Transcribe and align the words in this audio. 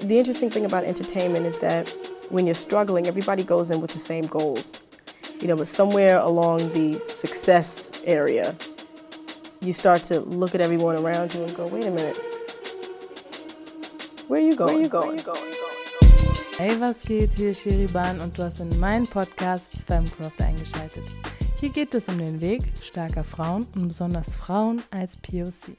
the 0.00 0.18
interesting 0.18 0.50
thing 0.50 0.64
about 0.64 0.84
entertainment 0.84 1.46
is 1.46 1.58
that 1.58 1.94
when 2.30 2.46
you're 2.46 2.54
struggling, 2.54 3.06
everybody 3.06 3.44
goes 3.44 3.70
in 3.70 3.80
with 3.80 3.92
the 3.92 3.98
same 3.98 4.26
goals. 4.26 4.82
You 5.40 5.48
know, 5.48 5.56
but 5.56 5.68
somewhere 5.68 6.18
along 6.18 6.72
the 6.72 7.00
success 7.04 8.02
area, 8.04 8.54
you 9.60 9.72
start 9.72 10.02
to 10.04 10.20
look 10.20 10.54
at 10.54 10.60
everyone 10.60 10.96
around 10.96 11.34
you 11.34 11.42
and 11.42 11.54
go, 11.54 11.66
wait 11.66 11.86
a 11.86 11.90
minute, 11.90 12.18
where 14.28 14.40
are 14.40 14.44
you 14.44 14.54
going? 14.54 14.88
Where 14.90 15.02
are 15.02 15.14
you 15.14 15.22
going? 15.22 15.54
Hey, 16.58 16.76
was 16.78 17.00
geht? 17.02 17.30
Hier 17.36 17.50
ist 17.50 17.62
Sheriban 17.62 18.20
und 18.20 18.38
du 18.38 18.42
hast 18.42 18.60
in 18.60 18.78
meinen 18.78 19.06
Podcast 19.06 19.78
Femcraft 19.86 20.42
eingeschaltet. 20.42 21.04
Hier 21.58 21.70
geht 21.70 21.94
es 21.94 22.06
um 22.08 22.18
den 22.18 22.40
Weg 22.40 22.62
starker 22.82 23.24
Frauen 23.24 23.66
und 23.76 23.88
besonders 23.88 24.36
Frauen 24.36 24.82
als 24.90 25.16
POC. 25.16 25.74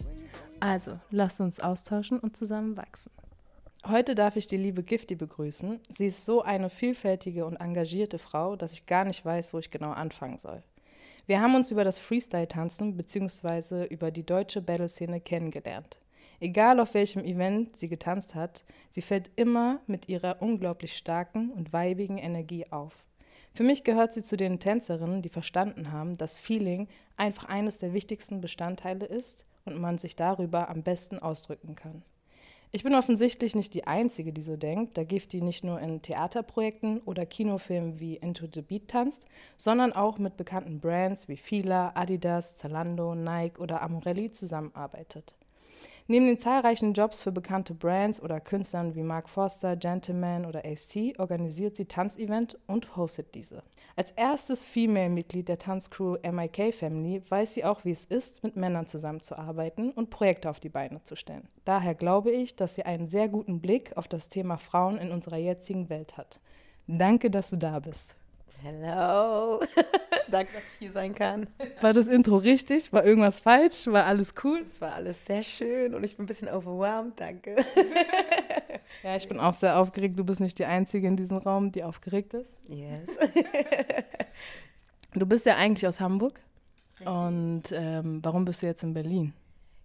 Also, 0.60 1.00
lasst 1.12 1.40
uns 1.40 1.60
austauschen 1.60 2.20
und 2.20 2.36
zusammen 2.36 2.78
wachsen. 2.78 3.12
Heute 3.88 4.14
darf 4.14 4.36
ich 4.36 4.46
die 4.46 4.58
liebe 4.58 4.84
Gifty 4.84 5.16
begrüßen. 5.16 5.80
Sie 5.90 6.06
ist 6.06 6.24
so 6.24 6.44
eine 6.44 6.70
vielfältige 6.70 7.46
und 7.46 7.56
engagierte 7.56 8.20
Frau, 8.20 8.56
dass 8.56 8.74
ich 8.74 8.86
gar 8.86 9.06
nicht 9.06 9.26
weiß, 9.26 9.56
wo 9.56 9.58
ich 9.60 9.72
genau 9.72 9.90
anfangen 9.90 10.38
soll. 10.38 10.62
Wir 11.26 11.42
haben 11.42 11.56
uns 11.56 11.72
über 11.72 11.84
das 11.84 11.98
Freestyle-Tanzen 11.98 12.96
bzw. 12.96 13.86
über 13.86 14.12
die 14.12 14.24
deutsche 14.24 14.62
Battle-Szene 14.62 15.20
kennengelernt. 15.20 16.00
Egal 16.40 16.80
auf 16.80 16.94
welchem 16.94 17.24
Event 17.26 17.76
sie 17.76 17.90
getanzt 17.90 18.36
hat, 18.36 18.64
sie 18.92 19.02
fällt 19.02 19.32
immer 19.36 19.80
mit 19.88 20.08
ihrer 20.08 20.44
unglaublich 20.44 20.96
starken 20.96 21.50
und 21.50 21.74
weibigen 21.74 22.20
Energie 22.20 22.72
auf. 22.72 23.04
Für 23.52 23.64
mich 23.64 23.84
gehört 23.84 24.14
sie 24.14 24.22
zu 24.22 24.38
den 24.38 24.60
Tänzerinnen, 24.60 25.24
die 25.24 25.30
verstanden 25.30 25.92
haben, 25.92 26.18
dass 26.18 26.38
Feeling 26.38 26.88
einfach 27.18 27.46
eines 27.46 27.80
der 27.80 27.94
wichtigsten 27.94 28.42
Bestandteile 28.42 29.08
ist 29.08 29.46
und 29.66 29.80
man 29.82 29.98
sich 29.98 30.16
darüber 30.16 30.70
am 30.70 30.84
besten 30.84 31.18
ausdrücken 31.18 31.76
kann. 31.76 32.04
Ich 32.74 32.84
bin 32.84 32.96
offensichtlich 32.96 33.54
nicht 33.54 33.74
die 33.74 33.86
Einzige, 33.86 34.32
die 34.32 34.42
so 34.42 34.56
denkt, 34.56 34.98
da 34.98 35.04
Gifty 35.04 35.42
nicht 35.42 35.66
nur 35.66 35.82
in 35.82 36.02
Theaterprojekten 36.02 37.02
oder 37.02 37.26
Kinofilmen 37.26 38.00
wie 38.00 38.16
Into 38.16 38.48
the 38.54 38.62
Beat 38.62 38.88
tanzt, 38.88 39.28
sondern 39.58 39.92
auch 39.92 40.20
mit 40.20 40.38
bekannten 40.38 40.80
Brands 40.80 41.28
wie 41.28 41.36
Fila, 41.36 41.92
Adidas, 41.96 42.56
Zalando, 42.56 43.14
Nike 43.14 43.60
oder 43.60 43.82
Amorelli 43.82 44.32
zusammenarbeitet. 44.32 45.34
Neben 46.12 46.26
den 46.26 46.40
zahlreichen 46.40 46.92
Jobs 46.92 47.24
für 47.24 47.32
bekannte 47.32 47.74
Brands 47.74 48.22
oder 48.22 48.42
Künstlern 48.42 48.96
wie 48.96 49.02
Mark 49.02 49.30
Forster, 49.30 49.78
Gentleman 49.78 50.46
oder 50.46 50.66
AC 50.66 51.18
organisiert 51.18 51.78
sie 51.78 51.86
Tanzevents 51.86 52.58
und 52.68 52.98
hostet 52.98 53.34
diese. 53.34 53.64
Als 53.96 54.12
erstes 54.12 54.66
Female-Mitglied 54.66 55.48
der 55.48 55.58
Tanzcrew 55.58 56.18
MIK 56.22 56.74
Family 56.74 57.24
weiß 57.30 57.54
sie 57.54 57.64
auch, 57.64 57.86
wie 57.86 57.92
es 57.92 58.04
ist, 58.04 58.44
mit 58.44 58.58
Männern 58.58 58.88
zusammenzuarbeiten 58.88 59.92
und 59.92 60.10
Projekte 60.10 60.50
auf 60.50 60.60
die 60.60 60.68
Beine 60.68 61.02
zu 61.06 61.16
stellen. 61.16 61.48
Daher 61.64 61.96
glaube 61.96 62.32
ich, 62.32 62.58
dass 62.58 62.76
sie 62.76 62.84
einen 62.84 63.08
sehr 63.08 63.30
guten 63.30 63.62
Blick 63.62 63.96
auf 63.96 64.10
das 64.10 64.28
Thema 64.28 64.58
Frauen 64.58 64.98
in 64.98 65.12
unserer 65.12 65.38
jetzigen 65.38 65.88
Welt 65.90 66.18
hat. 66.18 66.42
Danke, 66.88 67.32
dass 67.32 67.52
du 67.52 67.58
da 67.58 67.80
bist. 67.80 68.18
Hello. 68.64 69.60
Danke, 70.30 70.54
dass 70.54 70.64
ich 70.74 70.80
hier 70.80 70.92
sein 70.92 71.16
kann. 71.16 71.48
War 71.82 71.94
das 71.94 72.06
Intro 72.06 72.38
richtig? 72.38 72.94
War 72.94 73.04
irgendwas 73.04 73.40
falsch? 73.40 73.88
War 73.88 74.06
alles 74.06 74.36
cool? 74.44 74.62
Es 74.64 74.80
war 74.82 74.94
alles 74.94 75.26
sehr 75.26 75.42
schön 75.42 75.96
und 75.96 76.04
ich 76.04 76.16
bin 76.16 76.26
ein 76.26 76.28
bisschen 76.28 76.48
overwhelmed. 76.48 77.20
Danke. 77.20 77.56
ja, 79.04 79.16
ich 79.16 79.28
bin 79.28 79.40
auch 79.40 79.56
sehr 79.56 79.80
aufgeregt. 79.80 80.20
Du 80.20 80.24
bist 80.24 80.42
nicht 80.42 80.60
die 80.60 80.66
Einzige 80.66 81.08
in 81.08 81.18
diesem 81.18 81.38
Raum, 81.38 81.72
die 81.72 81.84
aufgeregt 81.84 82.36
ist. 82.36 82.48
Yes. 82.70 83.18
du 85.16 85.26
bist 85.26 85.48
ja 85.48 85.56
eigentlich 85.56 85.88
aus 85.88 86.00
Hamburg. 86.00 86.40
Richtig. 87.00 87.08
Und 87.08 87.64
ähm, 87.72 88.20
warum 88.22 88.46
bist 88.46 88.62
du 88.62 88.68
jetzt 88.68 88.84
in 88.84 88.94
Berlin? 88.94 89.34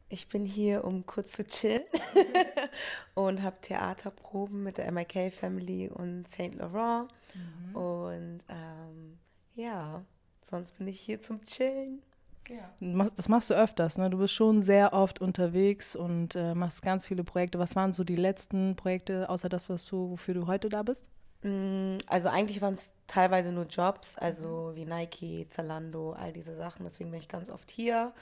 Ich 0.08 0.28
bin 0.28 0.44
hier, 0.44 0.84
um 0.84 1.04
kurz 1.04 1.32
zu 1.32 1.44
chillen 1.44 1.82
und 3.14 3.42
habe 3.42 3.56
Theaterproben 3.60 4.62
mit 4.62 4.78
der 4.78 4.90
MIK 4.92 5.32
Family 5.32 5.88
und 5.88 6.30
Saint 6.30 6.54
Laurent. 6.54 7.08
Mhm. 7.34 7.76
Und 7.76 8.40
ähm, 8.48 9.18
ja, 9.54 10.04
sonst 10.42 10.78
bin 10.78 10.86
ich 10.86 11.00
hier 11.00 11.20
zum 11.20 11.44
Chillen. 11.44 12.02
Ja. 12.48 13.10
Das 13.16 13.28
machst 13.28 13.50
du 13.50 13.54
öfters, 13.54 13.98
ne? 13.98 14.08
Du 14.08 14.18
bist 14.18 14.32
schon 14.32 14.62
sehr 14.62 14.92
oft 14.92 15.20
unterwegs 15.20 15.96
und 15.96 16.36
äh, 16.36 16.54
machst 16.54 16.82
ganz 16.82 17.06
viele 17.06 17.24
Projekte. 17.24 17.58
Was 17.58 17.74
waren 17.74 17.92
so 17.92 18.04
die 18.04 18.14
letzten 18.14 18.76
Projekte, 18.76 19.28
außer 19.28 19.48
das, 19.48 19.68
was 19.68 19.86
du, 19.86 20.10
wofür 20.10 20.34
du 20.34 20.46
heute 20.46 20.68
da 20.68 20.84
bist? 20.84 21.04
Mm, 21.42 21.98
also 22.06 22.28
eigentlich 22.28 22.62
waren 22.62 22.74
es 22.74 22.94
teilweise 23.08 23.52
nur 23.52 23.66
Jobs, 23.66 24.16
also 24.16 24.70
mhm. 24.70 24.76
wie 24.76 24.84
Nike, 24.84 25.46
Zalando, 25.48 26.12
all 26.12 26.32
diese 26.32 26.56
Sachen. 26.56 26.84
Deswegen 26.84 27.10
bin 27.10 27.20
ich 27.20 27.28
ganz 27.28 27.50
oft 27.50 27.70
hier. 27.70 28.12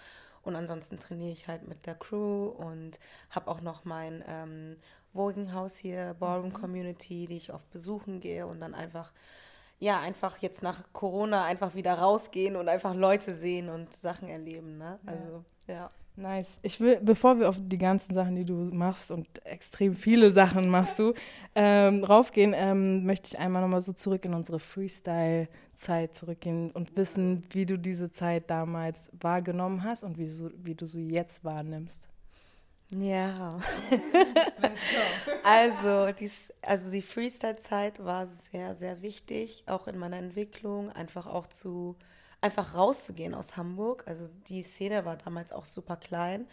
Und 0.44 0.56
ansonsten 0.56 0.98
trainiere 0.98 1.32
ich 1.32 1.48
halt 1.48 1.66
mit 1.66 1.86
der 1.86 1.94
Crew 1.94 2.48
und 2.48 2.98
habe 3.30 3.50
auch 3.50 3.60
noch 3.60 3.84
mein 3.84 4.22
ähm, 4.26 4.76
Voguing-Haus 5.12 5.76
hier, 5.76 6.14
Ballroom 6.18 6.50
mhm. 6.50 6.54
Community, 6.54 7.26
die 7.26 7.36
ich 7.36 7.52
oft 7.52 7.70
besuchen 7.70 8.20
gehe 8.20 8.46
und 8.46 8.60
dann 8.60 8.74
einfach, 8.74 9.12
ja, 9.78 10.00
einfach 10.00 10.38
jetzt 10.38 10.62
nach 10.62 10.82
Corona 10.92 11.44
einfach 11.44 11.74
wieder 11.74 11.94
rausgehen 11.94 12.56
und 12.56 12.68
einfach 12.68 12.94
Leute 12.94 13.34
sehen 13.34 13.68
und 13.68 13.92
Sachen 13.92 14.28
erleben. 14.28 14.78
Ne? 14.78 14.98
Also, 15.06 15.44
ja. 15.66 15.74
ja. 15.74 15.90
Nice. 16.16 16.58
Ich 16.62 16.78
will, 16.78 17.00
bevor 17.02 17.40
wir 17.40 17.48
auf 17.48 17.56
die 17.58 17.78
ganzen 17.78 18.14
Sachen, 18.14 18.36
die 18.36 18.44
du 18.44 18.54
machst 18.54 19.10
und 19.10 19.26
extrem 19.44 19.94
viele 19.94 20.30
Sachen 20.30 20.68
machst 20.68 21.00
du, 21.00 21.12
ähm, 21.56 22.04
raufgehen, 22.04 22.54
ähm, 22.56 23.04
möchte 23.04 23.26
ich 23.28 23.38
einmal 23.38 23.62
nochmal 23.62 23.80
so 23.80 23.92
zurück 23.92 24.24
in 24.24 24.32
unsere 24.32 24.60
Freestyle-Zeit 24.60 26.14
zurückgehen 26.14 26.70
und 26.70 26.96
wissen, 26.96 27.42
wie 27.50 27.66
du 27.66 27.76
diese 27.76 28.12
Zeit 28.12 28.48
damals 28.48 29.10
wahrgenommen 29.20 29.82
hast 29.82 30.04
und 30.04 30.16
wie, 30.16 30.26
so, 30.26 30.50
wie 30.62 30.76
du 30.76 30.86
sie 30.86 31.08
jetzt 31.08 31.42
wahrnimmst. 31.42 32.08
Ja. 32.96 33.58
also, 35.42 36.12
dies, 36.12 36.52
also 36.62 36.92
die 36.92 37.02
Freestyle-Zeit 37.02 38.04
war 38.04 38.28
sehr, 38.28 38.76
sehr 38.76 39.02
wichtig, 39.02 39.64
auch 39.66 39.88
in 39.88 39.98
meiner 39.98 40.18
Entwicklung, 40.18 40.90
einfach 40.90 41.26
auch 41.26 41.48
zu 41.48 41.96
einfach 42.44 42.74
rauszugehen 42.74 43.34
aus 43.34 43.56
Hamburg. 43.56 44.04
Also 44.06 44.28
die 44.48 44.62
Szene 44.62 45.06
war 45.06 45.16
damals 45.16 45.50
auch 45.50 45.64
super 45.64 45.96
klein 45.96 46.42
mhm. 46.42 46.46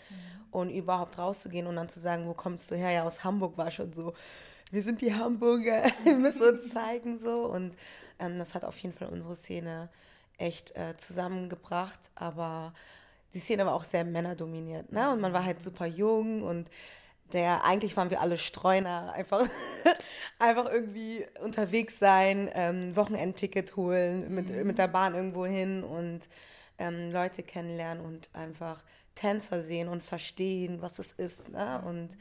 und 0.52 0.69
überhaupt 0.69 1.18
rauszugehen 1.18 1.68
und 1.68 1.75
dann 1.75 1.90
zu 1.90 2.00
sagen, 2.00 2.28
wo 2.28 2.34
kommst 2.34 2.72
du 2.72 2.75
her? 2.75 2.91
Ja, 2.91 3.03
aus 3.03 3.25
Hamburg 3.25 3.57
war 3.57 3.69
schon 3.72 3.91
so, 3.91 4.13
wir 4.72 4.81
sind 4.84 5.02
die 5.02 5.13
Hamburger, 5.13 5.84
wir 6.06 6.16
müssen 6.16 6.44
uns 6.44 6.69
zeigen 6.69 7.19
so 7.19 7.46
und 7.46 7.75
ähm, 8.19 8.40
das 8.40 8.56
hat 8.56 8.63
auf 8.63 8.78
jeden 8.78 8.96
Fall 8.97 9.09
unsere 9.09 9.35
Szene 9.35 9.90
echt 10.38 10.74
äh, 10.78 10.96
zusammengebracht, 10.96 12.00
aber 12.16 12.73
die 13.34 13.40
Szene 13.40 13.66
war 13.66 13.73
auch 13.73 13.84
sehr 13.84 14.06
männerdominiert, 14.06 14.91
ne? 14.91 15.12
Und 15.12 15.19
man 15.19 15.34
war 15.34 15.44
halt 15.44 15.62
super 15.62 15.85
jung 15.85 16.41
und 16.41 16.69
der 17.34 17.64
eigentlich 17.64 17.97
waren 17.97 18.09
wir 18.09 18.22
alle 18.22 18.38
Streuner, 18.38 19.14
einfach, 19.14 19.47
einfach 20.40 20.72
irgendwie 20.72 21.25
unterwegs 21.44 22.00
sein, 22.00 22.50
ähm, 22.53 22.96
Wochenendticket 22.96 23.75
holen, 23.75 24.34
mit, 24.34 24.50
mhm. 24.50 24.68
mit 24.68 24.78
der 24.78 24.88
Bahn 24.88 25.16
irgendwo 25.16 25.46
hin 25.46 25.84
und 25.84 26.22
ähm, 26.78 27.12
Leute 27.12 27.44
kennenlernen 27.44 28.03
und 28.03 28.30
einfach 28.34 28.84
Tänzer 29.16 29.62
sehen 29.62 29.88
und 29.88 30.03
verstehen, 30.03 30.81
was 30.81 31.00
es 31.00 31.12
ist. 31.12 31.50
Ne? 31.50 31.81
Und 31.86 32.18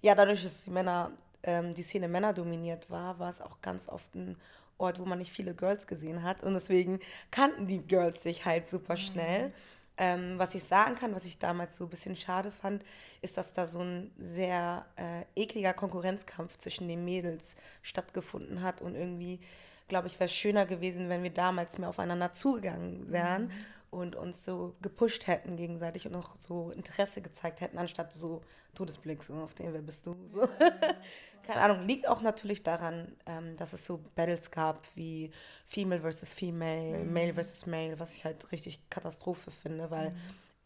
ja, 0.00 0.14
dadurch, 0.14 0.42
dass 0.42 0.64
die 0.64 0.70
Männer, 0.70 1.12
ähm, 1.42 1.74
die 1.74 1.82
Szene 1.82 2.08
Männer 2.08 2.32
dominiert 2.32 2.90
war, 2.90 3.18
war 3.18 3.30
es 3.30 3.40
auch 3.40 3.60
ganz 3.60 3.88
oft 3.88 4.14
ein 4.14 4.36
Ort, 4.78 4.98
wo 4.98 5.04
man 5.04 5.18
nicht 5.18 5.32
viele 5.32 5.54
Girls 5.54 5.86
gesehen 5.86 6.22
hat. 6.22 6.42
Und 6.42 6.54
deswegen 6.54 6.98
kannten 7.30 7.66
die 7.66 7.86
Girls 7.86 8.22
sich 8.22 8.44
halt 8.44 8.68
super 8.68 8.96
schnell. 8.96 9.48
Mhm. 9.48 9.52
Ähm, 9.98 10.38
was 10.38 10.54
ich 10.54 10.64
sagen 10.64 10.94
kann, 10.96 11.14
was 11.14 11.26
ich 11.26 11.38
damals 11.38 11.76
so 11.76 11.84
ein 11.84 11.90
bisschen 11.90 12.16
schade 12.16 12.50
fand, 12.50 12.82
ist, 13.20 13.36
dass 13.36 13.52
da 13.52 13.66
so 13.66 13.80
ein 13.80 14.10
sehr 14.18 14.86
äh, 14.96 15.24
ekliger 15.40 15.74
Konkurrenzkampf 15.74 16.56
zwischen 16.56 16.88
den 16.88 17.04
Mädels 17.04 17.56
stattgefunden 17.82 18.62
hat. 18.62 18.80
Und 18.80 18.94
irgendwie, 18.94 19.40
glaube 19.88 20.08
ich, 20.08 20.14
wäre 20.14 20.26
es 20.26 20.34
schöner 20.34 20.64
gewesen, 20.64 21.08
wenn 21.08 21.22
wir 21.22 21.30
damals 21.30 21.78
mehr 21.78 21.90
aufeinander 21.90 22.32
zugegangen 22.32 23.12
wären 23.12 23.44
mhm. 23.44 23.50
und 23.90 24.16
uns 24.16 24.44
so 24.44 24.74
gepusht 24.80 25.26
hätten 25.26 25.56
gegenseitig 25.56 26.06
und 26.06 26.14
auch 26.14 26.36
so 26.38 26.70
Interesse 26.70 27.20
gezeigt 27.20 27.60
hätten, 27.60 27.76
anstatt 27.76 28.14
so 28.14 28.42
Todesblick, 28.74 29.22
so 29.22 29.34
auf 29.34 29.54
den, 29.54 29.72
wer 29.72 29.82
bist 29.82 30.06
du? 30.06 30.16
So. 30.28 30.48
keine 31.42 31.60
Ahnung, 31.60 31.86
liegt 31.86 32.08
auch 32.08 32.22
natürlich 32.22 32.62
daran, 32.62 33.16
ähm, 33.26 33.56
dass 33.56 33.72
es 33.72 33.84
so 33.84 34.00
Battles 34.14 34.50
gab 34.50 34.80
wie 34.94 35.30
Female 35.66 36.00
versus 36.00 36.32
Female, 36.32 37.04
mhm. 37.04 37.12
Male 37.12 37.34
versus 37.34 37.66
Male, 37.66 37.98
was 37.98 38.14
ich 38.16 38.24
halt 38.24 38.52
richtig 38.52 38.80
Katastrophe 38.90 39.50
finde, 39.50 39.90
weil 39.90 40.10
mhm. 40.10 40.16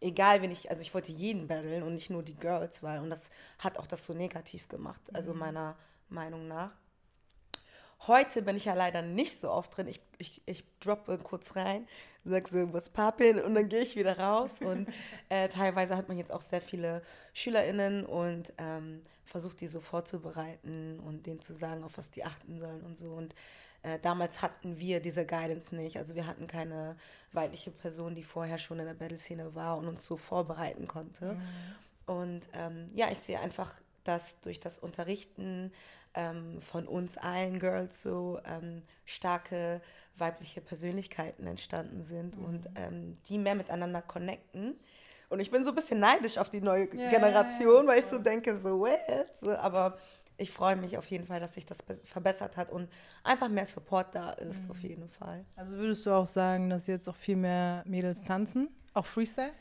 egal, 0.00 0.42
wenn 0.42 0.52
ich, 0.52 0.70
also 0.70 0.82
ich 0.82 0.92
wollte 0.94 1.12
jeden 1.12 1.48
battlen 1.48 1.82
und 1.82 1.94
nicht 1.94 2.10
nur 2.10 2.22
die 2.22 2.36
Girls, 2.36 2.82
weil, 2.82 3.00
und 3.00 3.10
das 3.10 3.30
hat 3.58 3.78
auch 3.78 3.86
das 3.86 4.04
so 4.04 4.12
negativ 4.12 4.68
gemacht, 4.68 5.00
also 5.14 5.32
mhm. 5.32 5.40
meiner 5.40 5.76
Meinung 6.08 6.46
nach. 6.46 6.72
Heute 8.06 8.42
bin 8.42 8.56
ich 8.56 8.66
ja 8.66 8.74
leider 8.74 9.02
nicht 9.02 9.40
so 9.40 9.50
oft 9.50 9.76
drin. 9.76 9.88
Ich, 9.88 10.00
ich, 10.18 10.42
ich 10.46 10.64
droppe 10.80 11.18
kurz 11.18 11.56
rein, 11.56 11.88
sag 12.24 12.48
so, 12.48 12.72
was 12.72 12.90
pappin 12.90 13.38
und 13.40 13.54
dann 13.54 13.68
gehe 13.68 13.80
ich 13.80 13.96
wieder 13.96 14.18
raus. 14.18 14.60
Und 14.60 14.88
äh, 15.28 15.48
teilweise 15.48 15.96
hat 15.96 16.08
man 16.08 16.18
jetzt 16.18 16.32
auch 16.32 16.42
sehr 16.42 16.60
viele 16.60 17.02
SchülerInnen 17.32 18.04
und 18.04 18.52
ähm, 18.58 19.02
versucht, 19.24 19.60
die 19.60 19.66
so 19.66 19.80
vorzubereiten 19.80 21.00
und 21.00 21.26
denen 21.26 21.40
zu 21.40 21.54
sagen, 21.54 21.84
auf 21.84 21.98
was 21.98 22.10
die 22.10 22.24
achten 22.24 22.60
sollen 22.60 22.82
und 22.82 22.98
so. 22.98 23.10
Und 23.10 23.34
äh, 23.82 23.98
damals 23.98 24.42
hatten 24.42 24.78
wir 24.78 25.00
diese 25.00 25.26
Guidance 25.26 25.74
nicht. 25.74 25.96
Also 25.96 26.14
wir 26.14 26.26
hatten 26.26 26.46
keine 26.46 26.96
weibliche 27.32 27.70
Person, 27.70 28.14
die 28.14 28.24
vorher 28.24 28.58
schon 28.58 28.78
in 28.78 28.86
der 28.86 28.94
Battle-Szene 28.94 29.54
war 29.54 29.78
und 29.78 29.88
uns 29.88 30.04
so 30.04 30.16
vorbereiten 30.16 30.86
konnte. 30.86 31.34
Mhm. 31.34 32.14
Und 32.14 32.48
ähm, 32.52 32.90
ja, 32.94 33.10
ich 33.10 33.18
sehe 33.18 33.40
einfach 33.40 33.74
dass 34.06 34.40
durch 34.40 34.60
das 34.60 34.78
Unterrichten 34.78 35.72
ähm, 36.16 36.60
von 36.60 36.88
uns 36.88 37.18
allen 37.18 37.60
Girls 37.60 38.02
so 38.02 38.40
ähm, 38.44 38.82
starke 39.04 39.80
weibliche 40.16 40.60
Persönlichkeiten 40.60 41.46
entstanden 41.46 42.02
sind 42.02 42.38
mhm. 42.38 42.44
und 42.44 42.68
ähm, 42.74 43.18
die 43.28 43.38
mehr 43.38 43.54
miteinander 43.54 44.02
connecten. 44.02 44.78
Und 45.28 45.40
ich 45.40 45.50
bin 45.50 45.62
so 45.62 45.70
ein 45.70 45.74
bisschen 45.74 46.00
neidisch 46.00 46.38
auf 46.38 46.50
die 46.50 46.60
neue 46.60 46.92
yeah, 46.94 47.10
Generation, 47.10 47.86
weil 47.86 47.98
ich 47.98 48.06
so 48.06 48.18
denke, 48.18 48.58
so, 48.58 48.80
what? 48.80 48.98
So, 49.34 49.50
aber 49.56 49.98
ich 50.38 50.50
freue 50.50 50.76
mich 50.76 50.96
auf 50.98 51.06
jeden 51.06 51.26
Fall, 51.26 51.40
dass 51.40 51.54
sich 51.54 51.66
das 51.66 51.78
verbessert 52.04 52.56
hat 52.56 52.70
und 52.70 52.88
einfach 53.24 53.48
mehr 53.48 53.66
Support 53.66 54.14
da 54.14 54.30
ist, 54.32 54.64
mhm. 54.64 54.70
auf 54.70 54.80
jeden 54.80 55.08
Fall. 55.08 55.44
Also 55.56 55.76
würdest 55.76 56.06
du 56.06 56.12
auch 56.12 56.26
sagen, 56.26 56.70
dass 56.70 56.86
jetzt 56.86 57.08
auch 57.08 57.16
viel 57.16 57.36
mehr 57.36 57.82
Mädels 57.86 58.22
tanzen? 58.22 58.68
Auch 58.94 59.06
Freestyle? 59.06 59.52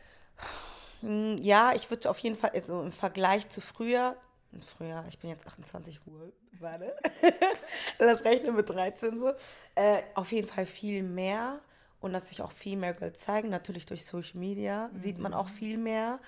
Hm, 1.01 1.37
ja, 1.41 1.73
ich 1.75 1.89
würde 1.89 2.09
auf 2.09 2.19
jeden 2.19 2.37
Fall, 2.37 2.51
also 2.53 2.81
im 2.81 2.91
Vergleich 2.91 3.49
zu 3.49 3.61
früher, 3.61 4.15
früher, 4.63 5.03
ich 5.07 5.19
bin 5.19 5.29
jetzt 5.29 5.45
28 5.47 5.99
Uhr, 6.05 6.31
warte, 6.59 6.95
das 7.97 8.23
rechne 8.23 8.51
mit 8.51 8.69
13 8.69 9.19
so, 9.19 9.31
äh, 9.75 10.01
auf 10.13 10.31
jeden 10.31 10.47
Fall 10.47 10.65
viel 10.65 11.03
mehr 11.03 11.59
und 11.99 12.13
dass 12.13 12.29
sich 12.29 12.41
auch 12.41 12.51
viel 12.51 12.77
mehr 12.77 12.93
Girls 12.93 13.19
zeigen. 13.19 13.49
Natürlich 13.49 13.85
durch 13.85 14.05
Social 14.05 14.39
Media 14.39 14.89
mhm. 14.93 14.99
sieht 14.99 15.17
man 15.17 15.33
auch 15.33 15.47
viel 15.47 15.77
mehr 15.77 16.19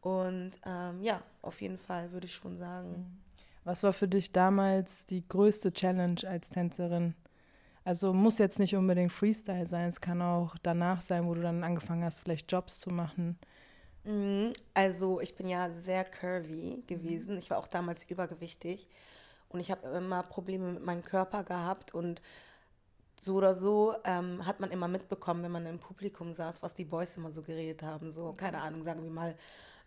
und 0.00 0.52
ähm, 0.64 1.02
ja, 1.02 1.20
auf 1.42 1.60
jeden 1.60 1.78
Fall 1.78 2.12
würde 2.12 2.26
ich 2.26 2.34
schon 2.34 2.58
sagen. 2.58 2.90
Mhm. 2.90 3.18
Was 3.64 3.82
war 3.82 3.92
für 3.92 4.06
dich 4.06 4.32
damals 4.32 5.06
die 5.06 5.26
größte 5.28 5.72
Challenge 5.72 6.20
als 6.26 6.50
Tänzerin? 6.50 7.14
Also 7.84 8.12
muss 8.12 8.38
jetzt 8.38 8.58
nicht 8.58 8.76
unbedingt 8.76 9.12
Freestyle 9.12 9.66
sein, 9.66 9.88
es 9.88 10.00
kann 10.00 10.22
auch 10.22 10.56
danach 10.62 11.02
sein, 11.02 11.26
wo 11.26 11.34
du 11.34 11.42
dann 11.42 11.64
angefangen 11.64 12.04
hast, 12.04 12.20
vielleicht 12.20 12.50
Jobs 12.50 12.78
zu 12.78 12.90
machen. 12.90 13.38
Mhm. 14.06 14.52
Also 14.72 15.20
ich 15.20 15.34
bin 15.34 15.48
ja 15.48 15.70
sehr 15.70 16.04
curvy 16.04 16.82
gewesen. 16.86 17.36
Ich 17.38 17.50
war 17.50 17.58
auch 17.58 17.66
damals 17.66 18.04
übergewichtig 18.04 18.86
und 19.48 19.60
ich 19.60 19.70
habe 19.70 19.88
immer 19.88 20.22
Probleme 20.22 20.72
mit 20.72 20.84
meinem 20.84 21.02
Körper 21.02 21.44
gehabt 21.44 21.94
und 21.94 22.22
so 23.18 23.36
oder 23.36 23.54
so 23.54 23.94
ähm, 24.04 24.44
hat 24.46 24.60
man 24.60 24.70
immer 24.70 24.88
mitbekommen, 24.88 25.42
wenn 25.42 25.50
man 25.50 25.66
im 25.66 25.78
Publikum 25.78 26.34
saß, 26.34 26.62
was 26.62 26.74
die 26.74 26.84
Boys 26.84 27.16
immer 27.16 27.30
so 27.30 27.42
geredet 27.42 27.82
haben. 27.82 28.10
So, 28.10 28.32
keine 28.34 28.60
Ahnung, 28.60 28.82
sagen 28.82 29.02
wir 29.02 29.10
mal, 29.10 29.34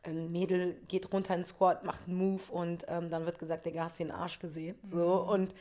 ein 0.03 0.31
Mädel 0.31 0.75
geht 0.87 1.11
runter 1.13 1.35
in 1.35 1.41
den 1.41 1.45
Squat, 1.45 1.83
macht 1.83 2.07
einen 2.07 2.17
Move 2.17 2.41
und 2.51 2.85
ähm, 2.87 3.09
dann 3.09 3.25
wird 3.25 3.39
gesagt, 3.39 3.65
der 3.65 3.83
hast 3.83 3.99
den 3.99 4.11
Arsch 4.11 4.39
gesehen. 4.39 4.77
So 4.83 5.23
mhm. 5.23 5.29
und 5.29 5.55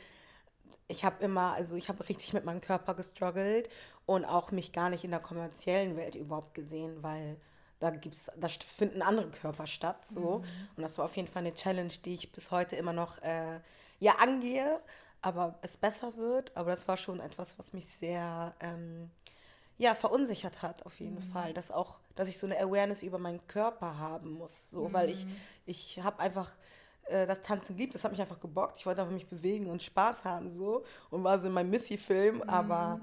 ich 0.87 1.05
habe 1.05 1.23
immer, 1.23 1.53
also 1.53 1.75
ich 1.75 1.87
habe 1.89 2.07
richtig 2.09 2.33
mit 2.33 2.45
meinem 2.45 2.61
Körper 2.61 2.95
gestruggelt 2.95 3.69
und 4.07 4.25
auch 4.25 4.51
mich 4.51 4.71
gar 4.71 4.89
nicht 4.89 5.03
in 5.03 5.11
der 5.11 5.19
kommerziellen 5.19 5.95
Welt 5.95 6.15
überhaupt 6.15 6.55
gesehen, 6.55 7.03
weil 7.03 7.37
da 7.79 7.89
gibt's, 7.91 8.29
da 8.37 8.47
finden 8.47 9.01
andere 9.01 9.29
Körper 9.29 9.65
statt. 9.65 10.05
So. 10.05 10.39
Mhm. 10.39 10.43
Und 10.75 10.83
das 10.83 10.97
war 10.97 11.05
auf 11.05 11.15
jeden 11.15 11.27
Fall 11.27 11.43
eine 11.43 11.53
Challenge, 11.53 11.93
die 12.05 12.15
ich 12.15 12.31
bis 12.31 12.51
heute 12.51 12.75
immer 12.75 12.93
noch 12.93 13.21
äh, 13.21 13.59
ja 13.99 14.15
angehe, 14.19 14.79
aber 15.21 15.57
es 15.61 15.77
besser 15.77 16.15
wird. 16.17 16.55
Aber 16.55 16.71
das 16.71 16.87
war 16.87 16.97
schon 16.97 17.19
etwas, 17.19 17.57
was 17.57 17.73
mich 17.73 17.85
sehr 17.85 18.53
ähm, 18.59 19.09
ja, 19.77 19.95
verunsichert 19.95 20.61
hat, 20.61 20.85
auf 20.85 20.99
jeden 20.99 21.25
mhm. 21.25 21.31
Fall. 21.31 21.53
Dass 21.53 21.71
auch, 21.71 21.99
dass 22.15 22.27
ich 22.27 22.37
so 22.37 22.45
eine 22.45 22.59
Awareness 22.59 23.01
über 23.01 23.17
meinen 23.17 23.45
Körper 23.47 23.97
haben 23.97 24.33
muss. 24.33 24.69
So, 24.69 24.89
mhm. 24.89 24.93
weil 24.93 25.09
ich, 25.09 25.25
mhm. 25.25 25.35
ich 25.65 25.99
habe 26.03 26.19
einfach 26.19 26.51
äh, 27.05 27.25
das 27.25 27.41
Tanzen 27.41 27.77
geliebt, 27.77 27.95
das 27.95 28.03
hat 28.03 28.11
mich 28.11 28.21
einfach 28.21 28.41
gebockt. 28.41 28.77
Ich 28.77 28.85
wollte 28.85 29.01
einfach 29.01 29.13
mich 29.13 29.27
bewegen 29.27 29.67
und 29.67 29.81
Spaß 29.81 30.25
haben 30.25 30.49
so 30.49 30.83
und 31.09 31.23
war 31.23 31.39
so 31.39 31.47
in 31.47 31.53
meinem 31.53 31.69
Missy-Film, 31.69 32.35
mhm. 32.35 32.49
aber 32.49 32.99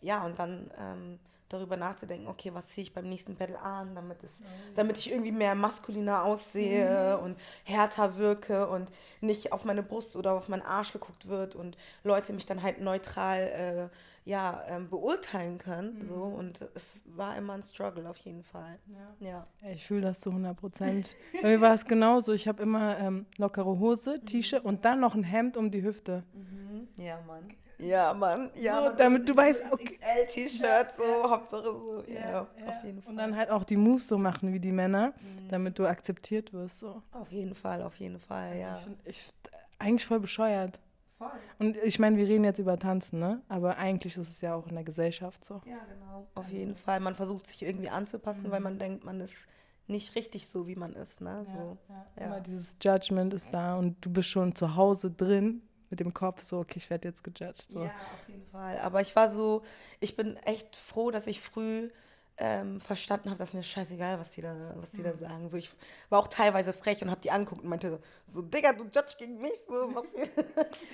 ja, 0.00 0.24
und 0.24 0.38
dann 0.38 0.70
ähm, 0.78 1.20
darüber 1.48 1.76
nachzudenken, 1.76 2.26
okay, 2.26 2.52
was 2.52 2.68
ziehe 2.68 2.86
ich 2.86 2.94
beim 2.94 3.08
nächsten 3.08 3.36
Battle 3.36 3.60
an, 3.60 3.94
damit, 3.94 4.22
es, 4.24 4.40
damit 4.74 4.98
ich 4.98 5.10
irgendwie 5.10 5.32
mehr 5.32 5.54
maskuliner 5.54 6.24
aussehe 6.24 7.16
mhm. 7.16 7.24
und 7.24 7.40
härter 7.64 8.16
wirke 8.16 8.68
und 8.68 8.90
nicht 9.20 9.52
auf 9.52 9.64
meine 9.64 9.82
Brust 9.82 10.16
oder 10.16 10.32
auf 10.32 10.48
meinen 10.48 10.62
Arsch 10.62 10.92
geguckt 10.92 11.28
wird 11.28 11.54
und 11.54 11.76
Leute 12.02 12.32
mich 12.32 12.46
dann 12.46 12.62
halt 12.62 12.80
neutral 12.80 13.90
äh, 13.92 13.96
ja, 14.26 14.60
ähm, 14.68 14.90
beurteilen 14.90 15.56
können. 15.56 15.94
Mhm. 15.94 16.02
So. 16.02 16.16
Und 16.16 16.60
es 16.74 16.96
war 17.04 17.36
immer 17.38 17.54
ein 17.54 17.62
Struggle 17.62 18.10
auf 18.10 18.16
jeden 18.18 18.42
Fall. 18.42 18.76
Ja. 19.20 19.46
ja. 19.62 19.70
Ich 19.72 19.86
fühle 19.86 20.02
das 20.02 20.18
zu 20.18 20.30
100 20.30 20.56
Prozent. 20.56 21.14
Bei 21.42 21.48
mir 21.48 21.60
war 21.60 21.72
es 21.72 21.84
genauso. 21.84 22.32
Ich 22.32 22.48
habe 22.48 22.60
immer 22.60 22.98
ähm, 22.98 23.26
lockere 23.38 23.78
Hose, 23.78 24.18
mhm. 24.18 24.26
T-Shirt 24.26 24.64
und 24.64 24.84
dann 24.84 24.98
noch 24.98 25.14
ein 25.14 25.22
Hemd 25.22 25.56
um 25.56 25.70
die 25.70 25.82
Hüfte. 25.82 26.24
Mhm. 26.34 26.88
Ja, 26.96 27.20
Mann. 27.24 27.44
Ja, 27.78 28.14
Mann. 28.14 28.50
Ja, 28.56 28.78
so, 28.78 28.84
Mann. 28.86 28.96
damit 28.96 29.28
du 29.28 29.36
weißt, 29.36 29.62
okay. 29.70 29.96
T-Shirt, 30.28 30.88
so, 30.96 31.30
Hauptsache 31.30 31.62
so. 31.62 32.02
Ja, 32.08 32.30
ja, 32.30 32.40
auf 32.42 32.84
jeden 32.84 33.02
Fall. 33.02 33.10
Und 33.12 33.18
dann 33.18 33.36
halt 33.36 33.50
auch 33.50 33.62
die 33.62 33.76
Moves 33.76 34.08
so 34.08 34.18
machen 34.18 34.52
wie 34.52 34.60
die 34.60 34.72
Männer, 34.72 35.08
mhm. 35.20 35.48
damit 35.50 35.78
du 35.78 35.86
akzeptiert 35.86 36.52
wirst. 36.52 36.80
So. 36.80 37.00
Auf 37.12 37.30
jeden 37.30 37.54
Fall, 37.54 37.80
auf 37.80 37.94
jeden 38.00 38.18
Fall, 38.18 38.48
also 38.48 38.60
ja. 38.60 38.74
Ich 38.74 38.82
find, 38.82 38.98
ich, 39.04 39.32
eigentlich 39.78 40.06
voll 40.06 40.18
bescheuert. 40.18 40.80
Voll. 41.18 41.30
Und 41.58 41.76
ich 41.78 41.98
meine, 41.98 42.16
wir 42.16 42.26
reden 42.26 42.44
jetzt 42.44 42.58
über 42.58 42.78
Tanzen, 42.78 43.18
ne? 43.18 43.42
Aber 43.48 43.78
eigentlich 43.78 44.16
ist 44.16 44.28
es 44.28 44.40
ja 44.42 44.54
auch 44.54 44.66
in 44.66 44.74
der 44.74 44.84
Gesellschaft 44.84 45.44
so. 45.44 45.62
Ja, 45.64 45.78
genau. 45.88 46.26
Auf 46.34 46.48
jeden 46.48 46.76
Fall. 46.76 47.00
Man 47.00 47.14
versucht 47.14 47.46
sich 47.46 47.62
irgendwie 47.62 47.88
anzupassen, 47.88 48.48
mhm. 48.48 48.50
weil 48.50 48.60
man 48.60 48.78
denkt, 48.78 49.04
man 49.04 49.20
ist 49.20 49.48
nicht 49.86 50.14
richtig 50.14 50.48
so, 50.48 50.66
wie 50.66 50.76
man 50.76 50.94
ist, 50.94 51.20
ne? 51.20 51.44
Ja, 51.46 51.52
so. 51.52 51.78
Ja. 51.88 52.06
Ja. 52.18 52.26
Immer 52.26 52.40
dieses 52.40 52.76
Judgment 52.82 53.32
ist 53.32 53.52
da 53.52 53.76
und 53.76 54.04
du 54.04 54.12
bist 54.12 54.28
schon 54.28 54.54
zu 54.54 54.76
Hause 54.76 55.10
drin 55.10 55.62
mit 55.88 56.00
dem 56.00 56.12
Kopf 56.12 56.42
so, 56.42 56.58
okay, 56.58 56.78
ich 56.78 56.90
werde 56.90 57.08
jetzt 57.08 57.22
gejudged. 57.22 57.70
So. 57.70 57.84
Ja, 57.84 57.92
auf 58.14 58.28
jeden 58.28 58.46
Fall. 58.46 58.78
Aber 58.80 59.00
ich 59.00 59.14
war 59.14 59.30
so, 59.30 59.62
ich 60.00 60.16
bin 60.16 60.36
echt 60.38 60.76
froh, 60.76 61.10
dass 61.10 61.26
ich 61.26 61.40
früh 61.40 61.90
ähm, 62.38 62.80
verstanden 62.80 63.30
habe, 63.30 63.38
dass 63.38 63.54
mir 63.54 63.62
scheißegal, 63.62 64.18
was 64.18 64.30
die 64.30 64.42
da, 64.42 64.54
was 64.76 64.90
die 64.90 64.98
mhm. 64.98 65.04
da 65.04 65.14
sagen. 65.14 65.48
So, 65.48 65.56
ich 65.56 65.70
war 66.10 66.18
auch 66.18 66.28
teilweise 66.28 66.72
frech 66.72 67.00
und 67.02 67.10
habe 67.10 67.20
die 67.20 67.30
angeguckt 67.30 67.62
und 67.62 67.68
meinte 67.68 67.98
so, 68.26 68.42
Digga, 68.42 68.72
du 68.72 68.84
judge 68.84 69.14
gegen 69.18 69.40
mich 69.40 69.58
so. 69.66 69.74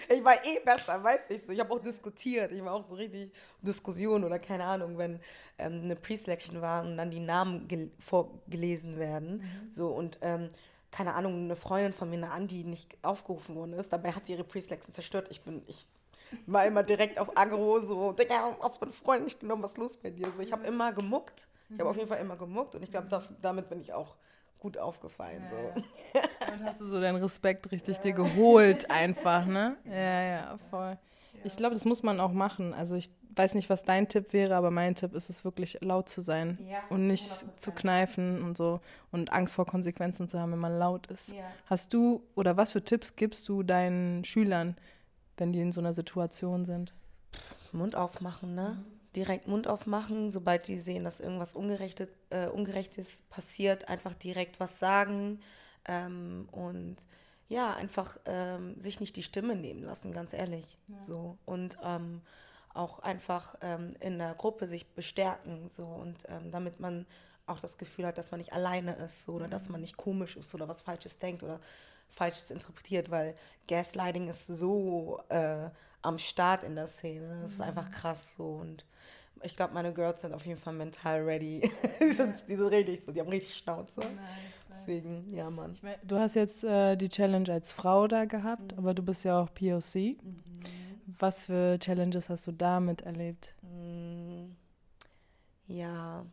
Ich 0.09 0.23
war 0.23 0.35
eh 0.45 0.61
besser, 0.65 1.03
weiß 1.03 1.23
ich 1.31 1.45
so. 1.45 1.53
Ich 1.53 1.61
habe 1.61 1.73
auch 1.73 1.81
diskutiert. 1.81 2.53
Ich 2.53 2.65
war 2.65 2.75
auch 2.75 2.85
so 2.85 2.95
richtig 2.95 3.33
Diskussion 3.61 4.25
oder 4.25 4.39
keine 4.39 4.65
Ahnung, 4.65 4.99
wenn 4.99 5.19
ähm, 5.59 5.83
eine 5.85 5.97
Preselection 5.97 6.61
war 6.61 6.85
und 6.85 6.97
dann 6.97 7.11
die 7.11 7.21
Namen 7.21 7.69
vorgelesen 7.99 8.99
werden. 8.99 9.39
Mhm. 9.39 9.73
So 9.73 9.89
und 9.89 10.19
ähm, 10.23 10.49
keine 10.93 11.15
Ahnung, 11.15 11.45
eine 11.45 11.57
Freundin 11.57 11.93
von 11.93 12.09
mir, 12.11 12.17
eine 12.17 12.31
Andi, 12.31 12.65
nicht 12.65 12.97
aufgerufen 13.03 13.57
worden 13.57 13.73
ist. 13.73 13.93
Dabei 13.93 14.13
hat 14.13 14.27
sie 14.27 14.33
ihre 14.33 14.45
Preselection 14.45 14.93
zerstört. 14.93 15.29
Ich 15.31 15.41
bin, 15.41 15.63
ich 15.67 15.87
war 16.47 16.67
immer 16.67 16.83
direkt 16.83 17.19
auf 17.19 17.37
Agro, 17.37 17.81
so, 17.81 18.13
Digga, 18.13 18.57
was 18.61 18.79
für 18.79 18.87
ein 18.87 18.93
Freund 18.93 19.25
nicht 19.25 19.41
genommen, 19.41 19.63
was 19.63 19.73
ist 19.73 19.79
los 19.79 19.97
bei 19.97 20.11
dir? 20.11 20.33
So, 20.37 20.43
ich 20.43 20.53
habe 20.53 20.67
immer 20.67 20.93
gemuckt. 20.93 21.49
Ich 21.71 21.81
habe 21.81 21.89
auf 21.89 21.97
jeden 21.97 22.09
Fall 22.09 22.21
immer 22.21 22.37
gemuckt 22.37 22.75
und 22.75 22.83
ich 22.83 22.91
glaube, 22.91 23.09
damit 23.41 23.69
bin 23.69 23.81
ich 23.81 23.93
auch 23.93 24.17
gut 24.59 24.79
aufgefallen. 24.79 25.43
Ja, 25.45 25.51
so. 25.51 25.81
Ja. 26.15 26.25
Damit 26.47 26.67
hast 26.67 26.81
du 26.81 26.87
so 26.87 27.01
deinen 27.01 27.23
Respekt 27.23 27.71
richtig 27.73 27.97
ja. 27.97 28.03
dir 28.03 28.13
geholt, 28.13 28.91
einfach, 28.91 29.47
ne? 29.47 29.77
Ja, 29.85 30.23
ja, 30.23 30.59
voll. 30.71 30.99
Ich 31.45 31.57
glaube, 31.57 31.75
das 31.75 31.85
muss 31.85 32.03
man 32.03 32.21
auch 32.21 32.33
machen. 32.33 32.73
Also 32.75 32.95
ich 32.95 33.11
weiß 33.35 33.55
nicht, 33.55 33.71
was 33.71 33.83
dein 33.83 34.09
Tipp 34.09 34.33
wäre, 34.33 34.55
aber 34.55 34.71
mein 34.71 34.95
Tipp 34.95 35.15
ist 35.15 35.31
es 35.31 35.45
wirklich 35.45 35.79
laut 35.81 36.09
zu 36.09 36.21
sein 36.21 36.59
und 36.91 37.07
nicht 37.07 37.25
100%. 37.25 37.57
zu 37.57 37.73
kneifen 37.73 38.43
und 38.43 38.57
so 38.57 38.81
und 39.11 39.33
Angst 39.33 39.55
vor 39.55 39.67
Konsequenzen 39.67 40.29
zu 40.29 40.39
haben, 40.39 40.53
wenn 40.53 40.59
man 40.59 40.79
laut 40.79 41.07
ist. 41.09 41.33
Hast 41.67 41.93
du 41.93 42.23
oder 42.35 42.57
was 42.57 42.73
für 42.73 42.85
Tipps 42.85 43.17
gibst 43.17 43.49
du 43.49 43.63
deinen 43.63 44.25
Schülern, 44.25 44.77
wenn 45.37 45.53
die 45.53 45.61
in 45.61 45.73
so 45.73 45.81
einer 45.81 45.95
Situation 45.95 46.65
sind? 46.65 46.93
Mund 47.73 47.97
aufmachen, 47.97 48.55
ne? 48.55 48.77
Mhm. 48.79 48.85
Direkt 49.17 49.47
Mund 49.47 49.69
aufmachen, 49.69 50.31
sobald 50.33 50.67
die 50.69 50.79
sehen, 50.79 51.05
dass 51.05 51.21
irgendwas 51.21 51.55
Ungerechtes, 51.55 52.09
äh, 52.31 52.47
Ungerechtes 52.47 53.09
passiert, 53.29 53.89
einfach 53.89 54.15
direkt 54.15 54.59
was 54.59 54.79
sagen 54.79 55.41
ähm, 55.85 56.49
und 56.51 56.97
ja, 57.49 57.75
einfach 57.75 58.17
ähm, 58.25 58.81
sich 58.81 59.01
nicht 59.01 59.15
die 59.17 59.23
Stimme 59.23 59.55
nehmen 59.55 59.83
lassen, 59.83 60.13
ganz 60.13 60.33
ehrlich. 60.33 60.79
Ja. 60.89 61.01
So. 61.01 61.37
Und 61.45 61.77
ähm, 61.85 62.23
auch 62.73 63.01
einfach 63.01 63.57
ähm, 63.61 63.95
in 64.01 64.19
der 64.19 64.35
Gruppe 64.35 64.67
sich 64.67 64.95
bestärken, 64.95 65.69
so 65.69 65.85
und 65.85 66.25
ähm, 66.29 66.51
damit 66.51 66.81
man 66.81 67.07
auch 67.47 67.61
das 67.61 67.77
Gefühl 67.77 68.07
hat, 68.07 68.17
dass 68.17 68.31
man 68.31 68.39
nicht 68.39 68.53
alleine 68.53 68.95
ist 68.95 69.25
so, 69.25 69.33
oder 69.35 69.47
mhm. 69.47 69.51
dass 69.51 69.69
man 69.69 69.81
nicht 69.83 69.97
komisch 69.97 70.37
ist 70.37 70.55
oder 70.55 70.69
was 70.69 70.81
Falsches 70.81 71.19
denkt 71.19 71.43
oder 71.43 71.61
Falsches 72.13 72.51
interpretiert, 72.51 73.11
weil 73.11 73.35
Gaslighting 73.69 74.29
ist 74.29 74.47
so 74.47 75.21
äh, 75.29 75.71
am 76.03 76.19
Start 76.19 76.63
in 76.63 76.77
der 76.77 76.87
Szene. 76.87 77.41
Das 77.43 77.53
ist 77.53 77.59
mhm. 77.59 77.65
einfach 77.65 77.91
krass 77.91 78.35
so 78.37 78.45
und 78.57 78.85
ich 79.45 79.57
glaube, 79.57 79.75
meine 79.75 79.93
Girls 79.93 80.21
sind 80.21 80.35
auf 80.35 80.47
jeden 80.47 80.61
Fall 80.61 80.73
mental 80.73 81.23
ready. 81.23 81.69
die, 82.01 82.13
sind, 82.13 82.49
die 82.49 82.55
sind 82.55 82.69
richtig 82.69 83.03
so, 83.05 83.13
die 83.13 83.21
haben 83.21 83.29
richtig 83.29 83.57
Schnauze. 83.57 84.01
Nice, 84.01 84.11
nice. 84.11 84.25
Deswegen, 84.69 85.29
ja, 85.35 85.51
Mann. 85.51 85.73
Ich 85.73 85.83
mein, 85.83 85.97
du 86.05 86.19
hast 86.19 86.35
jetzt 86.35 86.63
äh, 86.65 86.97
die 86.97 87.09
Challenge 87.09 87.51
als 87.53 87.73
Frau 87.73 88.07
da 88.07 88.25
gehabt, 88.25 88.73
mhm. 88.73 88.79
aber 88.79 88.95
du 88.95 89.03
bist 89.03 89.25
ja 89.25 89.41
auch 89.41 89.53
POC. 89.53 89.95
Mhm. 90.23 90.43
Was 91.19 91.45
für 91.45 91.79
Challenges 91.79 92.29
hast 92.29 92.47
du 92.47 92.53
damit 92.53 93.03
erlebt? 93.03 93.55
Mm, 93.63 94.53
ja, 95.67 96.25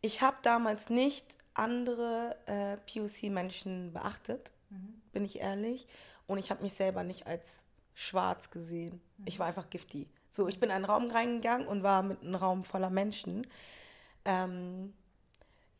ich 0.00 0.22
habe 0.22 0.36
damals 0.42 0.90
nicht 0.90 1.36
andere 1.54 2.36
äh, 2.46 2.76
POC-Menschen 2.76 3.92
beachtet 3.92 4.52
mhm. 4.70 5.00
bin 5.12 5.24
ich 5.24 5.40
ehrlich. 5.40 5.86
Und 6.26 6.38
ich 6.38 6.50
habe 6.50 6.62
mich 6.62 6.74
selber 6.74 7.02
nicht 7.04 7.26
als 7.26 7.62
schwarz 7.94 8.50
gesehen. 8.50 9.00
Mhm. 9.18 9.24
Ich 9.26 9.38
war 9.38 9.46
einfach 9.46 9.68
gifty. 9.70 10.08
So, 10.30 10.48
ich 10.48 10.60
bin 10.60 10.70
in 10.70 10.76
einen 10.76 10.84
Raum 10.84 11.10
reingegangen 11.10 11.66
und 11.66 11.82
war 11.82 12.02
mit 12.02 12.22
einem 12.22 12.36
Raum 12.36 12.64
voller 12.64 12.90
Menschen. 12.90 13.46
Ähm, 14.24 14.94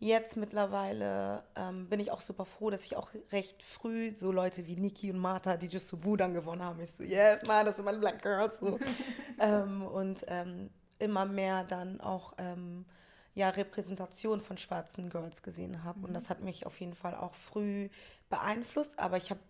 jetzt 0.00 0.36
mittlerweile 0.36 1.44
ähm, 1.54 1.88
bin 1.88 2.00
ich 2.00 2.10
auch 2.10 2.20
super 2.20 2.44
froh, 2.44 2.70
dass 2.70 2.84
ich 2.84 2.96
auch 2.96 3.12
recht 3.30 3.62
früh 3.62 4.14
so 4.16 4.32
Leute 4.32 4.66
wie 4.66 4.76
Niki 4.76 5.10
und 5.10 5.18
Martha, 5.18 5.56
die 5.56 5.68
Just 5.68 5.88
so 5.88 6.16
dann 6.16 6.34
gewonnen 6.34 6.64
haben. 6.64 6.80
Ich 6.80 6.92
so, 6.92 7.04
yes, 7.04 7.46
man, 7.46 7.66
das 7.66 7.76
sind 7.76 7.84
meine 7.84 7.98
Black 7.98 8.22
Girls. 8.22 8.58
So. 8.58 8.78
ähm, 9.38 9.82
und 9.82 10.24
ähm, 10.26 10.70
immer 10.98 11.26
mehr 11.26 11.64
dann 11.64 12.00
auch 12.00 12.32
ähm, 12.38 12.86
ja, 13.34 13.48
Repräsentation 13.50 14.40
von 14.40 14.58
schwarzen 14.58 15.08
Girls 15.08 15.42
gesehen 15.42 15.84
habe. 15.84 16.00
Mhm. 16.00 16.04
Und 16.06 16.14
das 16.14 16.30
hat 16.30 16.40
mich 16.40 16.66
auf 16.66 16.80
jeden 16.80 16.94
Fall 16.94 17.14
auch 17.14 17.34
früh 17.34 17.88
beeinflusst. 18.28 18.98
Aber 18.98 19.16
ich 19.16 19.30
habe 19.30 19.40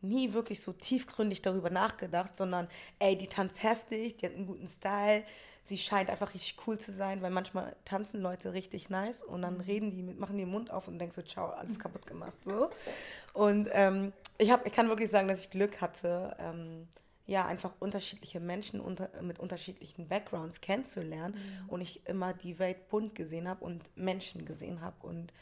nie 0.00 0.32
wirklich 0.32 0.60
so 0.60 0.72
tiefgründig 0.72 1.42
darüber 1.42 1.70
nachgedacht, 1.70 2.36
sondern 2.36 2.68
ey, 2.98 3.16
die 3.16 3.28
tanzt 3.28 3.62
heftig, 3.62 4.16
die 4.16 4.26
hat 4.26 4.34
einen 4.34 4.46
guten 4.46 4.68
Style, 4.68 5.24
sie 5.64 5.76
scheint 5.76 6.08
einfach 6.08 6.34
richtig 6.34 6.56
cool 6.66 6.78
zu 6.78 6.92
sein, 6.92 7.20
weil 7.20 7.30
manchmal 7.30 7.74
tanzen 7.84 8.20
Leute 8.20 8.52
richtig 8.52 8.90
nice 8.90 9.22
und 9.22 9.42
dann 9.42 9.54
mhm. 9.54 9.60
reden 9.60 9.90
die 9.90 10.02
mit, 10.02 10.18
machen 10.18 10.36
die 10.36 10.44
den 10.44 10.50
Mund 10.50 10.70
auf 10.70 10.88
und 10.88 10.98
denkst 10.98 11.16
so, 11.16 11.22
ciao, 11.22 11.50
alles 11.50 11.78
kaputt 11.78 12.06
gemacht. 12.06 12.32
So. 12.44 12.70
Und 13.34 13.68
ähm, 13.72 14.12
ich, 14.38 14.50
hab, 14.50 14.66
ich 14.66 14.72
kann 14.72 14.88
wirklich 14.88 15.10
sagen, 15.10 15.28
dass 15.28 15.40
ich 15.40 15.50
Glück 15.50 15.80
hatte, 15.80 16.36
ähm, 16.38 16.88
ja, 17.28 17.46
einfach 17.46 17.74
unterschiedliche 17.78 18.40
Menschen 18.40 18.80
unter, 18.80 19.10
mit 19.22 19.38
unterschiedlichen 19.38 20.08
Backgrounds 20.08 20.62
kennenzulernen 20.62 21.34
mhm. 21.34 21.68
und 21.68 21.82
ich 21.82 22.06
immer 22.06 22.32
die 22.32 22.58
Welt 22.58 22.88
bunt 22.88 23.14
gesehen 23.14 23.46
habe 23.46 23.62
und 23.64 23.94
Menschen 23.96 24.46
gesehen 24.46 24.80
habe 24.80 25.06
und 25.06 25.34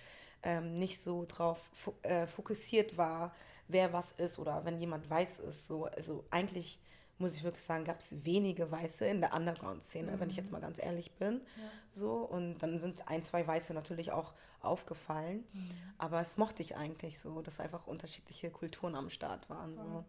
ähm, 0.42 0.78
nicht 0.78 1.00
so 1.00 1.24
drauf 1.28 1.70
äh, 2.02 2.26
fokussiert 2.26 2.98
war, 2.98 3.32
wer 3.68 3.92
was 3.92 4.10
ist 4.12 4.40
oder 4.40 4.64
wenn 4.64 4.80
jemand 4.80 5.08
weiß 5.08 5.38
ist. 5.38 5.68
So, 5.68 5.84
also 5.84 6.24
eigentlich 6.30 6.80
muss 7.18 7.36
ich 7.36 7.44
wirklich 7.44 7.64
sagen, 7.64 7.84
gab 7.84 8.00
es 8.00 8.24
wenige 8.24 8.68
Weiße 8.70 9.06
in 9.06 9.20
der 9.20 9.32
Underground-Szene, 9.32 10.10
mhm. 10.10 10.20
wenn 10.20 10.30
ich 10.30 10.36
jetzt 10.36 10.48
mhm. 10.48 10.54
mal 10.54 10.60
ganz 10.60 10.82
ehrlich 10.82 11.12
bin. 11.12 11.34
Ja. 11.34 11.62
So, 11.88 12.14
und 12.16 12.58
dann 12.58 12.80
sind 12.80 13.06
ein, 13.06 13.22
zwei 13.22 13.46
Weiße 13.46 13.72
natürlich 13.74 14.10
auch 14.10 14.34
aufgefallen. 14.60 15.44
Mhm. 15.52 15.70
Aber 15.98 16.20
es 16.20 16.36
mochte 16.36 16.62
ich 16.62 16.76
eigentlich 16.76 17.20
so, 17.20 17.42
dass 17.42 17.60
einfach 17.60 17.86
unterschiedliche 17.86 18.50
Kulturen 18.50 18.96
am 18.96 19.08
Start 19.08 19.48
waren. 19.48 19.76
So. 19.76 20.04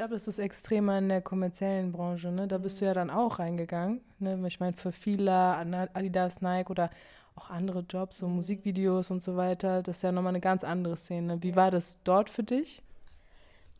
Ich 0.00 0.02
glaube, 0.02 0.14
das 0.14 0.28
ist 0.28 0.38
extremer 0.38 0.96
in 0.96 1.10
der 1.10 1.20
kommerziellen 1.20 1.92
Branche. 1.92 2.32
Ne? 2.32 2.48
Da 2.48 2.56
bist 2.56 2.76
mhm. 2.76 2.78
du 2.78 2.84
ja 2.86 2.94
dann 2.94 3.10
auch 3.10 3.38
reingegangen. 3.38 4.00
Ne? 4.18 4.42
Ich 4.46 4.58
meine, 4.58 4.72
für 4.72 4.92
viele, 4.92 5.30
Adidas, 5.30 6.40
Nike 6.40 6.70
oder 6.70 6.88
auch 7.34 7.50
andere 7.50 7.80
Jobs, 7.80 8.16
so 8.16 8.26
mhm. 8.26 8.36
Musikvideos 8.36 9.10
und 9.10 9.22
so 9.22 9.36
weiter, 9.36 9.82
das 9.82 9.96
ist 9.96 10.02
ja 10.02 10.10
nochmal 10.10 10.30
eine 10.30 10.40
ganz 10.40 10.64
andere 10.64 10.96
Szene. 10.96 11.42
Wie 11.42 11.54
war 11.54 11.70
das 11.70 11.98
dort 12.02 12.30
für 12.30 12.42
dich? 12.42 12.80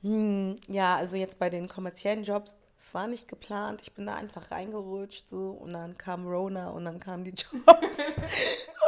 Hm, 0.02 0.56
ja, 0.68 0.96
also 0.96 1.16
jetzt 1.16 1.38
bei 1.38 1.48
den 1.48 1.70
kommerziellen 1.70 2.22
Jobs 2.22 2.54
es 2.78 2.92
war 2.92 3.06
nicht 3.06 3.26
geplant, 3.26 3.80
ich 3.82 3.92
bin 3.92 4.04
da 4.06 4.14
einfach 4.14 4.50
reingerutscht 4.50 5.28
so 5.28 5.50
und 5.50 5.72
dann 5.72 5.96
kam 5.96 6.26
Rona 6.26 6.68
und 6.68 6.84
dann 6.84 7.00
kamen 7.00 7.24
die 7.24 7.30
Jobs 7.34 7.98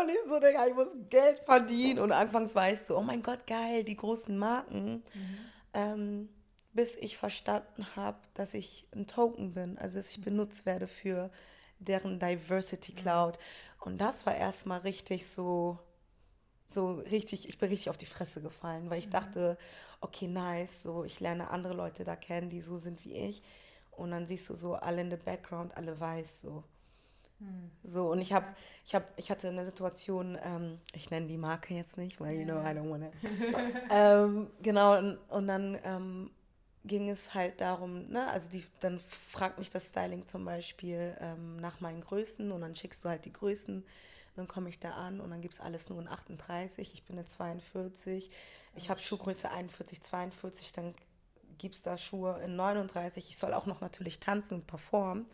und 0.01 0.09
ich 0.09 0.19
so, 0.29 0.39
Digga, 0.39 0.67
ich 0.67 0.75
muss 0.75 0.89
Geld 1.09 1.41
verdienen 1.47 1.99
und 1.99 2.13
anfangs 2.13 2.55
war 2.55 2.71
ich 2.71 2.81
so, 2.81 2.99
oh 2.99 3.03
mein 3.03 3.23
Gott, 3.23 3.47
geil, 3.47 3.85
die 3.85 3.97
großen 3.97 4.37
Marken, 4.37 5.03
mhm. 5.15 5.39
ähm, 5.75 6.29
bis 6.73 6.97
ich 6.97 7.17
verstanden 7.17 7.87
habe, 7.97 8.19
dass 8.35 8.55
ich 8.55 8.87
ein 8.95 9.07
Token 9.07 9.55
bin, 9.55 9.79
also 9.79 9.97
dass 9.97 10.11
ich 10.11 10.19
mhm. 10.19 10.25
benutzt 10.25 10.67
werde 10.67 10.87
für 10.87 11.31
deren 11.79 12.19
Diversity 12.19 12.93
Cloud 12.93 13.39
und 13.81 13.99
das 13.99 14.25
war 14.27 14.35
erstmal 14.35 14.81
richtig 14.81 15.27
so, 15.27 15.79
so 16.65 16.95
richtig, 16.95 17.49
ich 17.49 17.59
bin 17.59 17.69
richtig 17.69 17.91
auf 17.91 17.97
die 17.97 18.07
Fresse 18.07 18.41
gefallen, 18.41 18.89
weil 18.91 18.99
ich 18.99 19.09
mhm. 19.09 19.13
dachte, 19.13 19.59
okay, 20.01 20.29
nice, 20.29 20.83
so 20.83 21.05
ich 21.05 21.21
lerne 21.21 21.51
andere 21.51 21.75
Leute 21.75 22.05
da 22.05 22.17
kennen, 22.17 22.51
die 22.51 22.61
so 22.61 22.79
sind 22.79 23.05
wie 23.05 23.15
ich 23.15 23.43
und 23.91 24.11
dann 24.11 24.27
siehst 24.27 24.49
du 24.49 24.55
so 24.55 24.75
alle 24.75 25.03
in 25.03 25.11
the 25.11 25.17
background, 25.17 25.77
alle 25.77 25.99
weiß 25.99 26.41
so. 26.41 26.65
So, 27.83 28.13
und 28.13 28.21
ich 28.21 28.33
habe, 28.33 28.47
ich 28.85 28.95
habe, 28.95 29.05
ich 29.17 29.31
hatte 29.31 29.49
eine 29.49 29.65
Situation, 29.65 30.39
ähm, 30.43 30.79
ich 30.95 31.11
nenne 31.11 31.27
die 31.27 31.37
Marke 31.37 31.75
jetzt 31.75 31.97
nicht, 31.97 32.21
weil, 32.21 32.37
you 32.37 32.45
know, 32.45 32.61
I 32.61 32.67
don't 32.67 32.89
wanna. 32.89 33.11
ähm, 33.91 34.51
genau, 34.63 34.99
und, 34.99 35.19
und 35.29 35.49
dann 35.49 35.79
ähm, 35.83 36.31
ging 36.85 37.09
es 37.09 37.35
halt 37.35 37.61
darum, 37.61 38.09
ne, 38.09 38.29
also 38.31 38.51
die, 38.51 38.65
dann 38.81 38.99
fragt 38.99 39.59
mich 39.59 39.71
das 39.71 39.89
Styling 39.89 40.27
zum 40.27 40.45
Beispiel 40.45 41.17
ähm, 41.21 41.57
nach 41.57 41.81
meinen 41.81 42.01
Größen 42.01 42.51
und 42.51 42.61
dann 42.61 42.75
schickst 42.75 43.05
du 43.05 43.09
halt 43.09 43.25
die 43.25 43.33
Größen. 43.33 43.85
Dann 44.35 44.49
komme 44.49 44.71
ich 44.71 44.79
da 44.79 44.93
an 44.93 45.21
und 45.21 45.31
dann 45.31 45.43
gibt 45.43 45.55
es 45.55 45.61
alles 45.61 45.91
nur 45.91 46.01
in 46.01 46.09
38. 46.09 46.93
Ich 46.95 47.05
bin 47.05 47.19
eine 47.19 47.27
42. 47.27 48.31
Ich 48.77 48.89
habe 48.89 48.99
Schuhgröße 48.99 49.51
41, 49.51 50.03
42. 50.03 50.73
Dann 50.73 50.95
gibt 51.59 51.75
es 51.75 51.83
da 51.83 51.99
Schuhe 51.99 52.41
in 52.43 52.57
39. 52.57 53.29
Ich 53.29 53.37
soll 53.37 53.53
auch 53.53 53.67
noch 53.67 53.83
natürlich 53.83 54.21
tanzen 54.21 54.55
und 54.55 54.67
performen. 54.67 55.27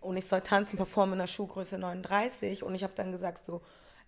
Und 0.00 0.16
ich 0.16 0.24
soll 0.24 0.40
tanzen, 0.40 0.78
performen 0.78 1.14
in 1.14 1.18
der 1.18 1.26
Schuhgröße 1.26 1.78
39. 1.78 2.62
Und 2.62 2.74
ich 2.74 2.82
habe 2.82 2.94
dann 2.96 3.12
gesagt, 3.12 3.44
so, 3.44 3.60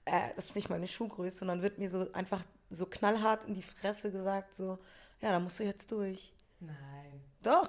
äh, 0.06 0.30
das 0.34 0.46
ist 0.46 0.56
nicht 0.56 0.70
meine 0.70 0.88
Schuhgröße. 0.88 1.44
Und 1.44 1.48
dann 1.48 1.62
wird 1.62 1.78
mir 1.78 1.90
so 1.90 2.10
einfach 2.14 2.42
so 2.70 2.86
knallhart 2.86 3.46
in 3.46 3.52
die 3.52 3.62
Fresse 3.62 4.10
gesagt, 4.10 4.54
so, 4.54 4.78
ja, 5.20 5.30
da 5.30 5.40
musst 5.40 5.60
du 5.60 5.64
jetzt 5.64 5.92
durch. 5.92 6.32
Nein. 6.66 7.20
Doch. 7.42 7.68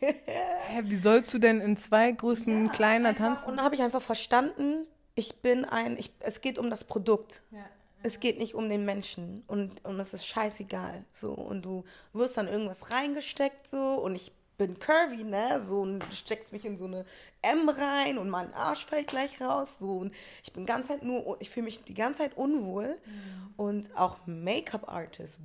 Hä, 0.00 0.82
wie 0.84 0.96
sollst 0.96 1.32
du 1.34 1.38
denn 1.38 1.60
in 1.60 1.76
zwei 1.76 2.12
Größen 2.12 2.66
ja, 2.66 2.72
kleiner 2.72 3.10
einfach, 3.10 3.24
tanzen? 3.24 3.48
Und 3.48 3.56
dann 3.56 3.64
habe 3.64 3.74
ich 3.74 3.82
einfach 3.82 4.02
verstanden, 4.02 4.86
ich 5.14 5.40
bin 5.42 5.64
ein, 5.64 5.96
ich, 5.96 6.12
es 6.20 6.40
geht 6.40 6.58
um 6.58 6.70
das 6.70 6.84
Produkt. 6.84 7.42
Ja 7.50 7.64
es 8.02 8.20
geht 8.20 8.38
nicht 8.38 8.54
um 8.54 8.68
den 8.68 8.84
Menschen 8.84 9.42
und, 9.46 9.84
und 9.84 9.98
es 10.00 10.14
ist 10.14 10.26
scheißegal. 10.26 11.04
So, 11.10 11.32
und 11.32 11.62
du 11.62 11.84
wirst 12.12 12.36
dann 12.36 12.48
irgendwas 12.48 12.92
reingesteckt, 12.92 13.66
so, 13.66 13.94
und 13.94 14.14
ich 14.14 14.32
bin 14.58 14.78
curvy, 14.78 15.24
ne? 15.24 15.60
So, 15.62 15.80
und 15.80 16.00
du 16.00 16.12
steckst 16.12 16.52
mich 16.52 16.64
in 16.64 16.76
so 16.76 16.84
eine 16.84 17.06
M 17.40 17.68
rein 17.68 18.18
und 18.18 18.28
mein 18.28 18.52
Arsch 18.52 18.84
fällt 18.84 19.06
gleich 19.06 19.40
raus. 19.40 19.78
So, 19.78 19.98
und 19.98 20.12
ich 20.42 20.52
bin 20.52 20.66
ganz 20.66 20.88
Zeit 20.88 21.02
nur, 21.04 21.40
ich 21.40 21.48
fühle 21.48 21.64
mich 21.64 21.84
die 21.84 21.94
ganze 21.94 22.22
Zeit 22.22 22.36
unwohl. 22.36 22.98
Mhm. 23.06 23.54
Und 23.56 23.96
auch 23.96 24.18
Make-up-Artist. 24.26 25.40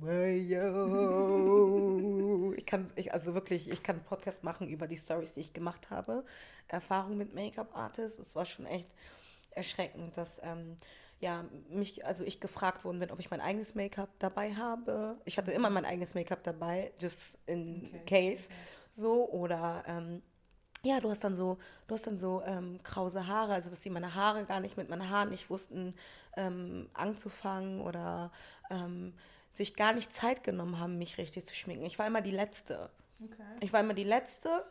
ich 2.56 2.66
kann, 2.66 2.90
ich, 2.96 3.12
also 3.14 3.34
wirklich, 3.34 3.70
ich 3.70 3.82
kann 3.82 3.96
einen 3.96 4.04
Podcast 4.04 4.44
machen 4.44 4.68
über 4.68 4.86
die 4.86 4.98
Stories, 4.98 5.32
die 5.32 5.40
ich 5.40 5.52
gemacht 5.52 5.90
habe. 5.90 6.24
Erfahrung 6.68 7.16
mit 7.16 7.34
Make-up-Artist. 7.34 8.18
Es 8.18 8.36
war 8.36 8.44
schon 8.44 8.66
echt 8.66 8.90
erschreckend, 9.52 10.16
dass. 10.16 10.40
Ähm, 10.42 10.76
ja, 11.20 11.44
mich, 11.70 12.04
also 12.04 12.22
ich 12.24 12.40
gefragt 12.40 12.84
worden 12.84 12.98
bin, 12.98 13.10
ob 13.10 13.18
ich 13.18 13.30
mein 13.30 13.40
eigenes 13.40 13.74
Make-up 13.74 14.10
dabei 14.18 14.52
habe. 14.54 15.16
Ich 15.24 15.38
hatte 15.38 15.52
immer 15.52 15.70
mein 15.70 15.86
eigenes 15.86 16.14
Make-up 16.14 16.42
dabei, 16.42 16.92
just 17.00 17.38
in 17.46 17.88
okay. 18.02 18.34
case. 18.34 18.50
So, 18.94 19.28
oder 19.28 19.84
ähm, 19.86 20.22
ja, 20.82 21.00
du 21.00 21.10
hast 21.10 21.24
dann 21.24 21.34
so, 21.34 21.58
du 21.88 21.94
hast 21.94 22.06
dann 22.06 22.18
so 22.18 22.42
ähm, 22.46 22.80
krause 22.82 23.26
Haare, 23.26 23.54
also 23.54 23.70
dass 23.70 23.80
die 23.80 23.90
meine 23.90 24.14
Haare 24.14 24.44
gar 24.44 24.60
nicht 24.60 24.76
mit 24.76 24.88
meinen 24.88 25.10
Haaren 25.10 25.30
nicht 25.30 25.50
wussten, 25.50 25.94
ähm, 26.36 26.88
anzufangen 26.94 27.80
oder 27.80 28.30
ähm, 28.70 29.14
sich 29.50 29.76
gar 29.76 29.92
nicht 29.92 30.12
Zeit 30.12 30.44
genommen 30.44 30.78
haben, 30.78 30.98
mich 30.98 31.18
richtig 31.18 31.44
zu 31.46 31.54
schminken. 31.54 31.84
Ich 31.84 31.98
war 31.98 32.06
immer 32.06 32.20
die 32.20 32.30
Letzte. 32.30 32.90
Okay. 33.22 33.42
Ich 33.60 33.72
war 33.72 33.80
immer 33.80 33.94
die 33.94 34.04
Letzte. 34.04 34.64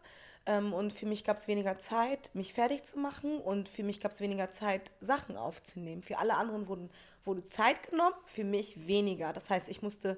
Ähm, 0.45 0.73
und 0.73 0.91
für 0.91 1.05
mich 1.05 1.23
gab 1.23 1.37
es 1.37 1.47
weniger 1.47 1.79
Zeit, 1.79 2.29
mich 2.33 2.53
fertig 2.53 2.83
zu 2.83 2.99
machen 2.99 3.39
und 3.39 3.69
für 3.69 3.83
mich 3.83 4.01
gab 4.01 4.11
es 4.11 4.19
weniger 4.19 4.51
Zeit, 4.51 4.91
Sachen 4.99 5.37
aufzunehmen. 5.37 6.03
Für 6.03 6.17
alle 6.17 6.35
anderen 6.35 6.67
wurden, 6.67 6.89
wurde 7.23 7.45
Zeit 7.45 7.89
genommen, 7.89 8.15
für 8.25 8.43
mich 8.43 8.85
weniger. 8.87 9.31
Das 9.31 9.49
heißt, 9.49 9.69
ich 9.69 9.81
musste 9.81 10.17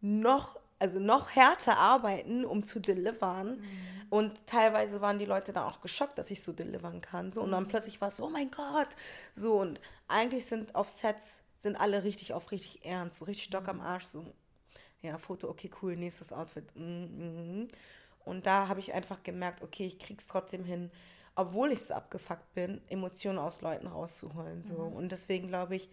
noch, 0.00 0.58
also 0.78 0.98
noch 0.98 1.30
härter 1.30 1.78
arbeiten, 1.78 2.44
um 2.44 2.64
zu 2.64 2.80
delivern. 2.80 3.58
Mhm. 3.58 3.66
Und 4.08 4.46
teilweise 4.46 5.00
waren 5.00 5.18
die 5.18 5.24
Leute 5.24 5.52
dann 5.52 5.64
auch 5.64 5.80
geschockt, 5.80 6.18
dass 6.18 6.30
ich 6.30 6.42
so 6.42 6.52
delivern 6.52 7.00
kann. 7.00 7.32
So, 7.32 7.42
und 7.42 7.50
dann 7.50 7.64
mhm. 7.64 7.68
plötzlich 7.68 8.00
war 8.00 8.08
es 8.08 8.16
so, 8.16 8.26
oh 8.26 8.30
mein 8.30 8.50
Gott. 8.50 8.88
So, 9.34 9.60
und 9.60 9.80
eigentlich 10.08 10.46
sind 10.46 10.74
auf 10.74 10.88
Sets 10.88 11.40
sind 11.58 11.76
alle 11.76 12.04
richtig 12.04 12.32
auf 12.32 12.52
richtig 12.52 12.84
ernst, 12.84 13.18
so 13.18 13.24
richtig 13.24 13.46
Stock 13.46 13.66
am 13.68 13.80
Arsch, 13.80 14.04
so, 14.04 14.24
ja, 15.02 15.18
Foto, 15.18 15.48
okay, 15.48 15.70
cool, 15.82 15.96
nächstes 15.96 16.32
Outfit. 16.32 16.64
Mm 16.76 16.80
-hmm. 16.80 17.68
Und 18.24 18.46
da 18.46 18.68
habe 18.68 18.80
ich 18.80 18.92
einfach 18.92 19.22
gemerkt, 19.22 19.62
okay, 19.62 19.86
ich 19.86 19.98
krieg's 19.98 20.26
trotzdem 20.28 20.64
hin, 20.64 20.90
obwohl 21.34 21.72
ich 21.72 21.82
so 21.82 21.94
abgefuckt 21.94 22.54
bin, 22.54 22.80
Emotionen 22.88 23.38
aus 23.38 23.60
Leuten 23.60 23.86
rauszuholen. 23.86 24.64
So. 24.64 24.74
Mhm. 24.74 24.96
Und 24.96 25.12
deswegen 25.12 25.48
glaube 25.48 25.76
ich, 25.76 25.88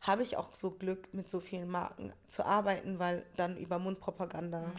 habe 0.00 0.22
ich 0.22 0.36
auch 0.36 0.54
so 0.54 0.70
Glück, 0.70 1.12
mit 1.12 1.28
so 1.28 1.40
vielen 1.40 1.68
Marken 1.68 2.12
zu 2.28 2.44
arbeiten, 2.44 2.98
weil 2.98 3.24
dann 3.36 3.56
über 3.56 3.78
Mundpropaganda 3.78 4.72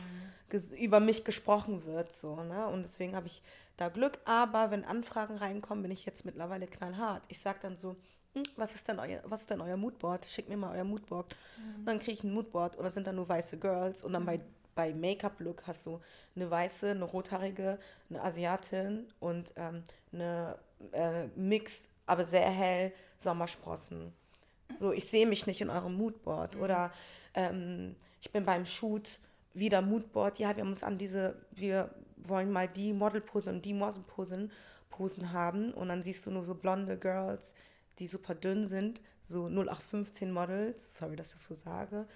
mhm. 0.49 0.75
über 0.77 0.99
mich 0.99 1.23
gesprochen 1.23 1.85
wird. 1.85 2.11
So, 2.11 2.43
ne? 2.43 2.67
Und 2.67 2.83
deswegen 2.83 3.15
habe 3.15 3.27
ich 3.27 3.43
da 3.77 3.89
Glück. 3.89 4.19
Aber 4.25 4.71
wenn 4.71 4.83
Anfragen 4.83 5.37
reinkommen, 5.37 5.83
bin 5.83 5.91
ich 5.91 6.05
jetzt 6.05 6.25
mittlerweile 6.25 6.67
knallhart. 6.67 7.23
Ich 7.27 7.39
sage 7.39 7.59
dann 7.61 7.77
so, 7.77 7.95
hm, 8.33 8.43
was 8.55 8.73
ist 8.75 8.87
denn 8.87 8.99
euer, 8.99 9.21
was 9.25 9.41
ist 9.41 9.49
denn 9.49 9.61
euer 9.61 9.77
Moodboard? 9.77 10.25
Schickt 10.25 10.49
mir 10.49 10.57
mal 10.57 10.75
euer 10.75 10.85
Moodboard. 10.85 11.35
Mhm. 11.57 11.85
Dann 11.85 11.99
kriege 11.99 12.13
ich 12.13 12.23
ein 12.23 12.33
Moodboard 12.33 12.79
oder 12.79 12.91
sind 12.91 13.05
da 13.05 13.13
nur 13.13 13.29
weiße 13.29 13.57
Girls 13.57 14.03
und 14.03 14.13
dann 14.13 14.25
bei 14.25 14.37
mhm 14.37 14.43
bei 14.75 14.93
Make-up-Look 14.93 15.63
hast 15.67 15.85
du 15.85 15.99
eine 16.35 16.49
weiße, 16.49 16.91
eine 16.91 17.03
rothaarige, 17.03 17.79
eine 18.09 18.21
Asiatin 18.21 19.07
und 19.19 19.51
ähm, 19.55 19.83
eine 20.13 20.57
äh, 20.91 21.27
Mix, 21.35 21.89
aber 22.05 22.25
sehr 22.25 22.49
hell, 22.49 22.93
Sommersprossen. 23.17 24.13
So, 24.79 24.91
ich 24.91 25.05
sehe 25.05 25.27
mich 25.27 25.47
nicht 25.47 25.61
in 25.61 25.69
eurem 25.69 25.95
Moodboard. 25.95 26.57
Mhm. 26.57 26.61
Oder 26.61 26.91
ähm, 27.33 27.95
ich 28.21 28.31
bin 28.31 28.45
beim 28.45 28.65
Shoot 28.65 29.19
wieder 29.53 29.81
Moodboard. 29.81 30.39
Ja, 30.39 30.55
wir 30.55 30.63
haben 30.63 30.71
uns 30.71 30.83
an 30.83 30.97
diese, 30.97 31.35
wir 31.51 31.93
wollen 32.17 32.51
mal 32.51 32.67
die 32.67 32.93
Modelpose 32.93 33.49
und 33.49 33.65
die 33.65 33.73
Modelposen 33.73 34.51
Posen 34.91 35.33
haben. 35.33 35.73
Und 35.73 35.89
dann 35.89 36.03
siehst 36.03 36.25
du 36.25 36.31
nur 36.31 36.45
so 36.45 36.53
blonde 36.53 36.97
Girls, 36.97 37.53
die 37.97 38.07
super 38.07 38.35
dünn 38.35 38.67
sind, 38.67 39.01
so 39.23 39.47
0815 39.47 40.31
Models, 40.31 40.97
sorry, 40.97 41.15
dass 41.15 41.27
ich 41.27 41.33
das 41.33 41.43
so 41.45 41.55
sage, 41.55 42.07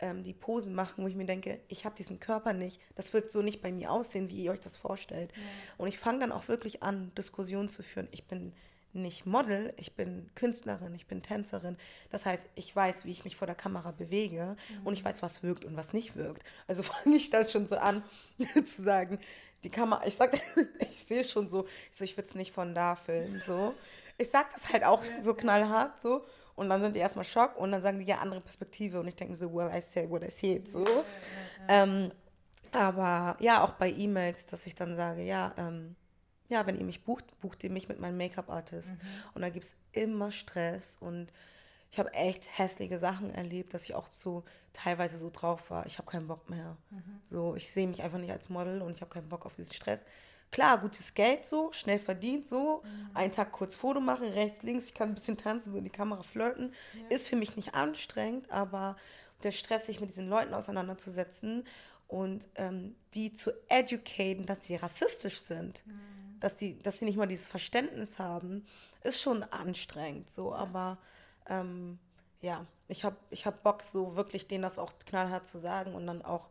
ähm, 0.00 0.24
die 0.24 0.32
Posen 0.32 0.74
machen, 0.74 1.04
wo 1.04 1.08
ich 1.08 1.14
mir 1.14 1.26
denke, 1.26 1.60
ich 1.68 1.84
habe 1.84 1.94
diesen 1.94 2.18
Körper 2.18 2.52
nicht, 2.52 2.80
das 2.96 3.12
wird 3.12 3.30
so 3.30 3.42
nicht 3.42 3.62
bei 3.62 3.70
mir 3.70 3.92
aussehen, 3.92 4.28
wie 4.28 4.44
ihr 4.44 4.50
euch 4.50 4.60
das 4.60 4.76
vorstellt. 4.76 5.32
Ja. 5.34 5.42
Und 5.78 5.88
ich 5.88 5.98
fange 5.98 6.20
dann 6.20 6.32
auch 6.32 6.48
wirklich 6.48 6.82
an, 6.82 7.12
Diskussionen 7.16 7.68
zu 7.68 7.82
führen. 7.82 8.08
Ich 8.10 8.24
bin 8.26 8.52
nicht 8.94 9.26
Model, 9.26 9.72
ich 9.76 9.94
bin 9.94 10.30
Künstlerin, 10.34 10.94
ich 10.94 11.06
bin 11.06 11.22
Tänzerin. 11.22 11.76
Das 12.10 12.26
heißt, 12.26 12.46
ich 12.54 12.74
weiß, 12.74 13.04
wie 13.04 13.12
ich 13.12 13.24
mich 13.24 13.36
vor 13.36 13.46
der 13.46 13.56
Kamera 13.56 13.90
bewege 13.90 14.56
mhm. 14.80 14.86
und 14.86 14.94
ich 14.94 15.04
weiß, 15.04 15.22
was 15.22 15.42
wirkt 15.42 15.64
und 15.64 15.76
was 15.76 15.92
nicht 15.92 16.16
wirkt. 16.16 16.42
Also 16.66 16.82
fange 16.82 17.16
ich 17.16 17.30
dann 17.30 17.48
schon 17.48 17.66
so 17.66 17.76
an 17.76 18.02
zu 18.64 18.82
sagen, 18.82 19.18
die 19.64 19.70
Kamera, 19.70 20.06
ich 20.06 20.14
sag, 20.14 20.38
ich 20.90 21.04
sehe 21.04 21.20
es 21.20 21.30
schon 21.30 21.48
so, 21.48 21.66
ich, 21.90 21.96
so, 21.96 22.04
ich 22.04 22.16
will 22.16 22.24
es 22.24 22.34
nicht 22.34 22.52
von 22.52 22.74
da 22.74 22.96
filmen, 22.96 23.40
so. 23.40 23.74
Ich 24.18 24.30
sag 24.30 24.52
das 24.52 24.72
halt 24.72 24.84
auch 24.84 25.02
so 25.20 25.34
knallhart, 25.34 26.00
so. 26.00 26.24
Und 26.54 26.68
dann 26.68 26.82
sind 26.82 26.94
die 26.94 27.00
erstmal 27.00 27.24
Schock 27.24 27.56
und 27.56 27.72
dann 27.72 27.80
sagen 27.80 27.98
die 27.98 28.04
ja 28.04 28.18
andere 28.18 28.40
Perspektive 28.40 29.00
und 29.00 29.08
ich 29.08 29.16
denke 29.16 29.32
mir 29.32 29.36
so, 29.36 29.52
well, 29.52 29.70
I 29.74 29.80
say 29.80 30.08
what 30.08 30.22
I 30.22 30.30
said, 30.30 30.68
so. 30.68 30.84
Ähm, 31.66 32.12
aber 32.72 33.36
ja, 33.40 33.62
auch 33.62 33.72
bei 33.72 33.90
E-Mails, 33.90 34.46
dass 34.46 34.66
ich 34.66 34.74
dann 34.74 34.96
sage, 34.96 35.22
ja, 35.22 35.54
ähm, 35.56 35.96
ja, 36.52 36.66
wenn 36.66 36.78
ihr 36.78 36.84
mich 36.84 37.02
bucht, 37.02 37.24
bucht 37.40 37.64
ihr 37.64 37.70
mich 37.70 37.88
mit 37.88 37.98
meinem 37.98 38.18
Make-up-Artist. 38.18 38.92
Mhm. 38.92 38.98
Und 39.34 39.42
da 39.42 39.48
gibt 39.48 39.64
es 39.64 39.74
immer 39.92 40.30
Stress 40.30 40.98
und 41.00 41.32
ich 41.90 41.98
habe 41.98 42.12
echt 42.14 42.58
hässliche 42.58 42.98
Sachen 42.98 43.30
erlebt, 43.30 43.74
dass 43.74 43.84
ich 43.84 43.94
auch 43.94 44.08
so 44.14 44.44
teilweise 44.72 45.18
so 45.18 45.30
drauf 45.30 45.70
war, 45.70 45.86
ich 45.86 45.98
habe 45.98 46.10
keinen 46.10 46.26
Bock 46.26 46.48
mehr. 46.48 46.76
Mhm. 46.90 47.20
So, 47.26 47.54
ich 47.56 47.70
sehe 47.70 47.86
mich 47.86 48.02
einfach 48.02 48.18
nicht 48.18 48.30
als 48.30 48.48
Model 48.48 48.82
und 48.82 48.92
ich 48.92 49.00
habe 49.00 49.12
keinen 49.12 49.28
Bock 49.28 49.44
auf 49.46 49.56
diesen 49.56 49.74
Stress. 49.74 50.04
Klar, 50.50 50.78
gutes 50.78 51.14
Geld 51.14 51.46
so, 51.46 51.72
schnell 51.72 51.98
verdient 51.98 52.46
so, 52.46 52.82
mhm. 52.84 53.10
einen 53.16 53.32
Tag 53.32 53.52
kurz 53.52 53.76
Foto 53.76 54.00
machen, 54.00 54.26
rechts, 54.28 54.62
links, 54.62 54.86
ich 54.86 54.94
kann 54.94 55.10
ein 55.10 55.14
bisschen 55.14 55.38
tanzen, 55.38 55.72
so 55.72 55.78
in 55.78 55.84
die 55.84 55.90
Kamera 55.90 56.22
flirten, 56.22 56.74
ja. 56.94 57.16
ist 57.16 57.28
für 57.28 57.36
mich 57.36 57.56
nicht 57.56 57.74
anstrengend, 57.74 58.50
aber 58.50 58.96
der 59.42 59.52
Stress, 59.52 59.86
sich 59.86 60.00
mit 60.00 60.10
diesen 60.10 60.28
Leuten 60.28 60.54
auseinanderzusetzen 60.54 61.66
und 62.08 62.46
ähm, 62.56 62.94
die 63.14 63.32
zu 63.32 63.50
educaten, 63.68 64.44
dass 64.44 64.66
sie 64.66 64.76
rassistisch 64.76 65.40
sind. 65.40 65.86
Mhm 65.86 66.22
dass 66.42 66.58
sie, 66.58 66.78
dass 66.80 66.98
sie 66.98 67.04
nicht 67.04 67.16
mal 67.16 67.28
dieses 67.28 67.46
Verständnis 67.46 68.18
haben, 68.18 68.66
ist 69.04 69.20
schon 69.20 69.44
anstrengend. 69.44 70.28
So, 70.28 70.52
aber 70.52 70.98
ähm, 71.46 72.00
ja, 72.40 72.66
ich 72.88 73.04
habe 73.04 73.16
ich 73.30 73.46
hab 73.46 73.62
Bock, 73.62 73.84
so 73.84 74.16
wirklich 74.16 74.48
denen 74.48 74.62
das 74.62 74.78
auch 74.78 74.92
knallhart 75.06 75.46
zu 75.46 75.60
sagen 75.60 75.94
und 75.94 76.04
dann 76.06 76.22
auch 76.22 76.48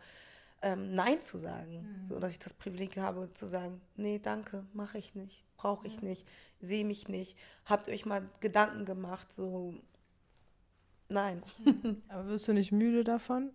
ähm, 0.62 0.96
Nein 0.96 1.22
zu 1.22 1.38
sagen. 1.38 2.06
Mhm. 2.06 2.10
So 2.10 2.20
dass 2.20 2.32
ich 2.32 2.40
das 2.40 2.54
Privileg 2.54 2.96
habe 2.98 3.34
zu 3.34 3.48
sagen, 3.48 3.82
nee, 3.98 4.18
danke, 4.18 4.66
mache 4.72 4.98
ich 4.98 5.14
nicht, 5.14 5.44
brauche 5.58 5.86
ich 5.88 6.02
mhm. 6.02 6.08
nicht, 6.08 6.28
sehe 6.62 6.86
mich 6.86 7.10
nicht. 7.10 7.38
Habt 7.66 7.90
euch 7.90 8.06
mal 8.06 8.30
Gedanken 8.40 8.86
gemacht, 8.86 9.34
so 9.34 9.74
nein. 11.10 11.44
Aber 12.08 12.28
wirst 12.28 12.48
du 12.48 12.54
nicht 12.54 12.72
müde 12.72 13.04
davon? 13.04 13.52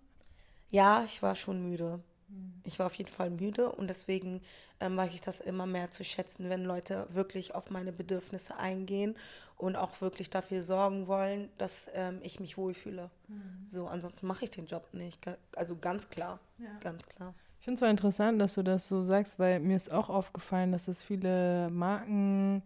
Ja, 0.69 1.03
ich 1.03 1.23
war 1.23 1.35
schon 1.35 1.63
müde. 1.63 2.03
Ich 2.65 2.79
war 2.79 2.87
auf 2.87 2.95
jeden 2.95 3.11
Fall 3.11 3.31
müde 3.31 3.71
und 3.71 3.89
deswegen 3.89 4.41
ähm, 4.81 4.97
weiß 4.97 5.15
ich 5.15 5.21
das 5.21 5.41
immer 5.41 5.67
mehr 5.67 5.91
zu 5.91 6.03
schätzen, 6.03 6.51
wenn 6.51 6.65
Leute 6.65 7.07
wirklich 7.13 7.55
auf 7.55 7.71
meine 7.71 7.93
Bedürfnisse 7.93 8.57
eingehen 8.57 9.17
und 9.57 9.77
auch 9.77 10.01
wirklich 10.01 10.31
dafür 10.31 10.65
sorgen 10.65 11.07
wollen, 11.07 11.49
dass 11.59 11.89
ähm, 11.95 12.19
ich 12.23 12.41
mich 12.41 12.59
wohlfühle. 12.59 13.11
Mhm. 13.29 13.65
So, 13.65 13.87
ansonsten 13.87 14.27
mache 14.27 14.45
ich 14.47 14.51
den 14.51 14.67
Job 14.67 14.89
nicht. 14.93 15.25
Also 15.55 15.77
ganz 15.77 16.11
klar, 16.11 16.41
ja. 16.59 16.77
ganz 16.81 17.07
klar. 17.07 17.35
Ich 17.61 17.65
finde 17.65 17.75
es 17.75 17.81
zwar 17.81 17.91
interessant, 17.91 18.41
dass 18.41 18.55
du 18.55 18.63
das 18.63 18.89
so 18.89 19.03
sagst, 19.05 19.39
weil 19.39 19.61
mir 19.61 19.77
ist 19.77 19.93
auch 19.93 20.09
aufgefallen, 20.09 20.73
dass 20.73 20.89
es 20.89 21.03
viele 21.03 21.71
Marken, 21.71 22.63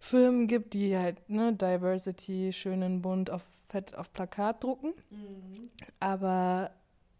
Firmen 0.00 0.46
gibt, 0.46 0.72
die 0.74 0.96
halt 0.96 1.28
ne, 1.28 1.52
Diversity 1.52 2.52
schön 2.52 2.80
in 2.80 3.02
bunt 3.02 3.30
auf 3.30 3.44
Fett 3.68 3.94
auf 3.94 4.12
Plakat 4.12 4.64
drucken. 4.64 4.94
Mhm. 5.10 5.68
Aber 6.00 6.70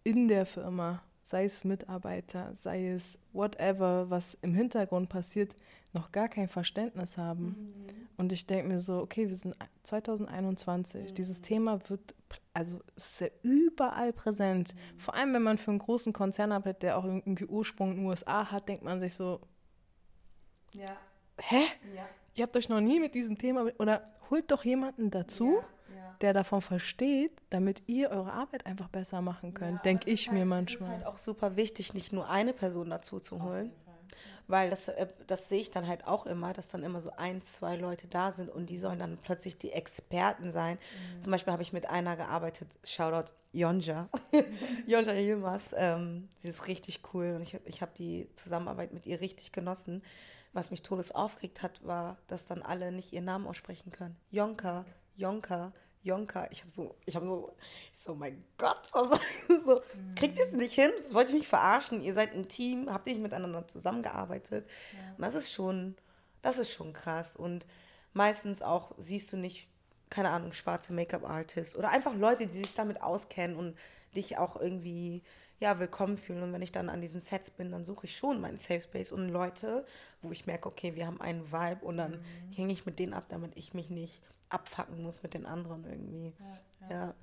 in 0.02 0.28
der 0.28 0.46
Firma 0.46 1.02
sei 1.22 1.44
es 1.44 1.64
Mitarbeiter, 1.64 2.54
sei 2.56 2.88
es 2.88 3.18
whatever, 3.32 4.10
was 4.10 4.34
im 4.42 4.54
Hintergrund 4.54 5.08
passiert, 5.08 5.54
noch 5.92 6.12
gar 6.12 6.28
kein 6.28 6.48
Verständnis 6.48 7.18
haben. 7.18 7.44
Mhm. 7.44 8.08
Und 8.16 8.32
ich 8.32 8.46
denke 8.46 8.68
mir 8.68 8.80
so, 8.80 8.98
okay, 9.00 9.28
wir 9.28 9.36
sind 9.36 9.54
2021, 9.84 11.10
mhm. 11.10 11.14
dieses 11.14 11.40
Thema 11.40 11.78
wird, 11.88 12.14
also 12.54 12.80
ist 12.96 13.20
ja 13.20 13.28
überall 13.42 14.12
präsent. 14.12 14.74
Mhm. 14.74 14.98
Vor 14.98 15.14
allem, 15.14 15.34
wenn 15.34 15.42
man 15.42 15.58
für 15.58 15.70
einen 15.70 15.78
großen 15.78 16.12
Konzern 16.12 16.52
arbeitet, 16.52 16.82
der 16.82 16.98
auch 16.98 17.04
irgendwie 17.04 17.46
Ursprung 17.46 17.92
in 17.92 17.96
den 17.98 18.06
USA 18.06 18.50
hat, 18.50 18.68
denkt 18.68 18.82
man 18.82 19.00
sich 19.00 19.14
so, 19.14 19.40
ja. 20.74 20.96
hä? 21.38 21.62
Ja. 21.94 22.08
Ihr 22.34 22.44
habt 22.44 22.56
euch 22.56 22.68
noch 22.68 22.80
nie 22.80 23.00
mit 23.00 23.14
diesem 23.14 23.36
Thema, 23.36 23.70
oder 23.78 24.14
holt 24.30 24.50
doch 24.50 24.64
jemanden 24.64 25.10
dazu. 25.10 25.56
Ja 25.60 25.64
der 26.20 26.32
davon 26.32 26.60
versteht, 26.60 27.32
damit 27.50 27.82
ihr 27.86 28.10
eure 28.10 28.32
Arbeit 28.32 28.66
einfach 28.66 28.88
besser 28.88 29.22
machen 29.22 29.54
könnt, 29.54 29.78
ja, 29.78 29.82
denke 29.82 30.10
ich 30.10 30.28
halt, 30.28 30.38
mir 30.38 30.44
manchmal. 30.44 30.90
Es 30.90 30.98
ist 30.98 31.04
halt 31.04 31.14
auch 31.14 31.18
super 31.18 31.56
wichtig, 31.56 31.94
nicht 31.94 32.12
nur 32.12 32.28
eine 32.28 32.52
Person 32.52 32.90
dazu 32.90 33.20
zu 33.20 33.42
holen. 33.42 33.72
Weil 34.46 34.68
das, 34.68 34.88
äh, 34.88 35.06
das 35.28 35.48
sehe 35.48 35.60
ich 35.60 35.70
dann 35.70 35.86
halt 35.86 36.08
auch 36.08 36.26
immer, 36.26 36.52
dass 36.52 36.70
dann 36.70 36.82
immer 36.82 37.00
so 37.00 37.12
ein, 37.16 37.40
zwei 37.40 37.76
Leute 37.76 38.08
da 38.08 38.32
sind 38.32 38.50
und 38.50 38.68
die 38.68 38.78
sollen 38.78 38.98
dann 38.98 39.16
plötzlich 39.16 39.58
die 39.58 39.70
Experten 39.70 40.50
sein. 40.50 40.76
Mhm. 40.76 41.22
Zum 41.22 41.30
Beispiel 41.30 41.52
habe 41.52 41.62
ich 41.62 41.72
mit 41.72 41.88
einer 41.88 42.16
gearbeitet, 42.16 42.68
Shoutout 42.82 43.32
Jonja, 43.52 44.08
Jonja 44.86 45.12
Yilmaz, 45.14 45.72
ähm, 45.76 46.28
sie 46.38 46.48
ist 46.48 46.66
richtig 46.66 47.00
cool 47.14 47.34
und 47.36 47.42
ich 47.42 47.54
habe 47.54 47.68
ich 47.68 47.80
hab 47.80 47.94
die 47.94 48.28
Zusammenarbeit 48.34 48.92
mit 48.92 49.06
ihr 49.06 49.20
richtig 49.20 49.52
genossen. 49.52 50.02
Was 50.52 50.72
mich 50.72 50.82
todes 50.82 51.12
aufgeregt 51.12 51.62
hat, 51.62 51.86
war, 51.86 52.16
dass 52.26 52.48
dann 52.48 52.62
alle 52.62 52.90
nicht 52.90 53.12
ihren 53.12 53.26
Namen 53.26 53.46
aussprechen 53.46 53.92
können. 53.92 54.16
Jonka, 54.32 54.84
Jonka, 55.14 55.72
Jonka, 56.02 56.48
ich 56.50 56.60
habe 56.60 56.70
so, 56.70 56.96
ich 57.04 57.14
habe 57.14 57.26
so, 57.26 57.54
ich 57.92 57.98
so, 57.98 58.14
mein 58.14 58.42
Gott, 58.56 58.80
was, 58.92 59.20
so, 59.66 59.82
kriegt 60.16 60.38
ihr 60.38 60.44
es 60.44 60.52
nicht 60.52 60.72
hin? 60.72 60.90
Das 60.96 61.12
wollte 61.12 61.32
ich 61.32 61.40
mich 61.40 61.48
verarschen. 61.48 62.02
Ihr 62.02 62.14
seid 62.14 62.34
ein 62.34 62.48
Team, 62.48 62.90
habt 62.90 63.06
ihr 63.06 63.12
nicht 63.12 63.22
miteinander 63.22 63.66
zusammengearbeitet? 63.68 64.68
Ja. 64.92 65.14
Und 65.16 65.22
das 65.22 65.34
ist 65.34 65.52
schon, 65.52 65.96
das 66.40 66.58
ist 66.58 66.72
schon 66.72 66.94
krass. 66.94 67.36
Und 67.36 67.66
meistens 68.14 68.62
auch 68.62 68.92
siehst 68.96 69.32
du 69.32 69.36
nicht, 69.36 69.68
keine 70.08 70.30
Ahnung, 70.30 70.52
schwarze 70.52 70.92
Make-up-Artists 70.92 71.76
oder 71.76 71.90
einfach 71.90 72.14
Leute, 72.14 72.46
die 72.46 72.58
sich 72.58 72.74
damit 72.74 73.02
auskennen 73.02 73.56
und 73.56 73.76
dich 74.16 74.38
auch 74.38 74.56
irgendwie, 74.58 75.22
ja, 75.60 75.78
willkommen 75.78 76.16
fühlen. 76.16 76.42
Und 76.42 76.52
wenn 76.54 76.62
ich 76.62 76.72
dann 76.72 76.88
an 76.88 77.02
diesen 77.02 77.20
Sets 77.20 77.50
bin, 77.50 77.70
dann 77.70 77.84
suche 77.84 78.06
ich 78.06 78.16
schon 78.16 78.40
meinen 78.40 78.56
Safe 78.58 78.80
Space 78.80 79.12
und 79.12 79.28
Leute, 79.28 79.84
wo 80.22 80.32
ich 80.32 80.46
merke, 80.46 80.68
okay, 80.68 80.96
wir 80.96 81.06
haben 81.06 81.20
einen 81.20 81.52
Vibe 81.52 81.84
und 81.84 81.98
dann 81.98 82.12
mhm. 82.12 82.52
hänge 82.54 82.72
ich 82.72 82.86
mit 82.86 82.98
denen 82.98 83.12
ab, 83.12 83.26
damit 83.28 83.56
ich 83.56 83.74
mich 83.74 83.90
nicht 83.90 84.22
abfacken 84.50 85.02
muss 85.02 85.22
mit 85.22 85.34
den 85.34 85.46
anderen 85.46 85.84
irgendwie. 85.84 86.34
Ja, 86.38 86.88
ja. 86.88 86.96
ja. 86.96 87.14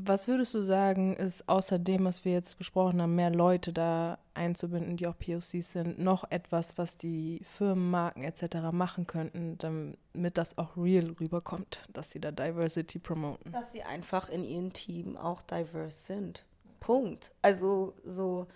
Was 0.00 0.28
würdest 0.28 0.54
du 0.54 0.60
sagen, 0.60 1.16
ist 1.16 1.48
außer 1.48 1.76
dem, 1.76 2.04
was 2.04 2.24
wir 2.24 2.30
jetzt 2.30 2.56
besprochen 2.56 3.02
haben, 3.02 3.16
mehr 3.16 3.30
Leute 3.30 3.72
da 3.72 4.18
einzubinden, 4.32 4.96
die 4.96 5.08
auch 5.08 5.18
POCs 5.18 5.72
sind, 5.72 5.98
noch 5.98 6.30
etwas, 6.30 6.78
was 6.78 6.98
die 6.98 7.40
Firmen, 7.42 7.90
Marken 7.90 8.22
etc. 8.22 8.70
machen 8.70 9.08
könnten, 9.08 9.58
damit 9.58 10.38
das 10.38 10.56
auch 10.56 10.76
real 10.76 11.16
rüberkommt, 11.18 11.82
dass 11.92 12.12
sie 12.12 12.20
da 12.20 12.30
Diversity 12.30 13.00
promoten? 13.00 13.50
Dass 13.50 13.72
sie 13.72 13.82
einfach 13.82 14.28
in 14.28 14.44
ihrem 14.44 14.72
Team 14.72 15.16
auch 15.16 15.42
diverse 15.42 15.98
sind. 15.98 16.44
Punkt. 16.78 17.32
Also 17.42 17.94
so 18.04 18.46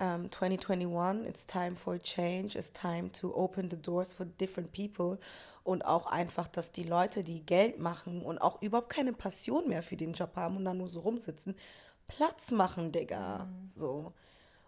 um, 0.00 0.30
2021, 0.30 1.26
it's 1.26 1.46
time 1.46 1.76
for 1.76 1.98
change, 1.98 2.56
it's 2.56 2.72
time 2.72 3.10
to 3.12 3.34
open 3.34 3.70
the 3.70 3.76
doors 3.76 4.12
for 4.12 4.24
different 4.24 4.72
people 4.72 5.18
und 5.62 5.84
auch 5.84 6.06
einfach, 6.06 6.48
dass 6.48 6.72
die 6.72 6.84
Leute, 6.84 7.22
die 7.22 7.44
Geld 7.44 7.78
machen 7.78 8.22
und 8.22 8.38
auch 8.38 8.62
überhaupt 8.62 8.90
keine 8.90 9.12
Passion 9.12 9.68
mehr 9.68 9.82
für 9.82 9.96
den 9.96 10.14
Job 10.14 10.36
haben 10.36 10.56
und 10.56 10.64
dann 10.64 10.78
nur 10.78 10.88
so 10.88 11.00
rumsitzen, 11.00 11.54
Platz 12.08 12.50
machen, 12.50 12.92
Digga, 12.92 13.44
mhm. 13.44 13.68
so. 13.68 14.12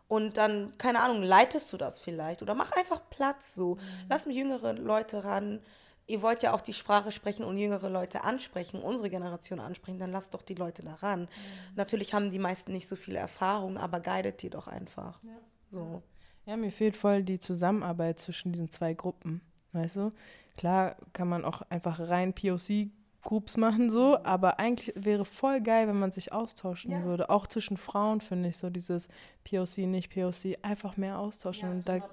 Und 0.06 0.36
dann, 0.36 0.76
keine 0.76 1.00
Ahnung, 1.00 1.22
leitest 1.22 1.72
du 1.72 1.78
das 1.78 1.98
vielleicht 1.98 2.42
oder 2.42 2.54
mach 2.54 2.72
einfach 2.72 3.00
Platz 3.08 3.54
so. 3.54 3.76
Mhm. 3.76 3.80
Lass 4.10 4.26
mir 4.26 4.34
jüngere 4.34 4.74
Leute 4.74 5.24
ran, 5.24 5.60
ihr 6.06 6.22
wollt 6.22 6.42
ja 6.42 6.52
auch 6.52 6.60
die 6.60 6.72
Sprache 6.72 7.12
sprechen 7.12 7.44
und 7.44 7.58
jüngere 7.58 7.88
Leute 7.88 8.24
ansprechen, 8.24 8.80
unsere 8.82 9.10
Generation 9.10 9.60
ansprechen, 9.60 9.98
dann 9.98 10.12
lasst 10.12 10.34
doch 10.34 10.42
die 10.42 10.54
Leute 10.54 10.82
daran. 10.82 11.22
Mhm. 11.22 11.28
Natürlich 11.76 12.14
haben 12.14 12.30
die 12.30 12.38
meisten 12.38 12.72
nicht 12.72 12.88
so 12.88 12.96
viele 12.96 13.18
Erfahrungen, 13.18 13.76
aber 13.76 14.00
guidet 14.00 14.42
die 14.42 14.50
doch 14.50 14.68
einfach. 14.68 15.22
Ja. 15.22 15.30
So. 15.70 16.02
Ja, 16.44 16.56
mir 16.56 16.72
fehlt 16.72 16.96
voll 16.96 17.22
die 17.22 17.38
Zusammenarbeit 17.38 18.18
zwischen 18.18 18.52
diesen 18.52 18.70
zwei 18.70 18.94
Gruppen. 18.94 19.40
Weißt 19.72 19.96
du? 19.96 20.12
Klar 20.56 20.96
kann 21.12 21.28
man 21.28 21.44
auch 21.44 21.62
einfach 21.70 21.98
rein 21.98 22.34
POC 22.34 22.90
Groups 23.22 23.56
machen 23.56 23.88
so, 23.88 24.18
mhm. 24.18 24.26
aber 24.26 24.58
eigentlich 24.58 24.92
wäre 24.96 25.24
voll 25.24 25.60
geil, 25.60 25.86
wenn 25.86 25.98
man 25.98 26.10
sich 26.10 26.32
austauschen 26.32 26.90
ja. 26.90 27.04
würde. 27.04 27.30
Auch 27.30 27.46
zwischen 27.46 27.76
Frauen 27.76 28.20
finde 28.20 28.48
ich 28.48 28.56
so 28.56 28.68
dieses 28.68 29.08
POC, 29.44 29.78
nicht 29.86 30.12
POC, 30.12 30.58
einfach 30.62 30.96
mehr 30.96 31.18
austauschen. 31.18 31.68
Ja, 31.68 31.74
und 31.74 31.88
da, 31.88 32.08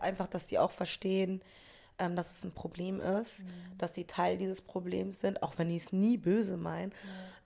einfach, 0.00 0.26
dass 0.26 0.48
die 0.48 0.58
auch 0.58 0.72
verstehen, 0.72 1.40
ähm, 1.98 2.16
dass 2.16 2.30
es 2.30 2.44
ein 2.44 2.52
Problem 2.52 3.00
ist, 3.00 3.44
mhm. 3.44 3.78
dass 3.78 3.92
die 3.92 4.06
Teil 4.06 4.38
dieses 4.38 4.62
Problems 4.62 5.20
sind, 5.20 5.42
auch 5.42 5.58
wenn 5.58 5.68
die 5.68 5.76
es 5.76 5.92
nie 5.92 6.16
böse 6.16 6.56
meinen, 6.56 6.92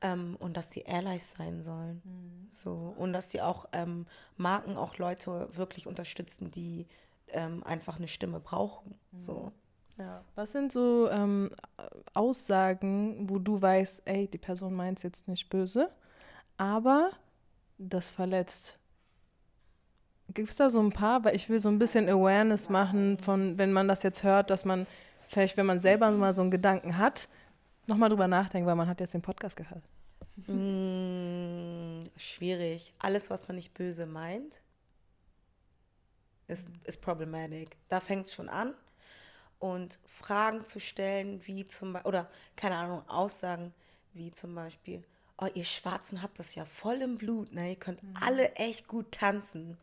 ähm, 0.01 0.37
und 0.39 0.57
dass 0.57 0.69
die 0.69 0.87
Allies 0.87 1.33
sein 1.33 1.63
sollen. 1.63 2.03
Mhm. 2.05 2.49
So. 2.51 2.95
Und 2.97 3.13
dass 3.13 3.29
die 3.29 3.41
auch 3.41 3.67
ähm, 3.73 4.07
Marken, 4.37 4.77
auch 4.77 4.99
Leute 4.99 5.49
wirklich 5.53 5.87
unterstützen, 5.87 6.51
die 6.51 6.87
ähm, 7.29 7.63
einfach 7.65 7.97
eine 7.97 8.09
Stimme 8.09 8.41
brauchen. 8.41 8.95
Mhm. 9.13 9.19
So. 9.19 9.53
Ja. 9.99 10.25
Was 10.35 10.53
sind 10.53 10.73
so 10.73 11.09
ähm, 11.11 11.51
Aussagen, 12.15 13.29
wo 13.29 13.39
du 13.39 13.61
weißt, 13.61 14.03
ey, 14.07 14.27
die 14.27 14.39
Person 14.39 14.75
meint 14.75 14.99
es 14.99 15.03
jetzt 15.03 15.29
nicht 15.29 15.49
böse, 15.51 15.91
aber 16.57 17.11
das 17.79 18.11
verletzt? 18.11 18.79
Gibt 20.35 20.51
es 20.51 20.57
da 20.57 20.71
so 20.71 20.81
ein 20.81 20.91
paar? 20.91 21.25
Weil 21.25 21.37
ich 21.37 21.49
will 21.49 21.61
so 21.61 21.69
ein 21.69 21.79
bisschen 21.79 22.09
Awareness 22.09 22.69
machen 22.69 23.19
von, 23.19 23.59
wenn 23.59 23.73
man 23.73 23.89
das 23.89 24.03
jetzt 24.03 24.23
hört, 24.23 24.51
dass 24.51 24.65
man 24.65 24.87
vielleicht, 25.29 25.57
wenn 25.57 25.67
man 25.67 25.81
selber 25.81 26.11
mal 26.11 26.33
so 26.33 26.43
einen 26.43 26.51
Gedanken 26.51 26.99
hat, 26.99 27.29
nochmal 27.87 28.09
drüber 28.09 28.29
nachdenken, 28.29 28.67
weil 28.67 28.77
man 28.77 28.89
hat 28.89 29.01
jetzt 29.01 29.15
den 29.15 29.23
Podcast 29.23 29.57
gehört. 29.57 29.83
Mm, 30.47 32.03
schwierig. 32.17 32.95
Alles, 32.99 33.31
was 33.31 33.49
man 33.49 33.57
nicht 33.57 33.75
böse 33.75 34.07
meint, 34.07 34.63
ist, 36.49 36.69
ist 36.85 37.03
problematic. 37.03 37.77
Da 37.89 38.01
fängt 38.01 38.27
es 38.27 38.35
schon 38.35 38.49
an. 38.49 38.75
Und 39.59 39.99
Fragen 40.07 40.67
zu 40.67 40.81
stellen, 40.81 41.41
wie 41.47 41.67
zum 41.67 41.93
Beispiel, 41.93 42.09
oder 42.09 42.29
keine 42.57 42.77
Ahnung, 42.77 43.09
Aussagen 43.09 43.73
wie 44.13 44.33
zum 44.33 44.55
Beispiel, 44.55 45.05
oh, 45.39 45.47
ihr 45.55 45.65
Schwarzen 45.65 46.23
habt 46.23 46.39
das 46.39 46.55
ja 46.55 46.65
voll 46.65 47.01
im 47.01 47.17
Blut, 47.17 47.53
ne? 47.53 47.71
Ihr 47.71 47.77
könnt 47.77 48.03
mhm. 48.03 48.15
alle 48.21 48.53
echt 48.57 48.89
gut 48.89 49.13
tanzen. 49.13 49.79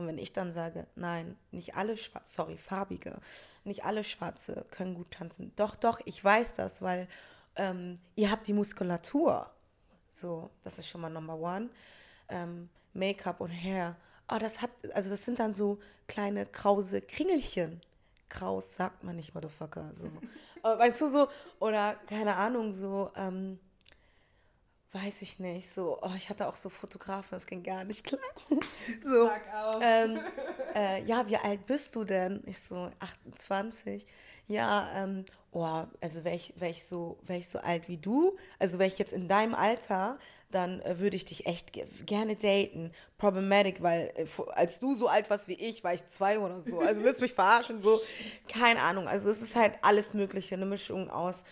Und 0.00 0.06
wenn 0.06 0.18
ich 0.18 0.32
dann 0.32 0.54
sage, 0.54 0.86
nein, 0.96 1.36
nicht 1.50 1.74
alle 1.76 1.98
Schwarze, 1.98 2.32
sorry, 2.32 2.56
Farbige, 2.56 3.18
nicht 3.64 3.84
alle 3.84 4.02
Schwarze 4.02 4.64
können 4.70 4.94
gut 4.94 5.10
tanzen. 5.10 5.52
Doch, 5.56 5.76
doch, 5.76 6.00
ich 6.06 6.24
weiß 6.24 6.54
das, 6.54 6.80
weil 6.80 7.06
ähm, 7.56 7.98
ihr 8.16 8.30
habt 8.30 8.46
die 8.46 8.54
Muskulatur. 8.54 9.50
So, 10.10 10.48
das 10.64 10.78
ist 10.78 10.88
schon 10.88 11.02
mal 11.02 11.10
Number 11.10 11.38
One. 11.38 11.68
Ähm, 12.30 12.70
Make-up 12.94 13.42
und 13.42 13.50
Hair. 13.50 13.94
Oh, 14.32 14.38
das 14.38 14.62
hat, 14.62 14.70
also 14.94 15.10
das 15.10 15.22
sind 15.22 15.38
dann 15.38 15.52
so 15.52 15.78
kleine 16.08 16.46
krause 16.46 17.02
Kringelchen. 17.02 17.82
Kraus 18.30 18.76
sagt 18.76 19.04
man 19.04 19.16
nicht, 19.16 19.34
Motherfucker. 19.34 19.90
So. 19.94 20.10
weißt 20.62 20.98
du 21.02 21.10
so? 21.10 21.28
Oder 21.58 21.94
keine 22.06 22.36
Ahnung, 22.36 22.72
so, 22.72 23.10
ähm, 23.16 23.60
weiß 24.92 25.22
ich 25.22 25.38
nicht, 25.38 25.72
so, 25.72 25.98
oh, 26.02 26.10
ich 26.16 26.30
hatte 26.30 26.48
auch 26.48 26.56
so 26.56 26.68
Fotografen, 26.68 27.28
das 27.30 27.46
ging 27.46 27.62
gar 27.62 27.84
nicht 27.84 28.04
klar. 28.04 28.20
so, 29.02 29.30
ähm, 29.80 30.18
äh, 30.74 31.02
ja, 31.04 31.28
wie 31.28 31.36
alt 31.36 31.66
bist 31.66 31.94
du 31.94 32.04
denn? 32.04 32.42
Ich 32.46 32.58
so, 32.58 32.90
28. 32.98 34.04
Ja, 34.46 34.90
ähm, 34.96 35.24
oh, 35.52 35.84
also 36.00 36.24
wäre 36.24 36.34
ich, 36.34 36.54
wär 36.56 36.70
ich, 36.70 36.84
so, 36.84 37.18
wär 37.24 37.36
ich 37.36 37.48
so 37.48 37.60
alt 37.60 37.88
wie 37.88 37.98
du, 37.98 38.36
also 38.58 38.78
wäre 38.80 38.88
ich 38.88 38.98
jetzt 38.98 39.12
in 39.12 39.28
deinem 39.28 39.54
Alter, 39.54 40.18
dann 40.50 40.80
äh, 40.80 40.98
würde 40.98 41.14
ich 41.14 41.24
dich 41.24 41.46
echt 41.46 41.70
gerne 42.06 42.34
daten. 42.34 42.90
Problematic, 43.18 43.82
weil 43.82 44.12
äh, 44.16 44.26
als 44.54 44.80
du 44.80 44.96
so 44.96 45.06
alt 45.06 45.30
warst 45.30 45.46
wie 45.46 45.54
ich, 45.54 45.84
war 45.84 45.94
ich 45.94 46.06
zwei 46.08 46.40
oder 46.40 46.60
so. 46.62 46.80
Also 46.80 47.04
willst 47.04 47.20
du 47.20 47.24
mich 47.24 47.34
verarschen? 47.34 47.82
So, 47.82 48.00
keine 48.48 48.82
Ahnung. 48.82 49.06
Also 49.06 49.30
es 49.30 49.40
ist 49.40 49.54
halt 49.54 49.74
alles 49.82 50.14
Mögliche, 50.14 50.56
eine 50.56 50.66
Mischung 50.66 51.10
aus 51.10 51.44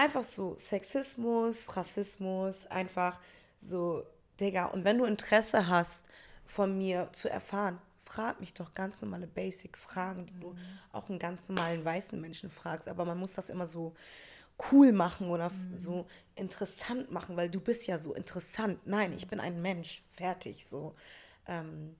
einfach 0.00 0.24
so 0.24 0.56
Sexismus, 0.58 1.76
Rassismus, 1.76 2.66
einfach 2.68 3.20
so, 3.60 4.04
Digga. 4.38 4.66
Und 4.66 4.84
wenn 4.84 4.98
du 4.98 5.04
Interesse 5.04 5.68
hast, 5.68 6.04
von 6.46 6.76
mir 6.76 7.08
zu 7.12 7.28
erfahren, 7.30 7.78
frag 8.02 8.40
mich 8.40 8.54
doch 8.54 8.74
ganz 8.74 9.02
normale 9.02 9.28
Basic-Fragen, 9.28 10.26
die 10.26 10.34
mhm. 10.34 10.40
du 10.40 10.56
auch 10.92 11.08
einen 11.08 11.18
ganz 11.18 11.48
normalen 11.48 11.84
weißen 11.84 12.20
Menschen 12.20 12.50
fragst. 12.50 12.88
Aber 12.88 13.04
man 13.04 13.18
muss 13.18 13.32
das 13.32 13.50
immer 13.50 13.66
so 13.66 13.94
cool 14.72 14.92
machen 14.92 15.28
oder 15.28 15.50
mhm. 15.50 15.78
so 15.78 16.06
interessant 16.34 17.12
machen, 17.12 17.36
weil 17.36 17.48
du 17.50 17.60
bist 17.60 17.86
ja 17.86 17.98
so 17.98 18.14
interessant. 18.14 18.80
Nein, 18.84 19.12
ich 19.12 19.28
bin 19.28 19.38
ein 19.38 19.62
Mensch, 19.62 20.02
fertig 20.10 20.66
so. 20.66 20.94
Ähm, 21.46 21.94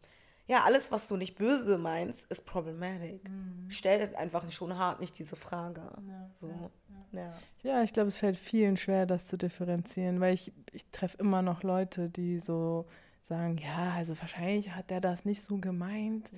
ja, 0.50 0.64
alles, 0.64 0.90
was 0.90 1.06
du 1.06 1.16
nicht 1.16 1.36
böse 1.36 1.78
meinst, 1.78 2.28
ist 2.28 2.44
problematic. 2.44 3.30
Mhm. 3.30 3.66
Stell 3.68 4.00
dir 4.00 4.18
einfach 4.18 4.50
schon 4.50 4.76
hart 4.76 5.00
nicht 5.00 5.16
diese 5.16 5.36
Frage. 5.36 5.80
Ja, 5.80 6.30
so. 6.34 6.48
ja, 6.48 7.20
ja. 7.20 7.32
ja 7.62 7.82
ich 7.84 7.92
glaube, 7.92 8.08
es 8.08 8.18
fällt 8.18 8.36
vielen 8.36 8.76
schwer, 8.76 9.06
das 9.06 9.28
zu 9.28 9.38
differenzieren, 9.38 10.18
weil 10.18 10.34
ich, 10.34 10.52
ich 10.72 10.86
treffe 10.90 11.18
immer 11.18 11.40
noch 11.40 11.62
Leute, 11.62 12.08
die 12.08 12.40
so 12.40 12.86
sagen, 13.22 13.58
ja, 13.58 13.92
also 13.94 14.18
wahrscheinlich 14.20 14.72
hat 14.72 14.90
der 14.90 15.00
das 15.00 15.24
nicht 15.24 15.40
so 15.40 15.58
gemeint. 15.58 16.32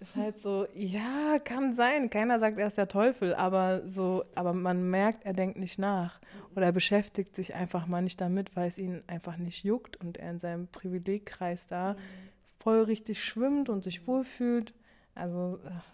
Ist 0.00 0.16
halt 0.16 0.40
so, 0.40 0.66
ja, 0.74 1.38
kann 1.42 1.72
sein. 1.72 2.10
Keiner 2.10 2.40
sagt, 2.40 2.58
er 2.58 2.66
ist 2.66 2.78
der 2.78 2.88
Teufel, 2.88 3.32
aber 3.32 3.80
so, 3.86 4.24
aber 4.34 4.54
man 4.54 4.90
merkt, 4.90 5.24
er 5.24 5.34
denkt 5.34 5.56
nicht 5.56 5.78
nach. 5.78 6.20
Oder 6.56 6.66
er 6.66 6.72
beschäftigt 6.72 7.36
sich 7.36 7.54
einfach 7.54 7.86
mal 7.86 8.02
nicht 8.02 8.20
damit, 8.20 8.56
weil 8.56 8.66
es 8.66 8.76
ihn 8.76 9.04
einfach 9.06 9.36
nicht 9.36 9.64
juckt 9.64 9.98
und 9.98 10.18
er 10.18 10.32
in 10.32 10.40
seinem 10.40 10.66
Privilegkreis 10.66 11.68
da 11.68 11.92
mhm 11.92 12.26
voll 12.66 12.82
richtig 12.82 13.22
schwimmt 13.22 13.68
und 13.68 13.84
sich 13.84 14.08
wohlfühlt. 14.08 14.74
Also 15.14 15.60
ja. 15.64 15.84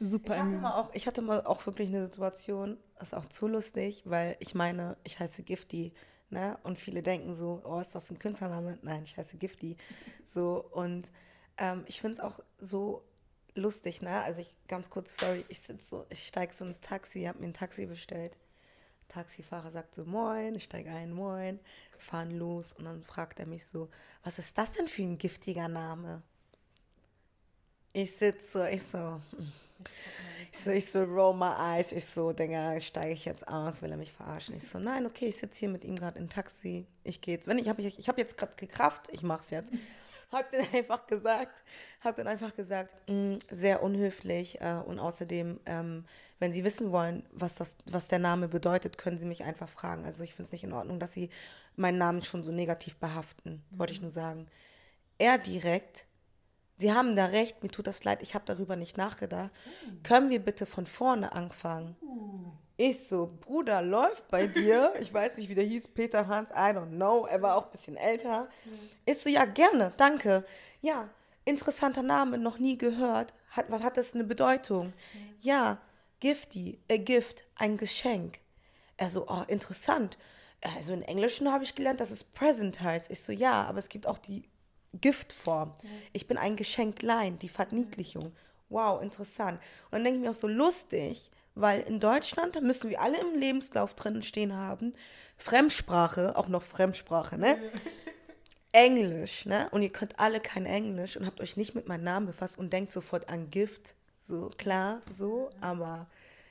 super. 0.00 0.34
Ich 0.34 0.40
hatte, 0.40 0.56
mal 0.56 0.72
auch, 0.72 0.94
ich 0.94 1.06
hatte 1.06 1.20
mal 1.20 1.44
auch 1.44 1.66
wirklich 1.66 1.90
eine 1.90 2.06
Situation, 2.06 2.78
das 2.98 3.08
ist 3.08 3.14
auch 3.14 3.26
zu 3.26 3.46
lustig, 3.48 4.04
weil 4.06 4.34
ich 4.40 4.54
meine, 4.54 4.96
ich 5.04 5.20
heiße 5.20 5.42
Gifty. 5.42 5.92
Ne? 6.30 6.58
Und 6.62 6.78
viele 6.78 7.02
denken 7.02 7.34
so, 7.34 7.60
oh, 7.64 7.80
ist 7.80 7.94
das 7.94 8.10
ein 8.10 8.18
Künstlername? 8.18 8.78
Nein, 8.80 9.02
ich 9.04 9.18
heiße 9.18 9.36
Gifty. 9.36 9.76
So, 10.24 10.64
und 10.70 11.10
ähm, 11.58 11.84
ich 11.86 12.00
finde 12.00 12.14
es 12.14 12.20
auch 12.20 12.38
so 12.58 13.04
lustig, 13.54 14.00
ne? 14.00 14.22
Also 14.22 14.40
ich, 14.40 14.56
ganz 14.68 14.88
kurz, 14.88 15.18
sorry, 15.18 15.44
ich 15.50 15.60
sitze 15.60 15.86
so, 15.86 16.06
ich 16.08 16.26
steige 16.26 16.54
so 16.54 16.64
ins 16.64 16.80
Taxi, 16.80 17.24
habe 17.24 17.40
mir 17.40 17.48
ein 17.48 17.52
Taxi 17.52 17.84
bestellt. 17.84 18.38
Taxifahrer 19.10 19.70
sagt 19.70 19.94
so, 19.94 20.04
moin, 20.04 20.54
ich 20.54 20.64
steige 20.64 20.90
ein, 20.90 21.12
moin 21.12 21.60
fahren 22.00 22.30
los 22.30 22.72
und 22.72 22.84
dann 22.84 23.02
fragt 23.02 23.38
er 23.38 23.46
mich 23.46 23.64
so, 23.64 23.88
was 24.24 24.38
ist 24.38 24.56
das 24.58 24.72
denn 24.72 24.88
für 24.88 25.02
ein 25.02 25.18
giftiger 25.18 25.68
Name? 25.68 26.22
Ich 27.92 28.16
sitze 28.16 28.46
so, 28.58 28.64
ich 28.64 28.82
so, 28.82 29.20
ich 30.52 30.58
so, 30.58 30.70
ich 30.70 30.90
so, 30.90 31.02
roll 31.04 31.34
my 31.34 31.52
eyes, 31.58 31.92
ich 31.92 32.04
so, 32.04 32.32
Digga, 32.32 32.80
steige 32.80 33.12
ich 33.12 33.24
jetzt 33.24 33.46
aus, 33.48 33.82
will 33.82 33.90
er 33.90 33.96
mich 33.96 34.12
verarschen? 34.12 34.56
Ich 34.56 34.66
so, 34.66 34.78
nein, 34.78 35.06
okay, 35.06 35.26
ich 35.26 35.36
sitze 35.36 35.60
hier 35.60 35.68
mit 35.68 35.84
ihm 35.84 35.96
gerade 35.96 36.18
im 36.18 36.28
Taxi, 36.28 36.86
ich 37.04 37.20
gehe 37.20 37.34
jetzt, 37.34 37.48
wenn 37.48 37.58
ich 37.58 37.68
habe 37.68 37.82
ich, 37.82 37.98
ich 37.98 38.08
hab 38.08 38.18
jetzt 38.18 38.38
gerade 38.38 38.54
Kraft, 38.66 39.08
ich 39.12 39.22
mach's 39.22 39.50
jetzt. 39.50 39.72
Hab 40.30 40.50
dann 40.52 40.64
einfach 40.72 41.06
gesagt, 41.06 41.54
hab 42.02 42.14
dann 42.16 42.28
einfach 42.28 42.54
gesagt, 42.54 42.94
mh, 43.08 43.14
mm, 43.14 43.38
sehr 43.40 43.82
unhöflich 43.82 44.60
äh, 44.60 44.80
und 44.86 45.00
außerdem, 45.00 45.58
ähm, 45.66 46.04
wenn 46.40 46.52
Sie 46.52 46.64
wissen 46.64 46.90
wollen, 46.90 47.22
was 47.32 47.54
das, 47.54 47.76
was 47.84 48.08
der 48.08 48.18
Name 48.18 48.48
bedeutet, 48.48 48.98
können 48.98 49.18
Sie 49.18 49.26
mich 49.26 49.44
einfach 49.44 49.68
fragen. 49.68 50.04
Also 50.04 50.24
ich 50.24 50.34
finde 50.34 50.46
es 50.46 50.52
nicht 50.52 50.64
in 50.64 50.72
Ordnung, 50.72 50.98
dass 50.98 51.12
Sie 51.12 51.28
meinen 51.76 51.98
Namen 51.98 52.22
schon 52.22 52.42
so 52.42 52.50
negativ 52.50 52.96
behaften, 52.96 53.62
mhm. 53.70 53.78
wollte 53.78 53.92
ich 53.92 54.00
nur 54.00 54.10
sagen. 54.10 54.48
Er 55.18 55.36
direkt, 55.38 56.06
Sie 56.78 56.92
haben 56.92 57.14
da 57.14 57.26
recht, 57.26 57.62
mir 57.62 57.68
tut 57.68 57.86
das 57.86 58.04
leid, 58.04 58.22
ich 58.22 58.34
habe 58.34 58.46
darüber 58.46 58.74
nicht 58.74 58.96
nachgedacht. 58.96 59.50
Mhm. 59.86 60.02
Können 60.02 60.30
wir 60.30 60.40
bitte 60.40 60.64
von 60.64 60.86
vorne 60.86 61.32
anfangen? 61.32 61.94
Mhm. 62.00 62.52
Ich 62.78 63.06
so, 63.06 63.30
Bruder, 63.40 63.82
läuft 63.82 64.26
bei 64.28 64.46
dir. 64.46 64.94
Ich 64.98 65.12
weiß 65.12 65.36
nicht, 65.36 65.50
wie 65.50 65.54
der 65.54 65.64
hieß, 65.64 65.88
Peter 65.88 66.26
Hans, 66.26 66.48
I 66.50 66.72
don't 66.74 66.96
know. 66.96 67.26
Er 67.26 67.42
war 67.42 67.56
auch 67.56 67.66
ein 67.66 67.72
bisschen 67.72 67.98
älter. 67.98 68.48
Mhm. 68.64 68.88
Ich 69.04 69.18
so, 69.18 69.28
ja, 69.28 69.44
gerne, 69.44 69.92
danke. 69.98 70.46
Ja, 70.80 71.10
interessanter 71.44 72.02
Name, 72.02 72.38
noch 72.38 72.58
nie 72.58 72.78
gehört. 72.78 73.34
Hat, 73.50 73.66
was 73.68 73.82
hat 73.82 73.98
das 73.98 74.14
eine 74.14 74.24
Bedeutung? 74.24 74.86
Mhm. 74.86 75.34
Ja, 75.42 75.78
Gifty, 76.20 76.78
a 76.90 76.96
gift, 76.96 77.44
ein 77.56 77.76
Geschenk. 77.76 78.38
Er 78.96 79.10
so, 79.10 79.26
oh, 79.28 79.42
interessant 79.48 80.16
also 80.62 80.92
in 80.92 81.02
Englischen 81.02 81.50
habe 81.50 81.64
ich 81.64 81.74
gelernt, 81.74 82.00
dass 82.00 82.10
es 82.10 82.24
present 82.24 82.80
heißt. 82.80 83.10
Ich 83.10 83.20
so, 83.20 83.32
ja, 83.32 83.64
aber 83.64 83.78
es 83.78 83.88
gibt 83.88 84.06
auch 84.06 84.18
die 84.18 84.42
Giftform. 84.94 85.74
Ich 86.12 86.26
bin 86.26 86.36
ein 86.36 86.56
Geschenklein, 86.56 87.38
die 87.38 87.48
Verniedlichung. 87.48 88.32
Wow, 88.68 89.02
interessant. 89.02 89.60
Und 89.86 89.92
dann 89.92 90.04
denke 90.04 90.18
ich 90.18 90.24
mir 90.24 90.30
auch 90.30 90.34
so 90.34 90.48
lustig, 90.48 91.30
weil 91.54 91.80
in 91.82 91.98
Deutschland 91.98 92.60
müssen 92.62 92.90
wir 92.90 93.00
alle 93.00 93.18
im 93.18 93.34
Lebenslauf 93.34 93.94
drin 93.94 94.22
stehen 94.22 94.54
haben, 94.54 94.92
Fremdsprache, 95.36 96.36
auch 96.36 96.48
noch 96.48 96.62
Fremdsprache, 96.62 97.38
ne? 97.38 97.58
Englisch, 98.72 99.46
ne? 99.46 99.68
Und 99.72 99.82
ihr 99.82 99.90
könnt 99.90 100.20
alle 100.20 100.40
kein 100.40 100.66
Englisch 100.66 101.16
und 101.16 101.26
habt 101.26 101.40
euch 101.40 101.56
nicht 101.56 101.74
mit 101.74 101.88
meinem 101.88 102.04
Namen 102.04 102.26
befasst 102.26 102.58
und 102.58 102.72
denkt 102.72 102.92
sofort 102.92 103.28
an 103.28 103.50
Gift. 103.50 103.96
So, 104.30 104.48
klar, 104.56 105.02
so, 105.10 105.50
aber 105.60 106.06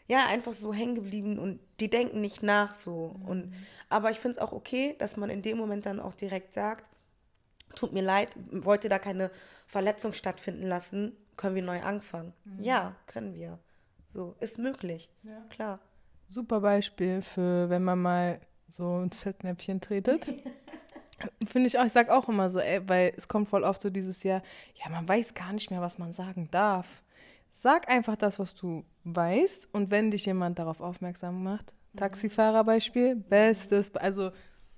ja, 0.08 0.26
einfach 0.28 0.52
so 0.52 0.74
hängen 0.74 0.96
geblieben 0.96 1.40
und 1.40 1.62
die 1.80 1.90
denken 1.90 2.20
nicht 2.20 2.44
nach 2.44 2.74
so. 2.74 3.16
Mhm. 3.20 3.26
Und, 3.26 3.54
aber 3.88 4.12
ich 4.12 4.20
finde 4.20 4.38
es 4.38 4.42
auch 4.44 4.52
okay, 4.52 4.98
dass 5.00 5.16
man 5.16 5.30
in 5.30 5.42
dem 5.42 5.58
Moment 5.58 5.86
dann 5.86 6.02
auch 6.02 6.14
direkt 6.14 6.54
sagt, 6.54 6.90
tut 7.76 7.94
mir 7.94 8.04
leid, 8.04 8.36
wollte 8.52 8.90
da 8.90 9.00
keine 9.00 9.32
Verletzung 9.66 10.12
stattfinden 10.12 10.68
lassen, 10.68 11.16
können 11.38 11.56
wir 11.56 11.64
neu 11.64 11.82
anfangen. 11.82 12.34
Mhm. 12.44 12.64
Ja, 12.64 12.96
können 13.08 13.34
wir. 13.34 13.60
So, 14.08 14.36
ist 14.42 14.60
möglich. 14.60 15.10
Ja. 15.24 15.42
Klar. 15.50 15.80
Super 16.28 16.60
Beispiel 16.60 17.22
für, 17.22 17.70
wenn 17.70 17.84
man 17.86 18.02
mal 18.02 18.42
so 18.68 18.98
ein 18.98 19.12
Fettnäpfchen 19.12 19.80
tretet. 19.80 20.26
Finde 21.48 21.68
ich 21.68 21.80
auch, 21.80 21.86
ich 21.86 21.94
sage 21.94 22.14
auch 22.14 22.28
immer 22.28 22.50
so, 22.50 22.60
ey, 22.60 22.82
weil 22.90 23.14
es 23.16 23.30
kommt 23.30 23.48
voll 23.48 23.64
oft 23.64 23.82
so 23.82 23.90
dieses 23.90 24.24
Jahr, 24.24 24.42
ja, 24.76 24.90
man 24.90 25.08
weiß 25.08 25.34
gar 25.34 25.54
nicht 25.54 25.72
mehr, 25.72 25.82
was 25.82 25.98
man 25.98 26.12
sagen 26.12 26.50
darf. 26.52 27.04
Sag 27.52 27.90
einfach 27.90 28.16
das, 28.16 28.40
was 28.40 28.56
du 28.56 28.86
weißt 29.04 29.74
und 29.74 29.92
wenn 29.92 30.12
dich 30.12 30.26
jemand 30.26 30.60
darauf 30.60 30.82
aufmerksam 30.82 31.44
macht. 31.44 31.74
Taxifahrerbeispiel, 31.96 33.16
bestes, 33.16 33.94
also 33.96 34.32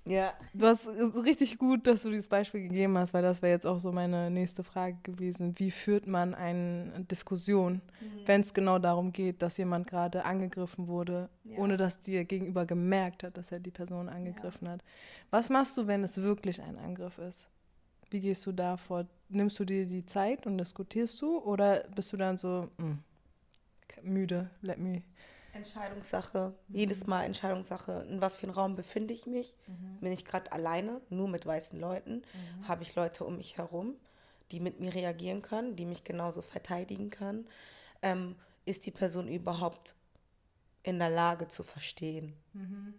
ja, 0.03 0.33
du 0.55 0.65
hast 0.65 0.87
richtig 0.87 1.59
gut, 1.59 1.85
dass 1.85 2.01
du 2.01 2.09
dieses 2.09 2.27
Beispiel 2.27 2.63
gegeben 2.63 2.97
hast, 2.97 3.13
weil 3.13 3.21
das 3.21 3.43
wäre 3.43 3.53
jetzt 3.53 3.67
auch 3.67 3.79
so 3.79 3.91
meine 3.91 4.31
nächste 4.31 4.63
Frage 4.63 4.97
gewesen. 5.03 5.53
Wie 5.57 5.69
führt 5.69 6.07
man 6.07 6.33
eine 6.33 7.05
Diskussion? 7.11 7.81
Mhm. 7.99 8.27
wenn 8.27 8.41
es 8.41 8.53
genau 8.53 8.79
darum 8.79 9.13
geht, 9.13 9.41
dass 9.43 9.57
jemand 9.57 9.87
gerade 9.87 10.25
angegriffen 10.25 10.87
wurde, 10.87 11.29
ja. 11.43 11.57
ohne 11.57 11.77
dass 11.77 12.01
dir 12.01 12.25
gegenüber 12.25 12.65
gemerkt 12.65 13.23
hat, 13.23 13.37
dass 13.37 13.51
er 13.51 13.59
die 13.59 13.71
Person 13.71 14.09
angegriffen 14.09 14.65
ja. 14.65 14.73
hat. 14.73 14.83
Was 15.29 15.49
machst 15.49 15.77
du, 15.77 15.85
wenn 15.85 16.03
es 16.03 16.21
wirklich 16.21 16.61
ein 16.61 16.77
Angriff 16.79 17.19
ist? 17.19 17.47
Wie 18.11 18.19
gehst 18.19 18.45
du 18.45 18.51
da 18.51 18.77
vor? 18.77 19.07
Nimmst 19.29 19.57
du 19.59 19.65
dir 19.65 19.85
die 19.85 20.05
Zeit 20.05 20.45
und 20.45 20.57
diskutierst 20.57 21.21
du 21.21 21.39
oder 21.39 21.85
bist 21.95 22.13
du 22.13 22.17
dann 22.17 22.37
so 22.37 22.69
mh, 22.77 22.85
hm, 22.85 22.99
müde, 24.03 24.49
let 24.61 24.77
me 24.77 25.01
Entscheidungssache, 25.53 26.53
mhm. 26.67 26.75
jedes 26.75 27.07
Mal 27.07 27.23
Entscheidungssache. 27.23 28.05
In 28.09 28.21
was 28.21 28.37
für 28.37 28.43
einem 28.43 28.55
Raum 28.55 28.75
befinde 28.75 29.13
ich 29.13 29.25
mich? 29.25 29.53
Mhm. 29.67 29.99
Bin 29.99 30.11
ich 30.11 30.25
gerade 30.25 30.51
alleine, 30.51 31.01
nur 31.09 31.27
mit 31.27 31.45
weißen 31.45 31.79
Leuten? 31.79 32.21
Mhm. 32.33 32.67
Habe 32.67 32.83
ich 32.83 32.95
Leute 32.95 33.25
um 33.25 33.37
mich 33.37 33.57
herum, 33.57 33.95
die 34.51 34.59
mit 34.59 34.79
mir 34.79 34.93
reagieren 34.93 35.41
können, 35.41 35.75
die 35.75 35.85
mich 35.85 36.03
genauso 36.03 36.41
verteidigen 36.41 37.09
können? 37.09 37.47
Ähm, 38.01 38.35
ist 38.65 38.85
die 38.85 38.91
Person 38.91 39.27
überhaupt 39.27 39.95
in 40.83 40.99
der 40.99 41.09
Lage 41.09 41.47
zu 41.47 41.63
verstehen? 41.63 42.33
Mhm. 42.53 42.93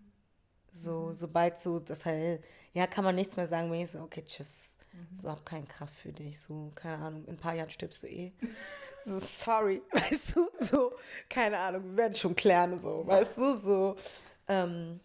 So, 0.70 1.08
mhm. 1.08 1.14
sobald 1.14 1.58
so, 1.58 1.80
das 1.80 2.06
halt, 2.06 2.44
ja, 2.72 2.86
kann 2.86 3.04
man 3.04 3.14
nichts 3.14 3.36
mehr 3.36 3.48
sagen, 3.48 3.70
wenn 3.70 3.80
ich 3.80 3.90
so, 3.90 4.00
okay, 4.00 4.24
tschüss. 4.24 4.71
Mhm. 4.92 5.16
So, 5.16 5.30
hab 5.30 5.44
keine 5.44 5.66
Kraft 5.66 5.94
für 5.94 6.12
dich. 6.12 6.40
So, 6.40 6.72
keine 6.74 6.98
Ahnung, 6.98 7.24
in 7.24 7.34
ein 7.34 7.38
paar 7.38 7.54
Jahren 7.54 7.70
stirbst 7.70 8.02
du 8.02 8.06
eh. 8.08 8.32
so, 9.04 9.18
sorry, 9.18 9.82
weißt 9.92 10.36
du, 10.36 10.48
so, 10.58 10.92
keine 11.28 11.58
Ahnung, 11.58 11.90
wir 11.90 11.96
werden 11.96 12.14
schon 12.14 12.34
klären, 12.34 12.80
so, 12.80 13.06
weißt 13.06 13.38
du, 13.38 13.58
so, 13.58 13.96
ähm, 14.48 15.00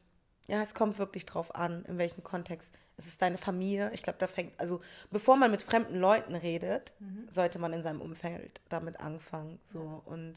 ja, 0.48 0.62
es 0.62 0.74
kommt 0.74 0.98
wirklich 0.98 1.26
drauf 1.26 1.54
an, 1.56 1.84
in 1.86 1.98
welchem 1.98 2.24
Kontext. 2.24 2.74
Es 2.96 3.06
ist 3.06 3.22
deine 3.22 3.38
Familie. 3.38 3.92
Ich 3.94 4.02
glaube, 4.02 4.18
da 4.18 4.28
fängt, 4.28 4.60
also 4.60 4.82
bevor 5.12 5.36
man 5.36 5.52
mit 5.52 5.62
fremden 5.62 6.00
Leuten 6.00 6.34
redet, 6.36 6.94
mhm. 7.00 7.28
sollte 7.30 7.60
man 7.60 7.74
in 7.74 7.84
seinem 7.84 8.02
Umfeld 8.02 8.62
damit 8.70 9.00
anfangen. 9.00 9.60
So. 9.66 10.02
Und 10.06 10.36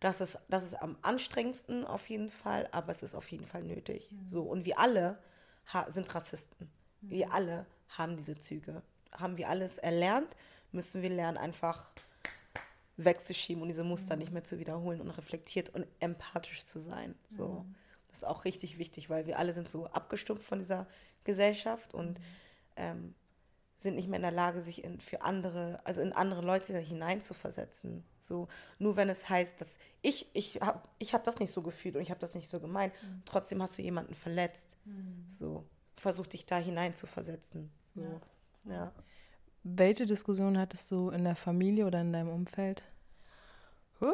das 0.00 0.20
ist, 0.20 0.38
das 0.48 0.64
ist 0.64 0.74
am 0.82 0.96
anstrengendsten 1.02 1.84
auf 1.86 2.08
jeden 2.08 2.30
Fall, 2.30 2.68
aber 2.72 2.90
es 2.90 3.02
ist 3.02 3.14
auf 3.14 3.28
jeden 3.28 3.46
Fall 3.46 3.62
nötig. 3.62 4.10
Mhm. 4.10 4.26
So. 4.26 4.42
Und 4.42 4.64
wir 4.64 4.78
alle 4.78 5.18
sind 5.88 6.12
Rassisten. 6.12 6.70
Mhm. 7.02 7.10
Wir 7.10 7.32
alle 7.32 7.66
haben 7.90 8.16
diese 8.16 8.36
Züge. 8.38 8.82
Haben 9.12 9.36
wir 9.36 9.48
alles 9.48 9.78
erlernt, 9.78 10.36
müssen 10.72 11.02
wir 11.02 11.10
lernen, 11.10 11.36
einfach 11.36 11.90
wegzuschieben 12.96 13.62
und 13.62 13.68
diese 13.68 13.84
Muster 13.84 14.16
nicht 14.16 14.32
mehr 14.32 14.44
zu 14.44 14.58
wiederholen 14.58 15.00
und 15.00 15.10
reflektiert 15.10 15.70
und 15.70 15.86
empathisch 16.00 16.64
zu 16.64 16.78
sein. 16.78 17.14
So. 17.28 17.64
Mhm. 17.64 17.74
Das 18.08 18.18
ist 18.18 18.24
auch 18.24 18.44
richtig 18.44 18.78
wichtig, 18.78 19.08
weil 19.08 19.26
wir 19.26 19.38
alle 19.38 19.52
sind 19.52 19.68
so 19.68 19.86
abgestumpft 19.86 20.44
von 20.44 20.58
dieser 20.58 20.86
Gesellschaft 21.24 21.94
und 21.94 22.18
mhm. 22.18 22.24
ähm, 22.76 23.14
sind 23.76 23.94
nicht 23.94 24.08
mehr 24.08 24.18
in 24.18 24.22
der 24.22 24.32
Lage, 24.32 24.60
sich 24.60 24.84
in, 24.84 25.00
für 25.00 25.22
andere, 25.22 25.80
also 25.84 26.02
in 26.02 26.12
andere 26.12 26.42
Leute 26.42 26.76
hineinzuversetzen. 26.78 28.04
So, 28.18 28.48
nur 28.78 28.96
wenn 28.96 29.08
es 29.08 29.28
heißt, 29.28 29.58
dass 29.60 29.78
ich, 30.02 30.28
ich 30.34 30.60
habe 30.60 30.82
ich 30.98 31.14
hab 31.14 31.24
das 31.24 31.38
nicht 31.38 31.52
so 31.52 31.62
gefühlt 31.62 31.96
und 31.96 32.02
ich 32.02 32.10
habe 32.10 32.20
das 32.20 32.34
nicht 32.34 32.48
so 32.48 32.60
gemeint, 32.60 32.92
mhm. 33.02 33.22
trotzdem 33.24 33.62
hast 33.62 33.78
du 33.78 33.82
jemanden 33.82 34.14
verletzt. 34.14 34.76
Mhm. 34.84 35.24
So, 35.30 35.64
versuch 35.96 36.26
dich 36.26 36.44
da 36.44 36.58
hineinzuversetzen. 36.58 37.70
So, 38.00 38.70
ja. 38.70 38.76
ja. 38.76 38.92
Welche 39.62 40.06
Diskussion 40.06 40.58
hattest 40.58 40.90
du 40.90 41.10
in 41.10 41.24
der 41.24 41.36
Familie 41.36 41.86
oder 41.86 42.00
in 42.00 42.12
deinem 42.12 42.30
Umfeld? 42.30 42.82
Uh. 44.00 44.06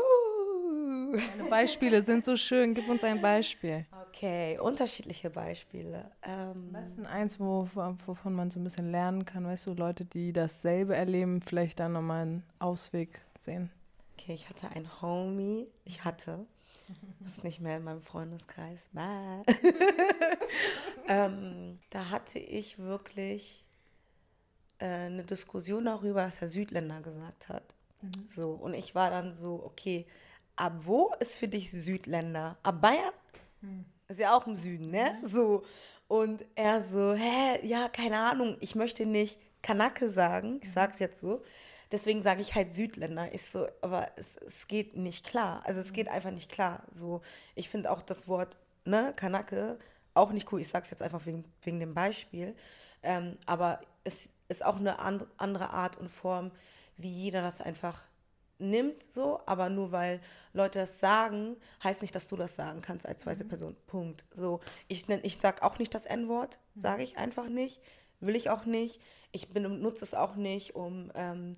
Beispiele 1.50 2.02
sind 2.02 2.24
so 2.24 2.36
schön. 2.36 2.74
Gib 2.74 2.88
uns 2.88 3.04
ein 3.04 3.20
Beispiel. 3.20 3.86
Okay, 4.08 4.58
unterschiedliche 4.58 5.30
Beispiele. 5.30 6.10
Ähm, 6.22 6.68
Was 6.72 6.88
ist 6.88 6.98
denn 6.98 7.06
eins, 7.06 7.40
wo, 7.40 7.68
wovon 8.06 8.34
man 8.34 8.50
so 8.50 8.60
ein 8.60 8.64
bisschen 8.64 8.90
lernen 8.90 9.24
kann? 9.24 9.46
Weißt 9.46 9.66
du, 9.66 9.74
Leute, 9.74 10.04
die 10.04 10.32
dasselbe 10.32 10.96
erleben, 10.96 11.42
vielleicht 11.42 11.80
dann 11.80 11.92
nochmal 11.92 12.22
einen 12.22 12.42
Ausweg 12.58 13.20
sehen? 13.40 13.70
Okay, 14.18 14.34
ich 14.34 14.48
hatte 14.48 14.70
einen 14.70 15.00
Homie. 15.00 15.68
Ich 15.84 16.04
hatte. 16.04 16.46
Das 17.20 17.32
ist 17.32 17.44
nicht 17.44 17.60
mehr 17.60 17.76
in 17.76 17.84
meinem 17.84 18.02
Freundeskreis. 18.02 18.90
ähm, 21.08 21.78
da 21.90 22.10
hatte 22.10 22.38
ich 22.38 22.78
wirklich 22.78 23.65
äh, 24.78 25.06
eine 25.06 25.24
Diskussion 25.24 25.84
darüber, 25.84 26.26
was 26.26 26.38
der 26.38 26.48
Südländer 26.48 27.00
gesagt 27.00 27.48
hat. 27.48 27.74
Mhm. 28.02 28.26
So, 28.26 28.50
und 28.52 28.74
ich 28.74 28.94
war 28.94 29.10
dann 29.10 29.34
so, 29.34 29.62
okay, 29.64 30.06
ab 30.56 30.72
wo 30.80 31.12
ist 31.20 31.38
für 31.38 31.48
dich 31.48 31.70
Südländer? 31.70 32.56
Ab 32.62 32.80
Bayern? 32.80 33.12
Mhm. 33.60 33.84
Ist 34.08 34.20
ja 34.20 34.36
auch 34.36 34.46
im 34.46 34.56
Süden, 34.56 34.90
ne? 34.90 35.18
Mhm. 35.20 35.26
So. 35.26 35.62
Und 36.08 36.46
er 36.54 36.82
so, 36.82 37.14
hä, 37.14 37.66
ja, 37.66 37.88
keine 37.88 38.18
Ahnung, 38.18 38.56
ich 38.60 38.74
möchte 38.74 39.06
nicht 39.06 39.40
Kanake 39.62 40.08
sagen, 40.08 40.60
ich 40.62 40.68
mhm. 40.68 40.74
sag's 40.74 40.98
jetzt 40.98 41.20
so. 41.20 41.42
Deswegen 41.92 42.22
sage 42.22 42.42
ich 42.42 42.54
halt 42.54 42.74
Südländer. 42.74 43.32
Ich 43.32 43.42
so, 43.42 43.66
aber 43.80 44.10
es, 44.16 44.36
es 44.36 44.66
geht 44.66 44.96
nicht 44.96 45.24
klar. 45.24 45.62
Also 45.64 45.80
es 45.80 45.90
mhm. 45.90 45.94
geht 45.94 46.08
einfach 46.08 46.30
nicht 46.30 46.50
klar. 46.50 46.82
So, 46.92 47.22
ich 47.54 47.68
finde 47.68 47.90
auch 47.90 48.02
das 48.02 48.28
Wort, 48.28 48.56
ne, 48.84 49.12
Kanake 49.16 49.78
auch 50.14 50.32
nicht 50.32 50.52
cool. 50.52 50.60
Ich 50.60 50.68
sag's 50.68 50.90
jetzt 50.90 51.02
einfach 51.02 51.26
wegen, 51.26 51.44
wegen 51.62 51.80
dem 51.80 51.94
Beispiel. 51.94 52.56
Ähm, 53.02 53.36
aber 53.46 53.80
es 54.02 54.30
ist 54.48 54.64
auch 54.64 54.76
eine 54.76 54.98
andere 54.98 55.70
Art 55.70 55.96
und 55.96 56.10
Form, 56.10 56.50
wie 56.96 57.10
jeder 57.10 57.42
das 57.42 57.60
einfach 57.60 58.04
nimmt, 58.58 59.12
so, 59.12 59.40
aber 59.46 59.68
nur 59.68 59.92
weil 59.92 60.20
Leute 60.52 60.78
das 60.78 60.98
sagen, 60.98 61.56
heißt 61.84 62.02
nicht, 62.02 62.14
dass 62.14 62.28
du 62.28 62.36
das 62.36 62.56
sagen 62.56 62.80
kannst 62.80 63.06
als 63.06 63.26
weiße 63.26 63.44
mhm. 63.44 63.48
Person. 63.48 63.76
Punkt. 63.86 64.24
So, 64.34 64.60
ich, 64.88 65.08
ich 65.08 65.38
sag 65.38 65.62
auch 65.62 65.78
nicht 65.78 65.94
das 65.94 66.06
N-Wort, 66.06 66.58
mhm. 66.74 66.80
sage 66.80 67.02
ich 67.02 67.18
einfach 67.18 67.48
nicht, 67.48 67.80
will 68.20 68.36
ich 68.36 68.50
auch 68.50 68.64
nicht. 68.64 69.00
Ich 69.32 69.50
benutze 69.50 70.04
es 70.04 70.14
auch 70.14 70.36
nicht, 70.36 70.74
um 70.74 71.12
ähm, 71.14 71.52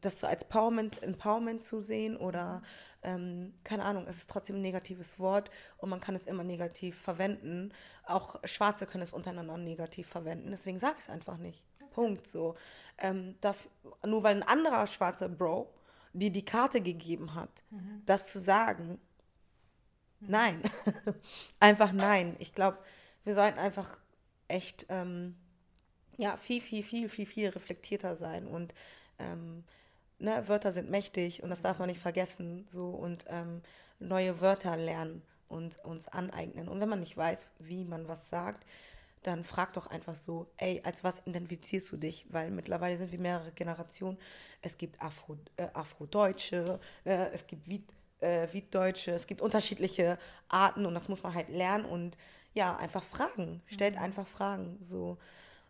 das 0.00 0.20
so 0.20 0.26
als 0.26 0.44
Empowerment, 0.44 1.02
Empowerment 1.02 1.62
zu 1.62 1.80
sehen 1.80 2.16
oder 2.16 2.62
ähm, 3.02 3.54
keine 3.64 3.84
Ahnung, 3.84 4.06
es 4.08 4.16
ist 4.16 4.30
trotzdem 4.30 4.56
ein 4.56 4.62
negatives 4.62 5.18
Wort 5.18 5.50
und 5.78 5.90
man 5.90 6.00
kann 6.00 6.14
es 6.14 6.26
immer 6.26 6.44
negativ 6.44 7.00
verwenden. 7.00 7.72
Auch 8.04 8.36
Schwarze 8.44 8.86
können 8.86 9.02
es 9.02 9.12
untereinander 9.12 9.56
negativ 9.56 10.08
verwenden, 10.08 10.50
deswegen 10.50 10.78
sage 10.78 10.96
ich 10.98 11.04
es 11.04 11.10
einfach 11.10 11.38
nicht. 11.38 11.62
Punkt 11.96 12.26
so. 12.26 12.56
Ähm, 12.98 13.36
dafür, 13.40 13.70
nur 14.04 14.22
weil 14.22 14.36
ein 14.36 14.42
anderer 14.42 14.86
schwarzer 14.86 15.30
Bro 15.30 15.72
dir 16.12 16.30
die 16.30 16.44
Karte 16.44 16.82
gegeben 16.82 17.34
hat, 17.34 17.64
mhm. 17.70 18.02
das 18.04 18.30
zu 18.30 18.38
sagen, 18.38 19.00
mhm. 20.20 20.28
nein. 20.28 20.62
einfach 21.60 21.92
nein. 21.92 22.36
Ich 22.38 22.54
glaube, 22.54 22.76
wir 23.24 23.34
sollten 23.34 23.58
einfach 23.58 23.98
echt 24.46 24.84
ähm, 24.90 25.36
ja, 26.18 26.36
viel, 26.36 26.60
viel, 26.60 26.82
viel, 26.82 27.08
viel, 27.08 27.26
viel 27.26 27.48
reflektierter 27.48 28.14
sein 28.16 28.46
und 28.46 28.74
ähm, 29.18 29.64
ne, 30.18 30.46
Wörter 30.48 30.72
sind 30.72 30.90
mächtig 30.90 31.42
und 31.42 31.48
das 31.48 31.62
darf 31.62 31.78
man 31.78 31.88
nicht 31.88 32.00
vergessen. 32.00 32.66
So 32.68 32.90
und 32.90 33.24
ähm, 33.28 33.62
neue 33.98 34.42
Wörter 34.42 34.76
lernen 34.76 35.22
und 35.48 35.82
uns 35.82 36.08
aneignen. 36.08 36.68
Und 36.68 36.80
wenn 36.80 36.90
man 36.90 37.00
nicht 37.00 37.16
weiß, 37.16 37.48
wie 37.58 37.84
man 37.84 38.06
was 38.06 38.28
sagt, 38.28 38.66
dann 39.26 39.44
frag 39.44 39.72
doch 39.72 39.88
einfach 39.88 40.14
so, 40.14 40.46
ey, 40.56 40.80
als 40.84 41.02
was 41.02 41.22
identifizierst 41.26 41.90
du 41.92 41.96
dich? 41.96 42.26
Weil 42.28 42.50
mittlerweile 42.50 42.96
sind 42.96 43.10
wir 43.10 43.20
mehrere 43.20 43.50
Generationen. 43.52 44.18
Es 44.62 44.78
gibt 44.78 45.00
Afro, 45.02 45.36
äh, 45.56 45.68
Afrodeutsche, 45.74 46.78
äh, 47.04 47.30
es 47.32 47.46
gibt 47.46 47.68
Wied, 47.68 47.92
äh, 48.20 48.46
Wieddeutsche, 48.52 49.10
es 49.12 49.26
gibt 49.26 49.40
unterschiedliche 49.40 50.18
Arten 50.48 50.86
und 50.86 50.94
das 50.94 51.08
muss 51.08 51.22
man 51.22 51.34
halt 51.34 51.48
lernen 51.48 51.84
und 51.84 52.16
ja, 52.54 52.76
einfach 52.76 53.02
fragen. 53.02 53.62
Stellt 53.66 53.96
mhm. 53.96 54.02
einfach 54.02 54.28
Fragen. 54.28 54.78
So 54.80 55.18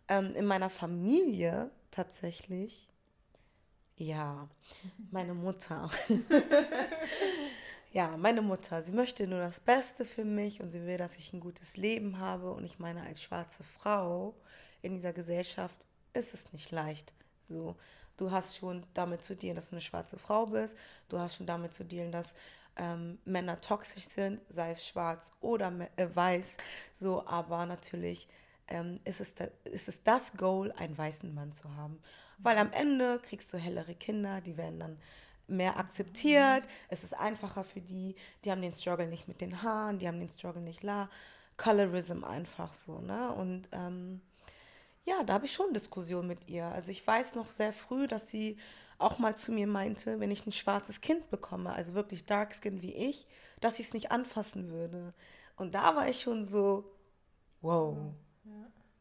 ähm, 0.07 0.35
in 0.35 0.45
meiner 0.45 0.69
Familie 0.69 1.71
tatsächlich, 1.89 2.87
ja, 3.95 4.47
meine 5.11 5.33
Mutter. 5.33 5.89
ja, 7.91 8.17
meine 8.17 8.41
Mutter, 8.41 8.83
sie 8.83 8.91
möchte 8.91 9.27
nur 9.27 9.39
das 9.39 9.59
Beste 9.59 10.05
für 10.05 10.25
mich 10.25 10.61
und 10.61 10.71
sie 10.71 10.85
will, 10.85 10.97
dass 10.97 11.15
ich 11.17 11.33
ein 11.33 11.39
gutes 11.39 11.77
Leben 11.77 12.19
habe. 12.19 12.51
Und 12.51 12.65
ich 12.65 12.79
meine, 12.79 13.01
als 13.03 13.21
schwarze 13.21 13.63
Frau 13.63 14.35
in 14.81 14.95
dieser 14.95 15.13
Gesellschaft 15.13 15.77
ist 16.13 16.33
es 16.33 16.51
nicht 16.51 16.71
leicht. 16.71 17.13
So, 17.43 17.75
du 18.17 18.31
hast 18.31 18.57
schon 18.57 18.85
damit 18.93 19.23
zu 19.23 19.35
dealen, 19.35 19.55
dass 19.55 19.69
du 19.69 19.75
eine 19.75 19.81
schwarze 19.81 20.17
Frau 20.17 20.47
bist. 20.47 20.75
Du 21.09 21.19
hast 21.19 21.35
schon 21.35 21.47
damit 21.47 21.73
zu 21.73 21.85
dealen, 21.85 22.11
dass 22.11 22.33
ähm, 22.75 23.19
Männer 23.25 23.59
toxisch 23.61 24.05
sind, 24.05 24.41
sei 24.49 24.71
es 24.71 24.85
schwarz 24.85 25.31
oder 25.41 25.71
äh, 25.95 26.07
weiß. 26.13 26.57
So, 26.93 27.25
aber 27.25 27.65
natürlich 27.65 28.27
ähm, 28.67 28.99
ist, 29.05 29.21
es 29.21 29.33
da, 29.35 29.47
ist 29.63 29.87
es 29.87 30.03
das 30.03 30.33
Goal, 30.33 30.71
einen 30.73 30.97
weißen 30.97 31.33
Mann 31.33 31.53
zu 31.53 31.75
haben. 31.75 32.01
Weil 32.37 32.57
am 32.57 32.71
Ende 32.71 33.19
kriegst 33.19 33.51
du 33.53 33.57
hellere 33.57 33.95
Kinder, 33.95 34.41
die 34.41 34.57
werden 34.57 34.79
dann 34.79 34.99
mehr 35.47 35.77
akzeptiert. 35.77 36.65
Mhm. 36.65 36.71
Es 36.89 37.03
ist 37.03 37.13
einfacher 37.13 37.63
für 37.63 37.81
die. 37.81 38.15
Die 38.43 38.51
haben 38.51 38.61
den 38.61 38.73
Struggle 38.73 39.07
nicht 39.07 39.27
mit 39.27 39.41
den 39.41 39.61
Haaren, 39.61 39.99
die 39.99 40.07
haben 40.07 40.19
den 40.19 40.29
Struggle 40.29 40.61
nicht 40.61 40.83
la. 40.83 41.09
Colorism 41.57 42.23
einfach 42.23 42.73
so, 42.73 42.99
ne? 42.99 43.33
Und 43.33 43.69
ähm, 43.71 44.21
ja, 45.05 45.23
da 45.23 45.33
habe 45.33 45.45
ich 45.45 45.53
schon 45.53 45.73
Diskussionen 45.73 46.27
mit 46.27 46.47
ihr. 46.47 46.65
Also 46.65 46.91
ich 46.91 47.05
weiß 47.05 47.35
noch 47.35 47.49
sehr 47.49 47.73
früh, 47.73 48.07
dass 48.07 48.29
sie 48.29 48.57
auch 48.99 49.19
mal 49.19 49.35
zu 49.35 49.51
mir 49.51 49.67
meinte, 49.67 50.19
wenn 50.19 50.31
ich 50.31 50.45
ein 50.45 50.51
schwarzes 50.51 51.01
Kind 51.01 51.29
bekomme, 51.29 51.71
also 51.71 51.93
wirklich 51.93 52.25
Dark 52.25 52.53
Skin 52.53 52.81
wie 52.81 52.93
ich, 52.93 53.27
dass 53.59 53.79
ich 53.79 53.87
es 53.87 53.93
nicht 53.93 54.11
anfassen 54.11 54.69
würde. 54.69 55.13
Und 55.55 55.75
da 55.75 55.95
war 55.95 56.09
ich 56.09 56.21
schon 56.21 56.43
so, 56.43 56.91
wow. 57.61 57.97
Ja. 58.43 58.51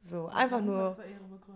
So, 0.01 0.27
einfach 0.29 0.61
nur, 0.61 0.97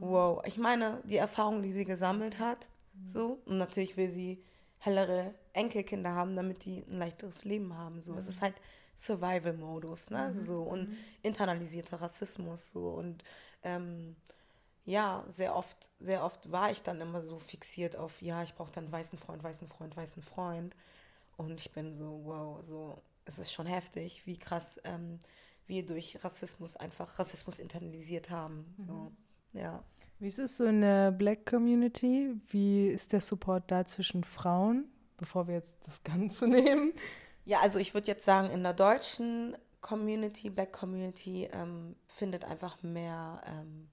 wow. 0.01 0.43
Ich 0.47 0.59
meine, 0.59 1.01
die 1.05 1.17
Erfahrung, 1.17 1.63
die 1.63 1.73
sie 1.73 1.85
gesammelt 1.85 2.39
hat, 2.39 2.69
mhm. 2.93 3.09
so, 3.09 3.43
und 3.45 3.59
natürlich 3.59 3.97
will 3.97 4.11
sie 4.11 4.43
hellere 4.81 5.35
Enkelkinder 5.53 6.15
haben, 6.15 6.35
damit 6.35 6.65
die 6.65 6.85
ein 6.89 6.99
leichteres 6.99 7.45
Leben 7.45 7.77
haben. 7.77 8.03
So, 8.03 8.13
mhm. 8.13 8.19
es 8.19 8.27
ist 8.27 8.43
halt 8.43 8.55
Survival-Modus, 8.97 10.11
ne? 10.11 10.33
Mhm. 10.35 10.45
So 10.45 10.63
und 10.63 10.91
mhm. 10.91 10.97
internalisierter 11.23 12.01
Rassismus 12.01 12.71
so 12.71 12.89
und 12.89 13.23
ähm, 13.63 14.17
ja, 14.85 15.25
sehr 15.29 15.55
oft, 15.55 15.77
sehr 16.01 16.25
oft 16.25 16.51
war 16.51 16.71
ich 16.71 16.83
dann 16.83 17.01
immer 17.01 17.23
so 17.23 17.39
fixiert 17.39 17.97
auf, 17.97 18.21
ja, 18.23 18.43
ich 18.43 18.55
brauche 18.55 18.73
dann 18.73 18.85
einen 18.85 18.93
weißen 18.93 19.19
Freund, 19.19 19.43
weißen 19.43 19.69
Freund, 19.69 19.97
weißen 19.97 20.23
Freund. 20.23 20.75
Und 21.37 21.61
ich 21.61 21.71
bin 21.71 21.95
so, 21.95 22.23
wow, 22.25 22.59
so, 22.63 23.01
es 23.25 23.39
ist 23.39 23.53
schon 23.53 23.67
heftig, 23.67 24.27
wie 24.27 24.39
krass 24.39 24.81
ähm, 24.85 25.21
wir 25.67 25.87
durch 25.87 26.23
Rassismus 26.25 26.77
einfach 26.77 27.19
Rassismus 27.19 27.59
internalisiert 27.59 28.31
haben. 28.31 28.75
So, 28.87 28.93
mhm. 28.93 29.61
ja. 29.61 29.85
Wie 30.21 30.29
ist 30.29 30.39
es 30.39 30.59
so 30.59 30.65
in 30.65 30.83
der 30.83 31.13
Black 31.13 31.47
Community? 31.47 32.35
Wie 32.49 32.89
ist 32.89 33.15
der 33.15 33.23
Support 33.23 33.71
da 33.71 33.87
zwischen 33.87 34.23
Frauen, 34.23 34.85
bevor 35.17 35.49
wir 35.49 35.55
jetzt 35.55 35.75
das 35.87 36.03
Ganze 36.03 36.47
nehmen? 36.49 36.93
Ja, 37.47 37.61
also 37.61 37.79
ich 37.79 37.95
würde 37.95 38.09
jetzt 38.09 38.25
sagen, 38.25 38.51
in 38.51 38.63
der 38.63 38.75
deutschen 38.75 39.57
Community, 39.81 40.51
Black 40.51 40.73
Community, 40.73 41.49
ähm, 41.51 41.97
findet 42.07 42.45
einfach 42.45 42.83
mehr 42.83 43.41
ähm, 43.47 43.89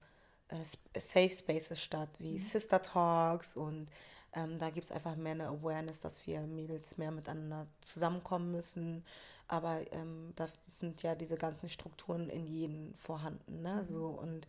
äh, 0.48 0.98
Safe 1.00 1.30
Spaces 1.30 1.82
statt, 1.82 2.10
wie 2.18 2.32
mhm. 2.32 2.38
Sister 2.38 2.82
Talks 2.82 3.56
und 3.56 3.90
ähm, 4.34 4.58
da 4.58 4.68
gibt 4.68 4.84
es 4.84 4.92
einfach 4.92 5.16
mehr 5.16 5.32
eine 5.32 5.48
Awareness, 5.48 5.98
dass 6.00 6.26
wir 6.26 6.42
Mädels 6.42 6.98
mehr 6.98 7.10
miteinander 7.10 7.66
zusammenkommen 7.80 8.50
müssen. 8.50 9.02
Aber 9.48 9.80
ähm, 9.92 10.34
da 10.36 10.46
sind 10.62 11.02
ja 11.02 11.14
diese 11.14 11.38
ganzen 11.38 11.70
Strukturen 11.70 12.28
in 12.28 12.46
jedem 12.46 12.92
vorhanden. 12.96 13.62
Ne? 13.62 13.76
Mhm. 13.76 13.84
So, 13.84 14.08
und 14.08 14.46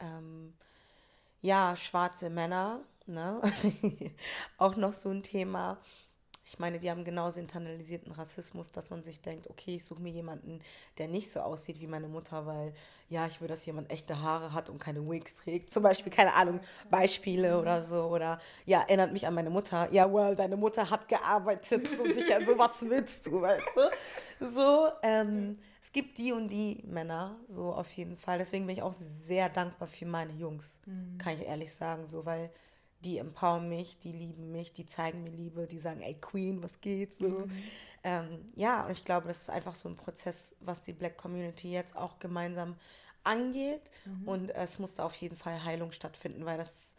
ähm, 0.00 0.54
ja, 1.40 1.76
schwarze 1.76 2.30
Männer, 2.30 2.80
ne? 3.06 3.40
auch 4.58 4.76
noch 4.76 4.92
so 4.92 5.10
ein 5.10 5.22
Thema. 5.22 5.78
Ich 6.50 6.58
meine, 6.58 6.78
die 6.78 6.90
haben 6.90 7.04
genauso 7.04 7.40
internalisierten 7.40 8.10
Rassismus, 8.12 8.72
dass 8.72 8.88
man 8.88 9.02
sich 9.02 9.20
denkt, 9.20 9.50
okay, 9.50 9.76
ich 9.76 9.84
suche 9.84 10.00
mir 10.00 10.10
jemanden, 10.10 10.60
der 10.96 11.06
nicht 11.06 11.30
so 11.30 11.40
aussieht 11.40 11.78
wie 11.78 11.86
meine 11.86 12.08
Mutter, 12.08 12.46
weil 12.46 12.72
ja, 13.10 13.26
ich 13.26 13.42
will, 13.42 13.48
dass 13.48 13.66
jemand 13.66 13.90
echte 13.90 14.22
Haare 14.22 14.54
hat 14.54 14.70
und 14.70 14.78
keine 14.78 15.06
Wigs 15.06 15.34
trägt. 15.34 15.70
Zum 15.70 15.82
Beispiel, 15.82 16.10
keine 16.10 16.32
Ahnung, 16.32 16.60
Beispiele 16.90 17.60
oder 17.60 17.84
so. 17.84 18.04
Oder 18.04 18.40
ja, 18.64 18.80
erinnert 18.80 19.12
mich 19.12 19.26
an 19.26 19.34
meine 19.34 19.50
Mutter. 19.50 19.92
Ja, 19.92 20.10
well, 20.10 20.34
deine 20.34 20.56
Mutter 20.56 20.88
hat 20.88 21.06
gearbeitet 21.08 21.86
und 22.00 22.16
dich 22.16 22.28
ja, 22.28 22.42
so 22.42 22.58
was 22.58 22.80
willst 22.88 23.26
du, 23.26 23.42
weißt 23.42 23.68
du? 23.76 24.50
So, 24.50 24.88
ähm, 25.02 25.58
es 25.88 25.92
gibt 25.92 26.18
die 26.18 26.32
und 26.32 26.50
die 26.50 26.82
Männer, 26.86 27.40
so 27.48 27.72
auf 27.72 27.90
jeden 27.92 28.18
Fall. 28.18 28.36
Deswegen 28.36 28.66
bin 28.66 28.76
ich 28.76 28.82
auch 28.82 28.92
sehr 28.92 29.48
dankbar 29.48 29.88
für 29.88 30.04
meine 30.04 30.34
Jungs, 30.34 30.80
mhm. 30.84 31.16
kann 31.16 31.32
ich 31.32 31.46
ehrlich 31.46 31.72
sagen, 31.72 32.06
so, 32.06 32.26
weil 32.26 32.50
die 33.00 33.16
empowern 33.16 33.70
mich, 33.70 33.98
die 33.98 34.12
lieben 34.12 34.52
mich, 34.52 34.74
die 34.74 34.84
zeigen 34.84 35.24
mir 35.24 35.30
Liebe, 35.30 35.66
die 35.66 35.78
sagen, 35.78 36.02
ey 36.02 36.12
Queen, 36.20 36.62
was 36.62 36.82
geht 36.82 37.14
so. 37.14 37.30
Mhm. 37.30 37.62
Ähm, 38.04 38.52
ja, 38.54 38.84
und 38.84 38.92
ich 38.92 39.06
glaube, 39.06 39.28
das 39.28 39.40
ist 39.40 39.48
einfach 39.48 39.74
so 39.74 39.88
ein 39.88 39.96
Prozess, 39.96 40.54
was 40.60 40.82
die 40.82 40.92
Black 40.92 41.16
Community 41.16 41.72
jetzt 41.72 41.96
auch 41.96 42.18
gemeinsam 42.18 42.76
angeht. 43.24 43.90
Mhm. 44.04 44.28
Und 44.28 44.50
es 44.50 44.78
musste 44.78 45.02
auf 45.02 45.14
jeden 45.14 45.36
Fall 45.36 45.64
Heilung 45.64 45.92
stattfinden, 45.92 46.44
weil 46.44 46.58
das 46.58 46.96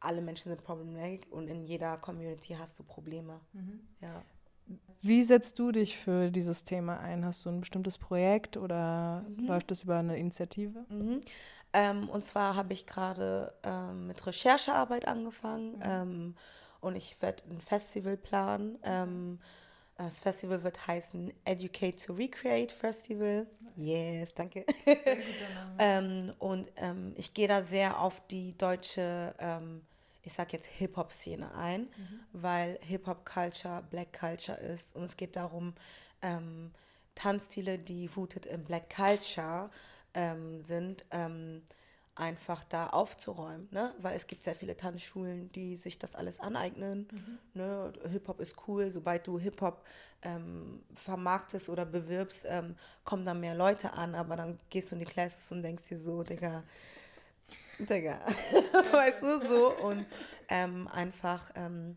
alle 0.00 0.20
Menschen 0.20 0.50
sind 0.50 0.62
problematic 0.62 1.26
und 1.30 1.48
in 1.48 1.64
jeder 1.64 1.96
Community 1.96 2.56
hast 2.58 2.78
du 2.78 2.82
Probleme. 2.82 3.40
Mhm. 3.54 3.88
Ja. 4.02 4.22
Wie 5.00 5.22
setzt 5.22 5.58
du 5.58 5.70
dich 5.70 5.96
für 5.96 6.30
dieses 6.30 6.64
Thema 6.64 6.98
ein? 6.98 7.24
Hast 7.24 7.44
du 7.44 7.50
ein 7.50 7.60
bestimmtes 7.60 7.98
Projekt 7.98 8.56
oder 8.56 9.24
mhm. 9.28 9.46
läuft 9.46 9.70
das 9.70 9.84
über 9.84 9.96
eine 9.96 10.18
Initiative? 10.18 10.84
Mhm. 10.88 11.20
Ähm, 11.72 12.08
und 12.08 12.24
zwar 12.24 12.56
habe 12.56 12.72
ich 12.72 12.86
gerade 12.86 13.52
ähm, 13.62 14.08
mit 14.08 14.26
Recherchearbeit 14.26 15.06
angefangen 15.06 15.76
mhm. 15.76 15.82
ähm, 15.82 16.34
und 16.80 16.96
ich 16.96 17.20
werde 17.22 17.44
ein 17.48 17.60
Festival 17.60 18.16
planen. 18.16 18.78
Ähm, 18.82 19.38
das 19.96 20.20
Festival 20.20 20.62
wird 20.62 20.86
heißen 20.86 21.32
Educate 21.44 21.96
to 21.96 22.12
Recreate 22.12 22.72
Festival. 22.74 23.46
Yes, 23.76 24.34
danke. 24.34 24.64
Ähm, 25.80 26.32
und 26.40 26.72
ähm, 26.74 27.12
ich 27.16 27.34
gehe 27.34 27.46
da 27.46 27.62
sehr 27.62 28.00
auf 28.00 28.20
die 28.26 28.58
deutsche 28.58 29.32
ich 30.28 30.34
sag 30.34 30.52
jetzt 30.52 30.66
Hip-Hop-Szene 30.66 31.54
ein, 31.54 31.82
mhm. 31.82 32.20
weil 32.32 32.78
Hip-Hop-Culture 32.82 33.82
Black 33.88 34.12
Culture 34.12 34.58
ist 34.58 34.94
und 34.94 35.04
es 35.04 35.16
geht 35.16 35.36
darum, 35.36 35.72
ähm, 36.20 36.70
Tanzstile, 37.14 37.78
die 37.78 38.10
rooted 38.14 38.44
in 38.44 38.62
Black 38.62 38.94
Culture 38.94 39.70
ähm, 40.12 40.62
sind, 40.62 41.06
ähm, 41.12 41.62
einfach 42.14 42.62
da 42.64 42.88
aufzuräumen, 42.88 43.68
ne? 43.70 43.94
weil 44.02 44.16
es 44.16 44.26
gibt 44.26 44.44
sehr 44.44 44.54
viele 44.54 44.76
Tanzschulen, 44.76 45.50
die 45.52 45.76
sich 45.76 45.98
das 45.98 46.14
alles 46.14 46.40
aneignen. 46.40 47.08
Mhm. 47.10 47.38
Ne? 47.54 47.92
Hip-Hop 48.10 48.40
ist 48.40 48.56
cool, 48.66 48.90
sobald 48.90 49.26
du 49.26 49.38
Hip-Hop 49.38 49.82
ähm, 50.20 50.82
vermarktest 50.94 51.70
oder 51.70 51.86
bewirbst, 51.86 52.44
ähm, 52.46 52.76
kommen 53.04 53.24
dann 53.24 53.40
mehr 53.40 53.54
Leute 53.54 53.94
an, 53.94 54.14
aber 54.14 54.36
dann 54.36 54.58
gehst 54.68 54.90
du 54.90 54.96
in 54.96 55.00
die 55.00 55.06
Classes 55.06 55.50
und 55.52 55.62
denkst 55.62 55.88
dir 55.88 55.98
so, 55.98 56.22
Digga, 56.22 56.64
Digga, 57.78 58.20
weißt 58.92 59.22
du, 59.22 59.46
so 59.46 59.76
und 59.78 60.06
ähm, 60.48 60.88
einfach 60.88 61.50
ähm, 61.54 61.96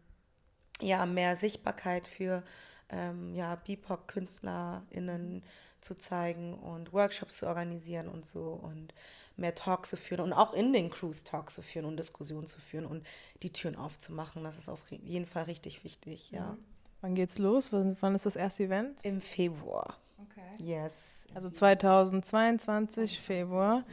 ja, 0.80 1.06
mehr 1.06 1.36
Sichtbarkeit 1.36 2.08
für 2.08 2.44
ähm, 2.90 3.34
ja, 3.34 3.56
BIPOC-KünstlerInnen 3.56 5.44
zu 5.80 5.96
zeigen 5.96 6.54
und 6.54 6.94
Workshops 6.94 7.38
zu 7.38 7.48
organisieren 7.48 8.08
und 8.08 8.26
so 8.26 8.60
und 8.62 8.94
mehr 9.38 9.56
Talks 9.56 9.90
zu 9.90 9.98
führen 9.98 10.22
und 10.22 10.34
auch 10.34 10.54
in 10.54 10.74
den 10.74 10.90
Crews 10.92 11.24
Talks 11.24 11.56
zu 11.56 11.62
führen 11.62 11.86
und 11.86 11.98
Diskussionen 11.98 12.46
zu 12.46 12.60
führen 12.60 12.86
und 12.86 13.06
die 13.42 13.52
Türen 13.52 13.76
aufzumachen. 13.76 14.44
Das 14.44 14.58
ist 14.58 14.70
auf 14.70 14.92
jeden 14.92 15.26
Fall 15.26 15.44
richtig 15.44 15.84
wichtig, 15.84 16.32
ja. 16.32 16.52
Mhm. 16.52 16.66
Wann 17.02 17.16
geht's 17.16 17.40
los? 17.40 17.72
Wann 17.72 18.16
ist 18.16 18.28
das 18.28 18.36
erste 18.36 18.66
Event? 18.66 19.00
Im 19.02 19.22
Februar. 19.22 19.98
Okay. 20.22 20.64
Yes. 20.64 21.26
Also 21.34 21.50
2022, 21.50 23.20
Februar. 23.20 23.78
Yes. 23.78 23.86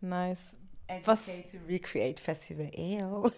Nice. 0.00 0.55
Educate 0.88 1.06
Was? 1.06 1.26
to 1.26 1.58
Recreate 1.68 2.20
Festival. 2.20 2.70
Ew. 2.76 3.30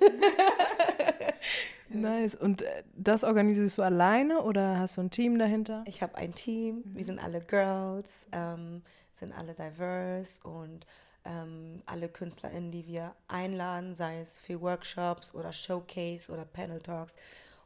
nice. 1.89 2.35
Und 2.35 2.63
äh, 2.63 2.83
das 2.95 3.25
organisierst 3.25 3.79
du 3.79 3.83
alleine 3.83 4.43
oder 4.43 4.79
hast 4.79 4.97
du 4.97 5.03
ein 5.03 5.11
Team 5.11 5.39
dahinter? 5.39 5.85
Ich 5.87 6.03
habe 6.03 6.17
ein 6.17 6.35
Team. 6.35 6.77
Mhm. 6.85 6.97
Wir 6.97 7.05
sind 7.05 7.19
alle 7.19 7.41
Girls, 7.41 8.27
ähm, 8.33 8.83
sind 9.13 9.33
alle 9.33 9.55
diverse 9.55 10.47
und 10.47 10.87
ähm, 11.25 11.83
alle 11.87 12.09
KünstlerInnen, 12.09 12.71
die 12.71 12.87
wir 12.87 13.15
einladen, 13.29 13.97
sei 13.97 14.21
es 14.21 14.39
für 14.39 14.61
Workshops 14.61 15.35
oder 15.35 15.53
Showcase 15.53 16.31
oder 16.31 16.45
Panel 16.45 16.81
Talks 16.81 17.17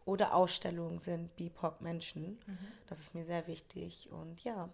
oder 0.04 0.34
Ausstellungen, 0.34 1.00
sind 1.00 1.36
BIPOC-Menschen. 1.36 2.38
Mhm. 2.46 2.58
Das 2.88 3.00
ist 3.00 3.14
mir 3.14 3.24
sehr 3.24 3.46
wichtig 3.46 4.08
und 4.10 4.42
ja. 4.44 4.68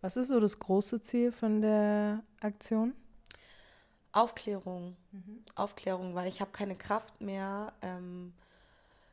Was 0.00 0.16
ist 0.16 0.28
so 0.28 0.38
das 0.38 0.58
große 0.58 1.00
Ziel 1.02 1.32
von 1.32 1.60
der 1.60 2.22
Aktion? 2.40 2.94
Aufklärung. 4.18 4.96
Mhm. 5.12 5.44
Aufklärung, 5.54 6.14
weil 6.14 6.28
ich 6.28 6.40
habe 6.40 6.50
keine 6.50 6.76
Kraft 6.76 7.20
mehr, 7.20 7.72
ähm, 7.82 8.32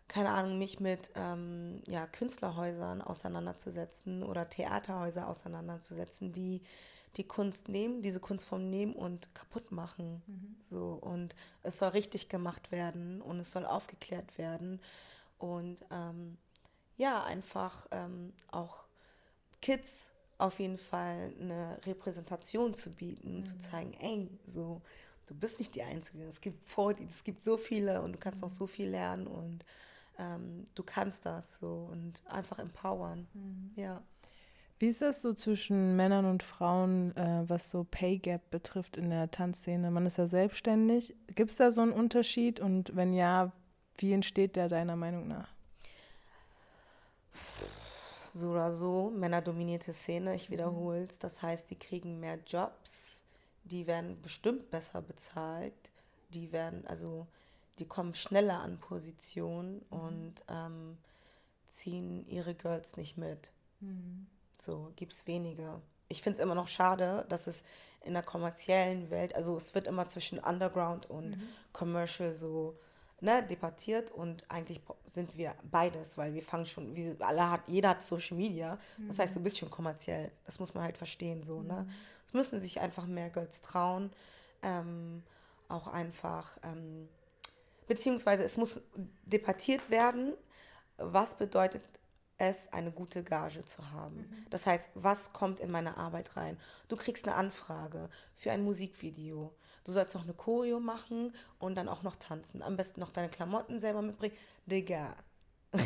keine 0.08 0.30
Ahnung, 0.30 0.58
mich 0.58 0.80
mit 0.80 1.12
ähm, 1.16 1.82
ja, 1.88 2.08
Künstlerhäusern 2.08 3.02
auseinanderzusetzen 3.02 4.24
oder 4.24 4.50
Theaterhäuser 4.50 5.28
auseinanderzusetzen, 5.28 6.34
die 6.34 6.62
die 7.18 7.24
Kunst 7.24 7.70
nehmen, 7.70 8.02
diese 8.02 8.20
Kunstform 8.20 8.70
nehmen 8.70 8.94
und 8.94 9.34
kaputt 9.34 9.72
machen. 9.72 10.22
Mhm. 10.28 10.56
So, 10.70 11.00
und 11.02 11.36
es 11.64 11.78
soll 11.78 11.90
richtig 11.90 12.28
gemacht 12.28 12.72
werden 12.72 13.22
und 13.22 13.40
es 13.40 13.52
soll 13.52 13.66
aufgeklärt 13.66 14.38
werden. 14.38 14.82
Und 15.38 15.78
ähm, 15.92 16.38
ja, 16.98 17.24
einfach 17.24 17.88
ähm, 17.92 18.34
auch 18.52 18.86
Kids 19.62 20.10
auf 20.38 20.60
jeden 20.60 20.78
Fall 20.78 21.34
eine 21.40 21.80
Repräsentation 21.86 22.74
zu 22.74 22.92
bieten, 22.92 23.40
mhm. 23.40 23.46
zu 23.46 23.58
zeigen, 23.58 23.94
ey, 24.00 24.30
so, 24.46 24.82
du 25.28 25.36
bist 25.36 25.60
nicht 25.60 25.76
die 25.76 25.84
Einzige. 25.84 26.24
Es 26.24 26.42
gibt 26.42 26.68
vor, 26.70 26.94
es 27.00 27.24
gibt 27.24 27.44
so 27.44 27.58
viele 27.58 28.02
und 28.02 28.14
du 28.14 28.20
kannst 28.20 28.42
mhm. 28.42 28.48
auch 28.48 28.52
so 28.52 28.68
viel 28.68 28.90
lernen 28.90 29.28
und 29.28 29.66
ähm, 30.18 30.68
du 30.76 30.84
kannst 30.84 31.26
das 31.26 31.60
so 31.60 31.90
und 31.92 32.22
einfach 32.28 32.60
empowern. 32.60 33.28
Mhm. 33.34 33.72
Ja. 33.76 34.02
Wie 34.78 34.88
ist 34.88 35.02
das 35.02 35.22
so 35.22 35.34
zwischen 35.34 35.96
Männern 35.96 36.26
und 36.26 36.44
Frauen, 36.44 37.16
äh, 37.16 37.44
was 37.48 37.72
so 37.72 37.86
Pay 37.90 38.18
Gap 38.18 38.50
betrifft 38.50 38.98
in 38.98 39.10
der 39.10 39.32
Tanzszene? 39.32 39.90
Man 39.90 40.06
ist 40.06 40.18
ja 40.18 40.28
selbstständig. 40.28 41.16
Gibt 41.34 41.52
es 41.52 41.56
da 41.56 41.72
so 41.72 41.80
einen 41.80 41.94
Unterschied? 41.94 42.60
Und 42.60 42.94
wenn 42.94 43.14
ja, 43.14 43.54
wie 43.98 44.12
entsteht 44.12 44.58
der 44.58 44.68
deiner 44.68 44.98
Meinung 44.98 45.30
nach? 45.30 45.48
So 48.36 48.50
oder 48.50 48.74
so, 48.74 49.12
männerdominierte 49.12 49.94
Szene, 49.94 50.36
ich 50.36 50.50
wiederhole 50.50 51.06
es. 51.06 51.20
Das 51.20 51.42
heißt, 51.42 51.70
die 51.70 51.80
kriegen 51.80 52.20
mehr 52.20 52.38
Jobs, 52.46 53.24
die 53.64 53.88
werden 53.88 54.22
bestimmt 54.22 54.70
besser 54.70 55.02
bezahlt, 55.02 55.92
die 56.30 56.52
werden, 56.52 56.86
also 56.86 57.28
die 57.80 57.88
kommen 57.88 58.14
schneller 58.14 58.60
an 58.60 58.78
Position 58.78 59.76
mhm. 59.76 60.00
und 60.00 60.34
ähm, 60.50 60.98
ziehen 61.66 62.28
ihre 62.28 62.56
Girls 62.56 62.98
nicht 62.98 63.18
mit. 63.18 63.52
Mhm. 63.80 64.28
So 64.60 64.92
gibt 64.98 65.14
es 65.14 65.28
wenige. 65.28 65.82
Ich 66.10 66.22
finde 66.22 66.38
es 66.38 66.44
immer 66.44 66.56
noch 66.56 66.68
schade, 66.68 67.26
dass 67.30 67.48
es 67.48 67.64
in 68.02 68.14
der 68.14 68.24
kommerziellen 68.24 69.10
Welt, 69.12 69.34
also 69.34 69.56
es 69.56 69.74
wird 69.74 69.88
immer 69.88 70.08
zwischen 70.08 70.40
Underground 70.40 71.10
und 71.10 71.38
mhm. 71.38 71.48
Commercial 71.72 72.34
so 72.34 72.78
ne, 73.22 73.44
debattiert 73.44 74.12
und 74.12 74.50
eigentlich 74.50 74.82
sind 75.12 75.38
wir 75.38 75.56
beides, 75.64 76.18
weil 76.18 76.34
wir 76.34 76.44
fangen 76.44 76.66
schon, 76.66 76.96
wir 76.96 77.16
alle 77.22 77.50
hat, 77.50 77.62
jeder 77.68 77.90
hat 77.90 78.02
Social 78.02 78.38
Media, 78.38 78.78
das 79.08 79.20
heißt, 79.20 79.36
du 79.36 79.40
bist 79.40 79.58
schon 79.58 79.70
kommerziell, 79.70 80.32
das 80.46 80.60
muss 80.60 80.74
man 80.74 80.84
halt 80.84 80.98
verstehen, 80.98 81.44
so, 81.44 81.62
ne. 81.62 81.88
Es 82.26 82.34
müssen 82.34 82.60
sich 82.60 82.82
einfach 82.82 83.06
mehr 83.06 83.30
Girls 83.30 83.62
trauen, 83.62 84.12
ähm, 84.62 85.24
auch 85.70 85.88
einfach, 85.88 86.58
ähm, 86.64 87.08
beziehungsweise 87.88 88.44
es 88.44 88.58
muss 88.58 88.82
debattiert 89.26 89.90
werden, 89.90 90.34
was 90.98 91.36
bedeutet 91.36 91.84
es, 92.38 92.72
eine 92.74 92.92
gute 92.92 93.24
Gage 93.24 93.64
zu 93.66 93.92
haben. 93.92 94.18
Mhm. 94.18 94.46
Das 94.50 94.66
heißt, 94.66 94.90
was 94.96 95.32
kommt 95.32 95.60
in 95.60 95.72
meine 95.72 95.98
Arbeit 95.98 96.36
rein? 96.36 96.58
Du 96.88 96.96
kriegst 96.96 97.28
eine 97.28 97.36
Anfrage 97.36 98.10
für 98.36 98.52
ein 98.52 98.64
Musikvideo. 98.64 99.54
Du 99.86 99.92
sollst 99.92 100.14
noch 100.16 100.24
eine 100.24 100.34
Choreo 100.34 100.80
machen 100.80 101.32
und 101.60 101.76
dann 101.76 101.88
auch 101.88 102.04
noch 102.04 102.18
tanzen. 102.18 102.62
Am 102.62 102.76
besten 102.76 103.00
noch 103.00 103.12
deine 103.12 103.30
Klamotten 103.30 103.80
selber 103.80 104.02
mitbringen. 104.02 104.36
Digga. 104.66 105.16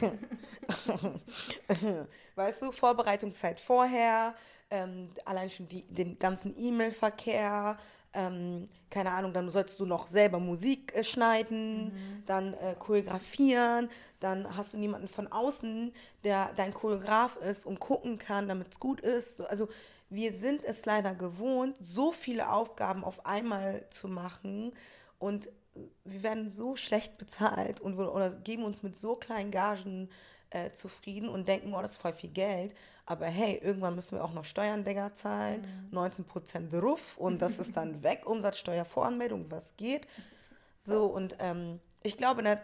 weißt 2.35 2.61
du, 2.61 2.71
Vorbereitungszeit 2.71 3.59
vorher, 3.59 4.35
ähm, 4.69 5.09
allein 5.25 5.49
schon 5.49 5.67
die, 5.67 5.85
den 5.87 6.17
ganzen 6.19 6.53
E-Mail-Verkehr, 6.55 7.77
ähm, 8.13 8.65
keine 8.89 9.11
Ahnung, 9.11 9.33
dann 9.33 9.49
sollst 9.49 9.79
du 9.79 9.85
noch 9.85 10.07
selber 10.07 10.39
Musik 10.39 10.95
äh, 10.95 11.03
schneiden, 11.03 11.85
mhm. 11.85 12.23
dann 12.25 12.53
äh, 12.55 12.75
choreografieren, 12.77 13.89
dann 14.19 14.55
hast 14.55 14.73
du 14.73 14.77
niemanden 14.77 15.07
von 15.07 15.27
außen, 15.31 15.91
der 16.23 16.51
dein 16.55 16.73
Choreograf 16.73 17.35
ist 17.37 17.65
und 17.65 17.79
gucken 17.79 18.17
kann, 18.17 18.47
damit 18.47 18.71
es 18.71 18.79
gut 18.79 19.01
ist. 19.01 19.41
Also 19.41 19.67
wir 20.09 20.35
sind 20.35 20.63
es 20.65 20.85
leider 20.85 21.15
gewohnt, 21.15 21.77
so 21.81 22.11
viele 22.11 22.51
Aufgaben 22.51 23.03
auf 23.03 23.25
einmal 23.25 23.87
zu 23.89 24.07
machen 24.07 24.73
und 25.17 25.49
wir 26.03 26.23
werden 26.23 26.49
so 26.49 26.75
schlecht 26.75 27.17
bezahlt 27.17 27.79
und 27.79 27.97
oder 27.97 28.31
geben 28.31 28.63
uns 28.63 28.83
mit 28.83 28.95
so 28.95 29.15
kleinen 29.15 29.51
Gagen 29.51 30.09
äh, 30.49 30.71
zufrieden 30.71 31.29
und 31.29 31.47
denken, 31.47 31.73
oh, 31.73 31.81
das 31.81 31.91
ist 31.91 31.97
voll 31.97 32.13
viel 32.13 32.31
Geld. 32.31 32.73
Aber 33.05 33.25
hey, 33.27 33.59
irgendwann 33.61 33.95
müssen 33.95 34.17
wir 34.17 34.23
auch 34.23 34.33
noch 34.33 34.45
Steuern, 34.45 34.85
zahlen, 35.13 35.89
mhm. 35.91 35.97
19% 35.97 36.79
Ruf 36.79 37.17
und 37.17 37.41
das 37.41 37.59
ist 37.59 37.77
dann 37.77 38.03
weg, 38.03 38.25
Umsatzsteuervoranmeldung, 38.25 39.49
was 39.49 39.75
geht. 39.77 40.07
So, 40.79 41.05
und 41.05 41.35
ähm, 41.39 41.79
ich 42.03 42.17
glaube, 42.17 42.39
in 42.39 42.45
der, 42.45 42.61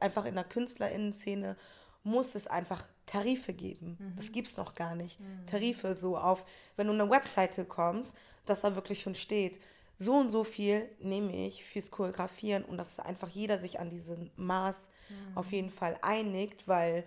einfach 0.00 0.24
in 0.24 0.34
der 0.34 0.44
KünstlerInnen-Szene 0.44 1.56
muss 2.02 2.34
es 2.34 2.46
einfach 2.46 2.84
Tarife 3.08 3.52
geben. 3.52 3.96
Mhm. 3.98 4.16
Das 4.16 4.30
gibt 4.30 4.46
es 4.46 4.56
noch 4.56 4.74
gar 4.74 4.94
nicht. 4.94 5.18
Mhm. 5.18 5.46
Tarife 5.46 5.94
so 5.94 6.16
auf, 6.16 6.44
wenn 6.76 6.86
du 6.86 6.92
eine 6.92 7.10
Webseite 7.10 7.64
kommst, 7.64 8.12
dass 8.46 8.60
da 8.60 8.74
wirklich 8.74 9.02
schon 9.02 9.14
steht, 9.14 9.60
so 9.98 10.14
und 10.14 10.30
so 10.30 10.44
viel 10.44 10.88
nehme 11.00 11.46
ich 11.46 11.64
fürs 11.64 11.90
Choreografieren 11.90 12.64
und 12.64 12.78
dass 12.78 13.00
einfach 13.00 13.28
jeder 13.28 13.58
sich 13.58 13.80
an 13.80 13.90
diesem 13.90 14.30
Maß 14.36 14.90
mhm. 15.08 15.36
auf 15.36 15.50
jeden 15.50 15.70
Fall 15.70 15.98
einigt, 16.02 16.68
weil 16.68 17.04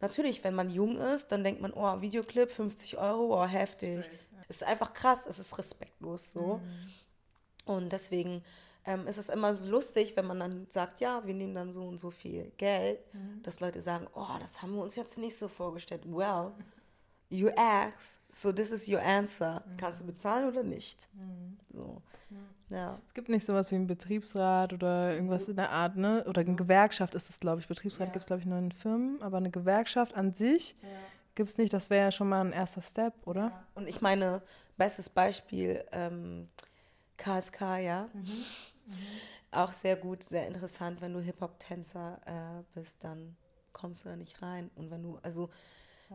natürlich, 0.00 0.44
wenn 0.44 0.54
man 0.54 0.70
jung 0.70 0.96
ist, 0.98 1.32
dann 1.32 1.42
denkt 1.42 1.60
man, 1.60 1.72
oh, 1.72 2.00
Videoclip, 2.00 2.50
50 2.52 2.98
Euro, 2.98 3.42
oh, 3.42 3.46
heftig. 3.46 4.06
Ja. 4.06 4.38
Es 4.48 4.56
ist 4.56 4.64
einfach 4.64 4.94
krass, 4.94 5.26
es 5.26 5.38
ist 5.38 5.58
respektlos 5.58 6.30
so. 6.30 6.60
Mhm. 6.62 6.90
Und 7.64 7.92
deswegen 7.92 8.42
ähm, 8.84 9.06
ist 9.06 9.18
es 9.18 9.28
immer 9.28 9.54
so 9.54 9.70
lustig, 9.70 10.16
wenn 10.16 10.26
man 10.26 10.40
dann 10.40 10.66
sagt, 10.68 11.00
ja, 11.00 11.22
wir 11.24 11.34
nehmen 11.34 11.54
dann 11.54 11.72
so 11.72 11.84
und 11.84 11.98
so 11.98 12.10
viel 12.10 12.52
Geld, 12.56 13.00
mhm. 13.12 13.42
dass 13.42 13.60
Leute 13.60 13.82
sagen, 13.82 14.06
oh, 14.14 14.38
das 14.40 14.62
haben 14.62 14.74
wir 14.74 14.82
uns 14.82 14.96
jetzt 14.96 15.18
nicht 15.18 15.36
so 15.36 15.48
vorgestellt. 15.48 16.02
Well, 16.06 16.52
you 17.28 17.50
ask, 17.56 18.18
so 18.30 18.52
this 18.52 18.70
is 18.70 18.88
your 18.88 19.02
answer. 19.02 19.62
Mhm. 19.66 19.76
Kannst 19.76 20.00
du 20.00 20.06
bezahlen 20.06 20.48
oder 20.48 20.62
nicht? 20.62 21.08
Mhm. 21.14 21.58
So. 21.72 22.02
Ja. 22.70 22.98
Es 23.08 23.14
gibt 23.14 23.28
nicht 23.28 23.44
sowas 23.44 23.70
wie 23.70 23.76
einen 23.76 23.86
Betriebsrat 23.86 24.72
oder 24.72 25.14
irgendwas 25.14 25.48
in 25.48 25.56
der 25.56 25.70
Art, 25.70 25.96
ne? 25.96 26.24
Oder 26.26 26.42
eine 26.42 26.54
Gewerkschaft 26.54 27.14
ist 27.14 27.30
es, 27.30 27.40
glaube 27.40 27.60
ich. 27.60 27.68
Betriebsrat 27.68 28.08
ja. 28.08 28.12
gibt 28.12 28.24
es, 28.24 28.26
glaube 28.26 28.40
ich, 28.40 28.46
nur 28.46 28.58
in 28.58 28.72
Firmen, 28.72 29.22
aber 29.22 29.38
eine 29.38 29.50
Gewerkschaft 29.50 30.14
an 30.14 30.34
sich 30.34 30.76
ja. 30.82 30.88
gibt 31.34 31.48
es 31.48 31.58
nicht. 31.58 31.72
Das 31.72 31.88
wäre 31.88 32.04
ja 32.06 32.12
schon 32.12 32.28
mal 32.28 32.44
ein 32.44 32.52
erster 32.52 32.82
Step, 32.82 33.14
oder? 33.24 33.46
Ja. 33.46 33.66
Und 33.74 33.88
ich 33.88 34.00
meine, 34.00 34.42
bestes 34.76 35.08
Beispiel, 35.08 35.82
ähm, 35.92 36.48
KSK, 37.18 37.60
ja. 37.78 38.08
Mhm. 38.14 38.20
Mhm. 38.22 38.96
Auch 39.50 39.72
sehr 39.72 39.96
gut, 39.96 40.22
sehr 40.22 40.46
interessant, 40.46 41.00
wenn 41.00 41.12
du 41.12 41.20
Hip-Hop-Tänzer 41.20 42.20
äh, 42.26 42.62
bist, 42.74 43.04
dann 43.04 43.36
kommst 43.72 44.04
du 44.04 44.08
da 44.08 44.16
nicht 44.16 44.40
rein. 44.42 44.70
Und 44.74 44.90
wenn 44.90 45.02
du, 45.02 45.18
also 45.22 45.50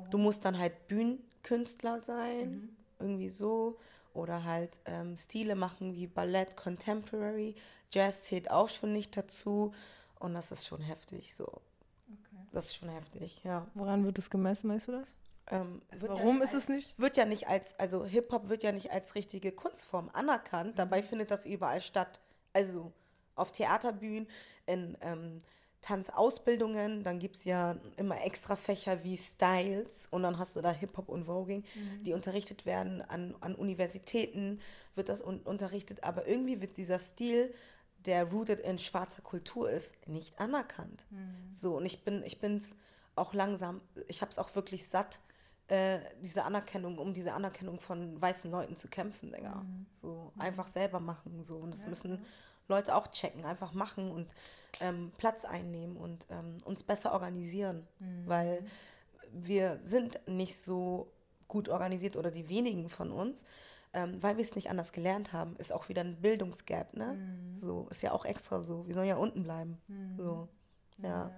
du 0.09 0.17
musst 0.17 0.45
dann 0.45 0.57
halt 0.57 0.87
Bühnenkünstler 0.87 2.01
sein, 2.01 2.51
mhm. 2.51 2.69
irgendwie 2.99 3.29
so 3.29 3.77
oder 4.13 4.43
halt 4.43 4.79
ähm, 4.85 5.17
Stile 5.17 5.55
machen 5.55 5.95
wie 5.95 6.07
Ballett, 6.07 6.55
Contemporary. 6.55 7.55
Jazz 7.91 8.23
zählt 8.23 8.51
auch 8.51 8.69
schon 8.69 8.93
nicht 8.93 9.15
dazu 9.17 9.73
und 10.19 10.33
das 10.33 10.51
ist 10.51 10.67
schon 10.67 10.81
heftig 10.81 11.33
so. 11.33 11.45
Okay. 11.45 12.47
Das 12.51 12.65
ist 12.65 12.75
schon 12.75 12.89
heftig, 12.89 13.43
ja. 13.43 13.67
Woran 13.73 14.05
wird 14.05 14.19
es 14.19 14.29
gemessen, 14.29 14.69
weißt 14.69 14.87
du 14.89 14.91
das? 14.93 15.07
Ähm, 15.51 15.81
Warum 15.99 16.37
ja 16.37 16.43
ist 16.45 16.53
als, 16.53 16.63
es 16.63 16.69
nicht? 16.69 16.99
Wird 16.99 17.17
ja 17.17 17.25
nicht 17.25 17.47
als, 17.47 17.77
also 17.79 18.05
Hip-Hop 18.05 18.49
wird 18.49 18.63
ja 18.63 18.71
nicht 18.71 18.91
als 18.91 19.15
richtige 19.15 19.51
Kunstform 19.51 20.09
anerkannt. 20.13 20.71
Mhm. 20.71 20.75
Dabei 20.75 21.03
findet 21.03 21.31
das 21.31 21.45
überall 21.45 21.81
statt. 21.81 22.21
Also 22.53 22.93
auf 23.35 23.51
Theaterbühnen, 23.51 24.27
in 24.65 24.97
ähm, 25.01 25.39
Tanzausbildungen, 25.83 27.03
dann 27.03 27.19
gibt 27.19 27.35
es 27.35 27.43
ja 27.43 27.77
immer 27.97 28.23
extra 28.23 28.55
Fächer 28.55 29.03
wie 29.03 29.17
Styles 29.17 30.07
und 30.11 30.23
dann 30.23 30.39
hast 30.39 30.55
du 30.55 30.61
da 30.61 30.71
Hip-Hop 30.71 31.09
und 31.09 31.25
Voging, 31.25 31.65
mhm. 31.75 32.03
die 32.03 32.13
unterrichtet 32.13 32.65
werden 32.65 33.01
an, 33.01 33.35
an 33.41 33.53
Universitäten, 33.53 34.61
wird 34.95 35.09
das 35.09 35.21
un 35.21 35.41
unterrichtet, 35.41 36.03
aber 36.03 36.25
irgendwie 36.25 36.61
wird 36.61 36.77
dieser 36.77 36.99
Stil, 36.99 37.53
der 38.05 38.25
rooted 38.31 38.61
in 38.61 38.79
schwarzer 38.79 39.21
Kultur 39.21 39.69
ist, 39.69 39.93
nicht 40.07 40.39
anerkannt. 40.39 41.05
Mhm. 41.09 41.49
So, 41.51 41.75
und 41.77 41.85
ich 41.85 42.03
bin, 42.05 42.23
ich 42.23 42.39
bin's 42.39 42.77
auch 43.15 43.33
langsam, 43.33 43.81
ich 44.07 44.21
habe 44.21 44.31
es 44.31 44.39
auch 44.39 44.55
wirklich 44.55 44.87
satt, 44.87 45.19
äh, 45.73 45.99
diese 46.21 46.43
Anerkennung, 46.43 46.99
um 46.99 47.13
diese 47.13 47.33
Anerkennung 47.33 47.79
von 47.79 48.21
weißen 48.21 48.51
Leuten 48.51 48.75
zu 48.75 48.87
kämpfen, 48.87 49.31
Digga. 49.31 49.55
Mhm. 49.55 49.87
So, 49.91 50.31
mhm. 50.35 50.41
einfach 50.41 50.67
selber 50.67 50.99
machen, 50.99 51.41
so, 51.41 51.57
und 51.57 51.71
das 51.71 51.83
ja, 51.83 51.89
müssen 51.89 52.23
Leute 52.67 52.95
auch 52.95 53.07
checken, 53.07 53.43
einfach 53.43 53.73
machen 53.73 54.11
und 54.11 54.35
ähm, 54.81 55.11
Platz 55.17 55.45
einnehmen 55.45 55.97
und 55.97 56.27
ähm, 56.29 56.57
uns 56.63 56.83
besser 56.83 57.11
organisieren, 57.11 57.87
mhm. 57.99 58.23
weil 58.27 58.65
wir 59.31 59.79
sind 59.79 60.21
nicht 60.27 60.61
so 60.61 61.11
gut 61.47 61.69
organisiert 61.69 62.17
oder 62.17 62.29
die 62.29 62.49
wenigen 62.49 62.87
von 62.87 63.11
uns, 63.11 63.43
ähm, 63.93 64.21
weil 64.21 64.37
wir 64.37 64.43
es 64.43 64.55
nicht 64.55 64.69
anders 64.69 64.91
gelernt 64.91 65.33
haben, 65.33 65.55
ist 65.57 65.73
auch 65.73 65.89
wieder 65.89 66.01
ein 66.03 66.21
Bildungsgap, 66.21 66.95
ne? 66.95 67.13
Mhm. 67.13 67.57
So, 67.57 67.87
ist 67.89 68.03
ja 68.03 68.11
auch 68.11 68.25
extra 68.25 68.61
so. 68.61 68.87
Wir 68.87 68.93
sollen 68.93 69.07
ja 69.07 69.17
unten 69.17 69.41
bleiben. 69.41 69.81
Mhm. 69.87 70.17
So, 70.17 70.47
ja. 70.99 71.09
ja. 71.09 71.31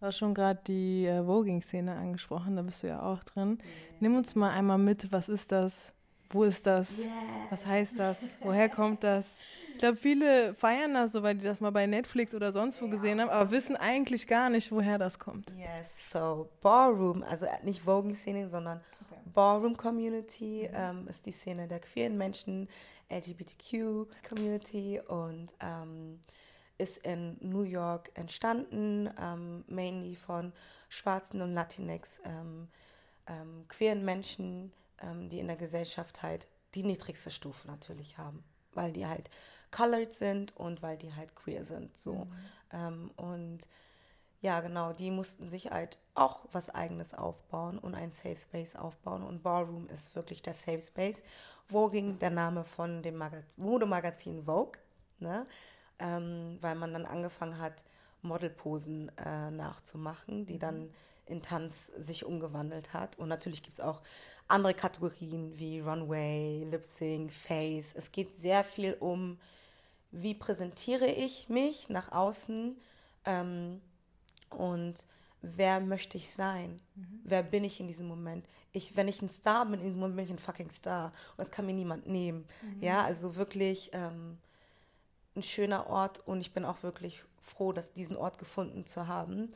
Du 0.00 0.06
hast 0.06 0.16
schon 0.16 0.32
gerade 0.32 0.58
die 0.66 1.04
äh, 1.04 1.22
Voging-Szene 1.22 1.94
angesprochen, 1.94 2.56
da 2.56 2.62
bist 2.62 2.82
du 2.82 2.86
ja 2.86 3.02
auch 3.02 3.22
drin. 3.22 3.58
Nimm 4.00 4.16
uns 4.16 4.34
mal 4.34 4.48
einmal 4.48 4.78
mit, 4.78 5.12
was 5.12 5.28
ist 5.28 5.52
das? 5.52 5.92
Wo 6.30 6.44
ist 6.44 6.66
das? 6.66 7.00
Yeah. 7.00 7.10
Was 7.50 7.66
heißt 7.66 7.98
das? 7.98 8.38
Woher 8.40 8.70
kommt 8.70 9.04
das? 9.04 9.40
Ich 9.72 9.78
glaube, 9.78 9.96
viele 9.96 10.54
feiern 10.54 10.94
das 10.94 11.12
so, 11.12 11.22
weil 11.22 11.34
die 11.34 11.44
das 11.44 11.60
mal 11.60 11.70
bei 11.70 11.86
Netflix 11.86 12.34
oder 12.34 12.50
sonst 12.50 12.80
wo 12.80 12.88
gesehen 12.88 13.20
haben, 13.20 13.28
aber 13.28 13.50
wissen 13.50 13.76
eigentlich 13.76 14.26
gar 14.26 14.48
nicht, 14.48 14.72
woher 14.72 14.96
das 14.96 15.18
kommt. 15.18 15.52
Yes, 15.58 16.10
so 16.10 16.48
Ballroom, 16.62 17.22
also 17.22 17.44
nicht 17.64 17.84
Voguing-Szene, 17.84 18.48
sondern 18.48 18.80
okay. 19.04 19.20
Ballroom-Community 19.34 20.66
mhm. 20.70 20.76
ähm, 20.76 21.08
ist 21.08 21.26
die 21.26 21.32
Szene 21.32 21.68
der 21.68 21.80
queeren 21.80 22.16
Menschen, 22.16 22.68
LGBTQ-Community 23.10 25.02
und 25.06 25.48
ähm, 25.60 26.20
ist 26.80 26.98
in 26.98 27.36
New 27.40 27.62
York 27.62 28.10
entstanden, 28.14 29.10
ähm, 29.20 29.64
mainly 29.68 30.16
von 30.16 30.52
schwarzen 30.88 31.42
und 31.42 31.54
Latinx 31.54 32.20
ähm, 32.24 32.68
ähm, 33.26 33.66
queeren 33.68 34.04
Menschen, 34.04 34.72
ähm, 35.02 35.28
die 35.28 35.38
in 35.38 35.46
der 35.46 35.56
Gesellschaft 35.56 36.22
halt 36.22 36.48
die 36.74 36.82
niedrigste 36.82 37.30
Stufe 37.30 37.66
natürlich 37.66 38.18
haben, 38.18 38.42
weil 38.72 38.92
die 38.92 39.06
halt 39.06 39.30
colored 39.70 40.12
sind 40.12 40.56
und 40.56 40.82
weil 40.82 40.96
die 40.96 41.14
halt 41.14 41.34
queer 41.34 41.64
sind. 41.64 41.96
So. 41.96 42.14
Mhm. 42.14 42.32
Ähm, 42.72 43.10
und 43.16 43.68
ja, 44.42 44.60
genau, 44.60 44.94
die 44.94 45.10
mussten 45.10 45.48
sich 45.48 45.70
halt 45.70 45.98
auch 46.14 46.46
was 46.52 46.70
eigenes 46.70 47.12
aufbauen 47.12 47.78
und 47.78 47.94
ein 47.94 48.10
Safe 48.10 48.36
Space 48.36 48.74
aufbauen. 48.74 49.22
Und 49.22 49.42
Ballroom 49.42 49.86
ist 49.88 50.16
wirklich 50.16 50.40
der 50.40 50.54
Safe 50.54 50.80
Space. 50.80 51.22
Wo 51.68 51.88
ging 51.88 52.18
der 52.18 52.30
Name 52.30 52.64
von 52.64 53.02
dem 53.02 53.16
Magaz 53.16 53.58
Modemagazin 53.58 54.44
Vogue? 54.44 54.80
Ne? 55.18 55.44
Ähm, 56.00 56.58
weil 56.60 56.74
man 56.74 56.92
dann 56.92 57.04
angefangen 57.04 57.58
hat, 57.58 57.84
Modelposen 58.22 59.10
äh, 59.16 59.50
nachzumachen, 59.50 60.46
die 60.46 60.58
dann 60.58 60.84
mhm 60.84 60.90
in 61.30 61.42
Tanz 61.42 61.86
sich 61.96 62.24
umgewandelt 62.24 62.92
hat. 62.92 63.18
Und 63.18 63.28
natürlich 63.28 63.62
gibt 63.62 63.74
es 63.74 63.80
auch 63.80 64.02
andere 64.48 64.74
Kategorien 64.74 65.58
wie 65.58 65.80
Runway, 65.80 66.66
Lip 66.70 66.84
Sync, 66.84 67.32
Face. 67.32 67.92
Es 67.94 68.12
geht 68.12 68.34
sehr 68.34 68.64
viel 68.64 68.96
um, 68.98 69.38
wie 70.10 70.34
präsentiere 70.34 71.06
ich 71.06 71.48
mich 71.48 71.88
nach 71.88 72.10
außen 72.12 72.76
ähm, 73.24 73.80
und 74.50 75.06
wer 75.40 75.80
möchte 75.80 76.18
ich 76.18 76.30
sein? 76.30 76.82
Mhm. 76.96 77.20
Wer 77.24 77.42
bin 77.44 77.64
ich 77.64 77.78
in 77.78 77.86
diesem 77.86 78.08
Moment? 78.08 78.44
Ich, 78.72 78.96
wenn 78.96 79.08
ich 79.08 79.22
ein 79.22 79.30
Star 79.30 79.64
bin, 79.66 79.80
in 79.80 79.86
diesem 79.86 80.00
Moment 80.00 80.16
bin 80.16 80.24
ich 80.26 80.32
ein 80.32 80.38
fucking 80.38 80.70
Star. 80.70 81.12
Und 81.30 81.38
das 81.38 81.50
kann 81.50 81.66
mir 81.66 81.72
niemand 81.72 82.08
nehmen. 82.08 82.44
Mhm. 82.62 82.82
Ja, 82.82 83.04
also 83.04 83.36
wirklich 83.36 83.90
ähm, 83.92 84.38
ein 85.40 85.42
schöner 85.42 85.88
Ort 85.88 86.20
und 86.26 86.40
ich 86.40 86.52
bin 86.52 86.64
auch 86.64 86.82
wirklich 86.82 87.24
froh, 87.40 87.72
dass 87.72 87.92
diesen 87.92 88.16
Ort 88.16 88.38
gefunden 88.38 88.84
zu 88.84 89.08
haben, 89.08 89.48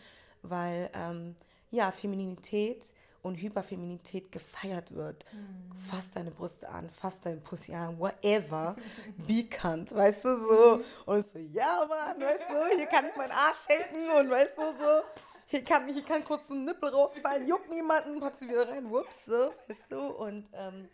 weil 0.42 0.90
ähm, 0.94 1.36
ja, 1.70 1.92
Femininität 1.92 2.84
und 3.22 3.36
Hyperfeminität 3.36 4.32
gefeiert 4.32 4.94
wird. 4.94 5.24
Mhm. 5.32 5.76
Fass 5.90 6.10
deine 6.10 6.30
Brüste 6.30 6.68
an, 6.68 6.88
fass 6.90 7.20
deinen 7.20 7.42
Pussy 7.42 7.74
an, 7.74 7.98
whatever, 7.98 8.76
bekannt, 9.26 9.94
weißt 9.94 10.24
du, 10.24 10.36
so. 10.36 10.84
Und 11.06 11.26
so, 11.26 11.38
ja, 11.38 11.86
Mann, 11.88 12.20
weißt 12.20 12.44
du, 12.48 12.76
hier 12.76 12.86
kann 12.86 13.06
ich 13.06 13.16
meinen 13.16 13.32
Arsch 13.32 13.68
halten 13.68 14.10
und 14.18 14.30
weißt 14.30 14.56
du, 14.56 14.62
so. 14.62 15.02
Hier 15.46 15.62
kann, 15.62 15.86
hier 15.92 16.02
kann 16.02 16.24
kurz 16.24 16.48
ein 16.48 16.64
Nippel 16.64 16.88
rausfallen, 16.88 17.46
juckt 17.46 17.70
niemanden, 17.70 18.18
pack 18.20 18.36
sie 18.36 18.48
wieder 18.48 18.68
rein, 18.68 18.90
whoops, 18.90 19.26
so, 19.26 19.52
weißt 19.68 19.92
du. 19.92 20.00
Und 20.00 20.48
ähm, 20.54 20.88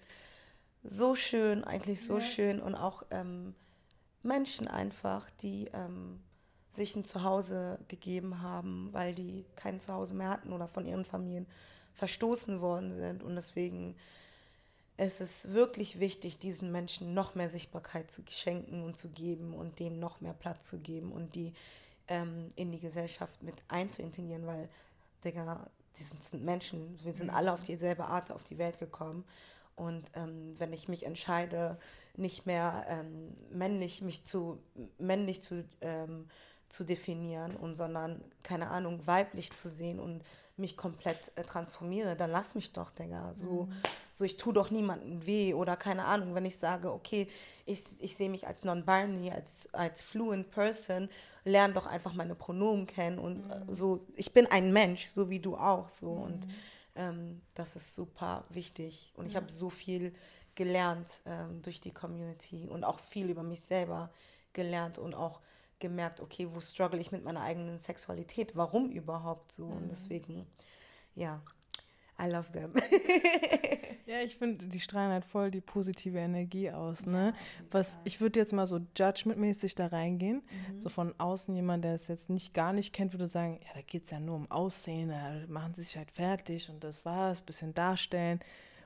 so 0.82 1.14
schön, 1.14 1.62
eigentlich 1.62 2.04
so 2.04 2.18
ja. 2.18 2.20
schön 2.20 2.60
und 2.60 2.74
auch 2.74 3.04
ähm, 3.10 3.54
Menschen 4.22 4.68
einfach, 4.68 5.30
die 5.42 5.70
ähm, 5.72 6.20
sich 6.70 6.94
ein 6.94 7.04
Zuhause 7.04 7.78
gegeben 7.88 8.42
haben, 8.42 8.88
weil 8.92 9.14
die 9.14 9.44
kein 9.56 9.80
Zuhause 9.80 10.14
mehr 10.14 10.30
hatten 10.30 10.52
oder 10.52 10.68
von 10.68 10.86
ihren 10.86 11.04
Familien 11.04 11.46
verstoßen 11.94 12.60
worden 12.60 12.94
sind. 12.94 13.22
Und 13.22 13.36
deswegen 13.36 13.96
ist 14.96 15.20
es 15.20 15.52
wirklich 15.52 15.98
wichtig, 15.98 16.38
diesen 16.38 16.70
Menschen 16.70 17.14
noch 17.14 17.34
mehr 17.34 17.50
Sichtbarkeit 17.50 18.10
zu 18.10 18.22
schenken 18.28 18.84
und 18.84 18.96
zu 18.96 19.08
geben 19.08 19.54
und 19.54 19.78
denen 19.78 19.98
noch 19.98 20.20
mehr 20.20 20.34
Platz 20.34 20.66
zu 20.66 20.78
geben 20.78 21.10
und 21.10 21.34
die 21.34 21.52
ähm, 22.08 22.48
in 22.56 22.70
die 22.70 22.80
Gesellschaft 22.80 23.42
mit 23.42 23.54
einzuintegrieren, 23.68 24.46
weil, 24.46 24.68
Digga, 25.24 25.66
die 25.98 26.02
sind 26.02 26.44
Menschen, 26.44 26.98
wir 27.02 27.14
sind 27.14 27.30
alle 27.30 27.52
auf 27.52 27.62
dieselbe 27.62 28.04
Art 28.04 28.30
auf 28.30 28.44
die 28.44 28.58
Welt 28.58 28.78
gekommen. 28.78 29.24
Und 29.74 30.10
ähm, 30.14 30.54
wenn 30.58 30.72
ich 30.72 30.88
mich 30.88 31.06
entscheide, 31.06 31.78
nicht 32.16 32.46
mehr 32.46 32.84
ähm, 32.88 33.36
männlich 33.50 34.02
mich 34.02 34.24
zu 34.24 34.58
männlich 34.98 35.42
zu, 35.42 35.64
ähm, 35.80 36.28
zu 36.68 36.84
definieren 36.84 37.56
und 37.56 37.76
sondern 37.76 38.22
keine 38.42 38.70
Ahnung 38.70 39.06
weiblich 39.06 39.52
zu 39.52 39.68
sehen 39.68 39.98
und 40.00 40.22
mich 40.60 40.76
komplett 40.76 41.32
äh, 41.34 41.42
transformiere, 41.42 42.14
dann 42.14 42.30
lass 42.30 42.54
mich 42.54 42.72
doch, 42.72 42.90
Digga. 42.90 43.32
So, 43.34 43.64
mhm. 43.64 43.72
so 44.12 44.24
ich 44.24 44.36
tue 44.36 44.52
doch 44.52 44.70
niemandem 44.70 45.26
weh 45.26 45.54
oder 45.54 45.76
keine 45.76 46.04
Ahnung, 46.04 46.34
wenn 46.34 46.44
ich 46.44 46.58
sage, 46.58 46.92
okay, 46.92 47.28
ich, 47.64 47.82
ich 47.98 48.16
sehe 48.16 48.30
mich 48.30 48.46
als 48.46 48.62
non-binary, 48.62 49.30
als, 49.30 49.72
als 49.72 50.02
fluent 50.02 50.50
person, 50.50 51.08
lerne 51.44 51.74
doch 51.74 51.86
einfach 51.86 52.12
meine 52.12 52.34
Pronomen 52.34 52.86
kennen 52.86 53.18
und 53.18 53.50
äh, 53.50 53.60
mhm. 53.60 53.72
so, 53.72 53.98
ich 54.16 54.32
bin 54.32 54.46
ein 54.46 54.72
Mensch, 54.72 55.06
so 55.06 55.30
wie 55.30 55.40
du 55.40 55.56
auch, 55.56 55.88
so 55.88 56.14
mhm. 56.14 56.22
und 56.22 56.48
ähm, 56.94 57.40
das 57.54 57.74
ist 57.74 57.94
super 57.94 58.44
wichtig 58.50 59.12
und 59.16 59.26
ich 59.26 59.36
habe 59.36 59.50
so 59.50 59.70
viel 59.70 60.12
gelernt 60.60 61.22
ähm, 61.24 61.62
durch 61.62 61.80
die 61.80 61.90
Community 61.90 62.68
und 62.68 62.84
auch 62.84 62.98
viel 62.98 63.30
über 63.30 63.42
mich 63.42 63.62
selber 63.62 64.10
gelernt 64.52 64.98
und 64.98 65.14
auch 65.14 65.40
gemerkt, 65.78 66.20
okay, 66.20 66.46
wo 66.52 66.60
struggle 66.60 67.00
ich 67.00 67.12
mit 67.12 67.24
meiner 67.24 67.40
eigenen 67.40 67.78
Sexualität, 67.78 68.54
warum 68.56 68.90
überhaupt 68.90 69.52
so? 69.52 69.64
Mhm. 69.64 69.76
Und 69.78 69.88
deswegen, 69.90 70.46
ja, 71.14 71.40
I 72.22 72.28
love 72.28 72.52
them. 72.52 72.74
ja, 74.06 74.20
ich 74.20 74.36
finde, 74.36 74.66
die 74.66 74.80
strahlen 74.80 75.12
halt 75.12 75.24
voll 75.24 75.50
die 75.50 75.62
positive 75.62 76.18
Energie 76.18 76.70
aus, 76.70 77.06
ne? 77.06 77.32
Was, 77.70 77.96
ich 78.04 78.20
würde 78.20 78.38
jetzt 78.38 78.52
mal 78.52 78.66
so 78.66 78.80
judgmentmäßig 78.94 79.74
da 79.76 79.86
reingehen, 79.86 80.42
mhm. 80.42 80.82
so 80.82 80.90
von 80.90 81.18
außen 81.18 81.56
jemand, 81.56 81.84
der 81.84 81.94
es 81.94 82.06
jetzt 82.08 82.28
nicht 82.28 82.52
gar 82.52 82.74
nicht 82.74 82.92
kennt, 82.92 83.14
würde 83.14 83.28
sagen, 83.28 83.60
ja, 83.62 83.70
da 83.76 83.80
geht 83.80 84.04
es 84.04 84.10
ja 84.10 84.20
nur 84.20 84.36
um 84.36 84.50
Aussehen, 84.50 85.08
da 85.08 85.40
machen 85.48 85.72
sie 85.74 85.84
sich 85.84 85.96
halt 85.96 86.10
fertig 86.10 86.68
und 86.68 86.84
das 86.84 87.06
war's, 87.06 87.40
bisschen 87.40 87.72
darstellen. 87.72 88.40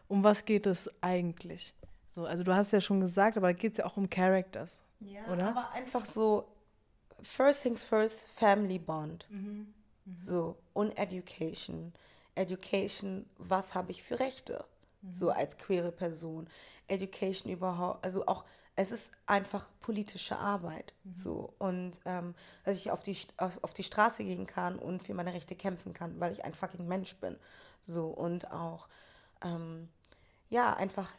Um 0.09 0.23
was 0.23 0.45
geht 0.45 0.67
es 0.67 0.91
eigentlich? 1.01 1.75
So, 2.09 2.27
also 2.27 2.45
du 2.45 2.55
hast 2.55 2.73
ja 2.73 2.81
schon 2.81 3.01
gesagt, 3.01 3.37
aber 3.37 3.49
da 3.49 3.53
geht 3.53 3.73
es 3.73 3.79
ja 3.79 3.87
auch 3.87 3.97
um 3.97 4.09
Characters, 4.09 4.81
ja, 5.01 5.27
oder? 5.33 5.49
aber 5.49 5.73
einfach 5.73 6.07
so, 6.07 6.47
first 7.23 7.63
things 7.63 7.83
first, 7.83 8.29
family 8.29 8.79
bond. 8.79 9.27
Mhm. 9.31 9.75
Mhm. 10.05 10.17
So, 10.17 10.59
und 10.73 10.97
Education. 10.99 11.93
Education, 12.35 13.27
was 13.39 13.75
habe 13.75 13.91
ich 13.91 14.03
für 14.03 14.21
Rechte? 14.21 14.65
Mhm. 15.03 15.13
So 15.13 15.31
als 15.31 15.59
queere 15.59 15.93
Person. 15.93 16.49
Education 16.87 17.51
überhaupt, 17.51 18.05
also 18.05 18.27
auch, 18.27 18.45
es 18.77 18.91
ist 18.91 19.13
einfach 19.27 19.69
politische 19.81 20.37
Arbeit. 20.37 20.95
Mhm. 21.05 21.15
So, 21.15 21.55
und 21.59 22.01
ähm, 22.05 22.35
dass 22.65 22.79
ich 22.79 22.91
auf 22.91 23.03
die, 23.03 23.17
auf, 23.39 23.59
auf 23.63 23.75
die 23.75 23.85
Straße 23.85 24.25
gehen 24.25 24.47
kann 24.47 24.79
und 24.79 25.03
für 25.03 25.15
meine 25.15 25.33
Rechte 25.33 25.55
kämpfen 25.55 25.95
kann, 25.95 26.21
weil 26.21 26.33
ich 26.33 26.45
ein 26.45 26.55
fucking 26.55 26.87
Mensch 26.87 27.17
bin. 27.17 27.37
So, 27.83 28.07
und 28.07 28.51
auch, 28.51 28.89
ähm, 29.43 29.89
ja, 30.49 30.75
einfach 30.75 31.15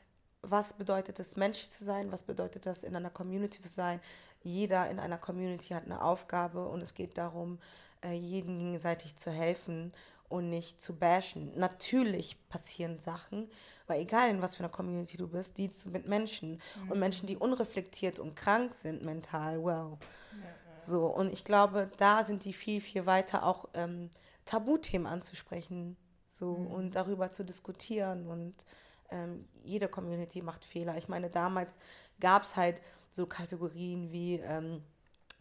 was 0.52 0.74
bedeutet 0.74 1.20
es, 1.20 1.36
Mensch 1.36 1.70
zu 1.70 1.84
sein, 1.84 2.12
was 2.12 2.24
bedeutet 2.24 2.66
das, 2.66 2.84
in 2.84 2.96
einer 2.96 3.10
Community 3.10 3.62
zu 3.62 3.70
sein. 3.70 4.00
Jeder 4.44 4.90
in 4.90 5.00
einer 5.00 5.18
Community 5.18 5.74
hat 5.74 5.86
eine 5.86 6.02
Aufgabe 6.02 6.68
und 6.68 6.82
es 6.82 6.94
geht 6.94 7.18
darum, 7.18 7.60
äh, 8.04 8.14
jedem 8.14 8.60
gegenseitig 8.60 9.16
zu 9.16 9.32
helfen 9.32 9.92
und 10.30 10.50
nicht 10.50 10.82
zu 10.82 10.96
bashen. 10.96 11.52
Natürlich 11.56 12.38
passieren 12.50 13.00
Sachen, 13.00 13.50
weil 13.88 14.02
egal 14.02 14.30
in 14.30 14.42
was 14.42 14.56
für 14.56 14.60
einer 14.60 14.70
Community 14.70 15.18
du 15.18 15.28
bist, 15.28 15.58
die 15.58 15.70
du 15.70 15.90
mit 15.90 16.08
Menschen 16.08 16.62
mhm. 16.84 16.92
und 16.92 17.00
Menschen, 17.00 17.28
die 17.28 17.38
unreflektiert 17.38 18.20
und 18.20 18.36
krank 18.36 18.74
sind 18.74 19.04
mental, 19.04 19.64
well. 19.64 19.98
Ja, 20.32 20.80
So, 20.80 21.08
und 21.08 21.32
ich 21.32 21.44
glaube, 21.44 21.92
da 21.98 22.24
sind 22.24 22.44
die 22.46 22.54
viel, 22.54 22.82
viel 22.82 23.06
weiter 23.06 23.46
auch 23.46 23.70
ähm, 23.74 24.10
Tabuthemen 24.46 25.08
anzusprechen 25.08 25.98
so 26.38 26.58
mhm. 26.58 26.68
und 26.68 26.96
darüber 26.96 27.32
zu 27.32 27.44
diskutieren 27.44 28.28
und 28.28 28.66
ähm, 29.12 29.48
jede 29.64 29.88
Community 29.88 30.42
macht 30.42 30.66
Fehler. 30.66 30.98
Ich 30.98 31.08
meine, 31.08 31.30
damals 31.30 31.78
gab 32.20 32.44
es 32.44 32.56
halt 32.56 32.82
so 33.12 33.26
Kategorien 33.26 34.12
wie 34.12 34.36
ähm, 34.36 34.82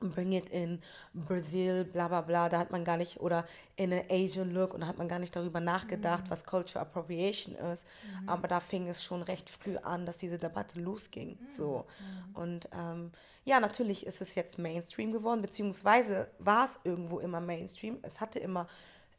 Bring 0.00 0.32
It 0.32 0.50
in 0.50 0.80
Brazil, 1.14 1.84
bla 1.84 2.08
bla 2.08 2.20
bla, 2.20 2.48
da 2.48 2.58
hat 2.58 2.70
man 2.70 2.84
gar 2.84 2.96
nicht, 2.96 3.20
oder 3.20 3.46
in 3.76 3.92
an 3.92 4.02
Asian 4.10 4.50
Look 4.50 4.74
und 4.74 4.80
da 4.80 4.86
hat 4.86 4.98
man 4.98 5.08
gar 5.08 5.18
nicht 5.18 5.34
darüber 5.34 5.60
nachgedacht, 5.60 6.24
mhm. 6.24 6.30
was 6.30 6.44
Culture 6.44 6.80
Appropriation 6.80 7.54
ist. 7.54 7.86
Mhm. 8.20 8.28
Aber 8.28 8.48
da 8.48 8.60
fing 8.60 8.88
es 8.88 9.02
schon 9.02 9.22
recht 9.22 9.48
früh 9.48 9.76
an, 9.78 10.04
dass 10.04 10.18
diese 10.18 10.38
Debatte 10.38 10.80
losging. 10.80 11.38
Mhm. 11.40 11.48
So. 11.48 11.86
Mhm. 11.98 12.36
Und 12.36 12.68
ähm, 12.72 13.12
ja, 13.44 13.60
natürlich 13.60 14.06
ist 14.06 14.20
es 14.20 14.34
jetzt 14.34 14.58
Mainstream 14.58 15.12
geworden, 15.12 15.42
beziehungsweise 15.42 16.28
war 16.38 16.66
es 16.66 16.78
irgendwo 16.84 17.18
immer 17.20 17.40
Mainstream. 17.40 17.98
Es 18.02 18.20
hatte 18.20 18.38
immer 18.38 18.66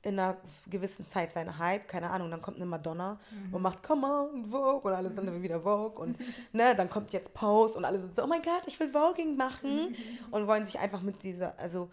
in 0.06 0.20
einer 0.20 0.38
gewissen 0.70 1.08
Zeit 1.08 1.34
seine 1.34 1.58
Hype, 1.58 1.88
keine 1.88 2.12
Ahnung, 2.12 2.30
dann 2.30 2.42
kommt 2.42 2.58
eine 2.58 2.68
Madonna 2.68 3.20
mhm. 3.32 3.56
und 3.56 3.62
macht 3.64 3.82
Come 3.82 4.06
on, 4.06 4.46
Vogue 4.46 4.92
und 4.92 4.94
alles 4.94 5.16
dann 5.16 5.42
wieder 5.42 5.62
Vogue 5.62 6.00
und 6.02 6.18
ne, 6.54 6.76
dann 6.76 6.90
kommt 6.90 7.12
jetzt 7.12 7.34
Pose 7.34 7.78
und 7.78 7.86
alle 7.86 8.00
sind 8.00 8.16
so, 8.16 8.24
oh 8.24 8.28
mein 8.28 8.44
Gott, 8.44 8.64
ich 8.68 8.80
will 8.80 8.92
Voging 8.92 9.36
machen 9.36 9.90
mhm. 9.90 9.96
und 10.32 10.48
wollen 10.48 10.66
sich 10.66 10.78
einfach 10.78 11.02
mit 11.02 11.24
dieser, 11.24 11.58
also 11.60 11.90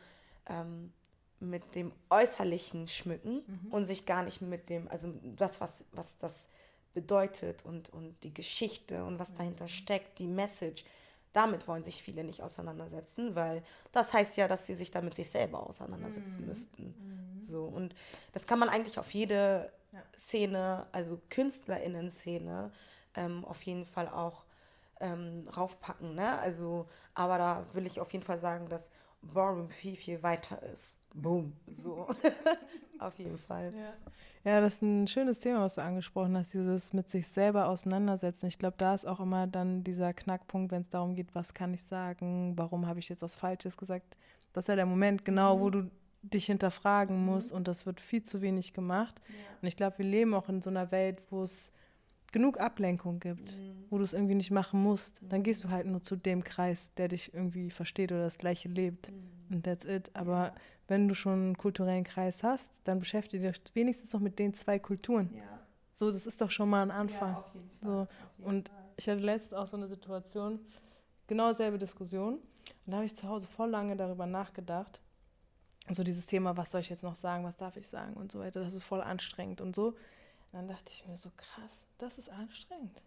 ähm, 0.47 0.93
mit 1.41 1.75
dem 1.75 1.93
Äußerlichen 2.11 2.87
schmücken 2.87 3.43
mhm. 3.47 3.73
und 3.73 3.87
sich 3.87 4.05
gar 4.05 4.23
nicht 4.23 4.43
mit 4.43 4.69
dem, 4.69 4.89
also 4.89 5.13
das, 5.37 5.61
was, 5.63 5.85
was 5.93 6.19
das 6.19 6.49
bedeutet 6.93 7.65
und, 7.65 7.89
und 7.89 8.23
die 8.23 8.35
Geschichte 8.35 9.05
und 9.05 9.19
was 9.19 9.31
mhm. 9.31 9.37
dahinter 9.37 9.69
steckt, 9.69 10.19
die 10.19 10.27
Message, 10.27 10.85
damit 11.33 11.67
wollen 11.69 11.85
sich 11.85 12.03
viele 12.03 12.25
nicht 12.25 12.43
auseinandersetzen, 12.43 13.35
weil 13.35 13.63
das 13.93 14.13
heißt 14.13 14.37
ja, 14.37 14.49
dass 14.49 14.67
sie 14.67 14.75
sich 14.75 14.91
damit 14.91 15.15
sich 15.15 15.31
selber 15.31 15.67
auseinandersetzen 15.67 16.43
mhm. 16.43 16.49
müssten. 16.49 16.83
Mhm. 16.85 17.41
So 17.41 17.65
und 17.65 17.95
das 18.33 18.47
kann 18.47 18.59
man 18.59 18.69
eigentlich 18.69 18.99
auf 18.99 19.11
jede 19.13 19.73
ja. 19.93 20.03
Szene, 20.17 20.87
also 20.93 21.21
Künstlerinnen-Szene, 21.31 22.71
ähm, 23.15 23.45
auf 23.45 23.63
jeden 23.63 23.87
Fall 23.87 24.09
auch 24.09 24.45
ähm, 25.01 25.49
raufpacken. 25.57 26.15
Ne? 26.15 26.39
Also, 26.39 26.87
aber 27.15 27.39
da 27.39 27.67
will 27.73 27.87
ich 27.87 28.01
auf 28.01 28.13
jeden 28.13 28.25
Fall 28.25 28.39
sagen, 28.39 28.69
dass 28.69 28.91
Ballroom 29.21 29.71
viel, 29.71 29.97
viel 29.97 30.23
weiter 30.23 30.63
ist. 30.63 30.99
Boom. 31.15 31.53
So. 31.73 32.09
auf 32.99 33.19
jeden 33.19 33.39
Fall. 33.39 33.75
Ja. 33.75 33.93
Ja, 34.45 34.61
das 34.61 34.75
ist 34.75 34.83
ein 34.83 35.07
schönes 35.07 35.39
Thema, 35.39 35.61
was 35.61 35.77
du 35.77 35.83
angesprochen 35.83 36.37
hast, 36.37 36.53
dieses 36.53 36.93
mit 36.93 37.09
sich 37.09 37.29
selber 37.29 37.69
auseinandersetzen. 37.69 38.47
Ich 38.47 38.59
glaube, 38.59 38.75
da 38.77 38.95
ist 38.95 39.07
auch 39.07 39.21
immer 39.21 39.47
dann 39.47 39.85
dieser 39.85 40.13
Knackpunkt, 40.13 40.73
wenn 40.73 40.83
es 40.83 40.91
darum 40.91 41.15
geht, 41.15 41.33
was 41.35 41.55
kann 41.55 41.73
ich 41.75 41.83
sagen, 41.83 42.55
warum 42.57 42.87
habe 42.87 42.99
ich 42.99 43.09
jetzt 43.09 43.23
was 43.23 43.37
Falsches 43.37 43.77
gesagt. 43.77 44.17
Das 44.53 44.65
ist 44.65 44.69
ja 44.69 44.77
der 44.77 44.87
Moment 44.87 45.25
genau, 45.25 45.57
mhm. 45.57 45.61
wo 45.61 45.71
du 45.71 45.91
dich 46.23 46.47
hinterfragen 46.47 47.21
mhm. 47.21 47.27
musst 47.27 47.53
und 47.53 47.69
das 47.69 47.87
wird 47.87 48.01
viel 48.01 48.25
zu 48.25 48.43
wenig 48.43 48.73
gemacht. 48.73 49.23
Ja. 49.29 49.35
Und 49.61 49.69
ich 49.69 49.77
glaube, 49.77 49.99
wir 49.99 50.07
leben 50.07 50.35
auch 50.35 50.49
in 50.49 50.61
so 50.61 50.71
einer 50.71 50.91
Welt, 50.91 51.23
wo 51.31 51.43
es 51.43 51.73
genug 52.33 52.59
Ablenkung 52.59 53.21
gibt, 53.21 53.57
mhm. 53.57 53.85
wo 53.91 53.99
du 53.99 54.05
es 54.05 54.13
irgendwie 54.13 54.35
nicht 54.35 54.51
machen 54.51 54.83
musst. 54.83 55.21
Dann 55.23 55.45
gehst 55.45 55.63
du 55.63 55.71
halt 55.71 55.87
nur 55.87 56.03
zu 56.03 56.17
dem 56.17 56.43
Kreis, 56.43 56.93
der 56.95 57.07
dich 57.07 57.33
irgendwie 57.33 57.71
versteht 57.71 58.11
oder 58.11 58.25
das 58.25 58.39
gleiche 58.39 58.69
lebt. 58.69 59.13
Mhm. 59.13 59.55
Und 59.57 59.65
that's 59.65 59.85
it. 59.85 60.11
Aber 60.15 60.47
ja 60.47 60.55
wenn 60.93 61.09
du 61.09 61.15
schon 61.15 61.33
einen 61.33 61.57
kulturellen 61.57 62.05
Kreis 62.05 62.45
hast, 62.45 62.71
dann 62.85 62.99
beschäftige 62.99 63.51
dich 63.51 63.63
wenigstens 63.73 64.13
noch 64.13 64.21
mit 64.21 64.39
den 64.39 64.53
zwei 64.53 64.79
Kulturen. 64.79 65.35
Ja. 65.35 65.43
So, 65.91 66.13
das 66.13 66.27
ist 66.27 66.43
doch 66.43 66.51
schon 66.51 66.69
mal 66.69 66.83
ein 66.83 66.91
Anfang. 66.91 67.33
Ja, 67.33 67.39
auf 67.39 67.55
jeden 67.55 67.71
Fall. 67.81 68.09
So. 68.39 68.45
Und 68.45 68.69
Fall. 68.69 68.79
ich 68.99 69.09
hatte 69.09 69.21
letztens 69.21 69.55
auch 69.55 69.67
so 69.67 69.79
eine 69.79 69.89
Situation, 69.89 70.61
genau 71.27 71.49
dieselbe 71.49 71.79
Diskussion. 71.79 72.35
Und 72.35 72.91
da 72.91 72.97
habe 72.97 73.07
ich 73.07 73.17
zu 73.17 73.27
Hause 73.27 73.47
voll 73.47 73.71
lange 73.71 73.97
darüber 73.97 74.27
nachgedacht. 74.27 75.01
So 75.89 76.03
dieses 76.05 76.27
Thema, 76.27 76.59
was 76.59 76.71
soll 76.71 76.83
ich 76.83 76.91
jetzt 76.91 77.03
noch 77.03 77.17
sagen, 77.17 77.43
was 77.45 77.57
darf 77.57 77.79
ich 77.79 77.89
sagen 77.89 78.13
und 78.13 78.31
so 78.31 78.41
weiter. 78.41 78.63
Das 78.63 78.75
ist 78.75 78.85
voll 78.85 79.01
anstrengend 79.01 79.63
und 79.63 79.75
so. 79.75 79.89
Und 79.89 79.97
dann 80.53 80.69
dachte 80.69 80.93
ich 80.93 81.07
mir 81.09 81.17
so, 81.17 81.31
krass, 81.39 81.83
das 81.97 82.19
ist 82.19 82.29
anstrengend. 82.29 83.03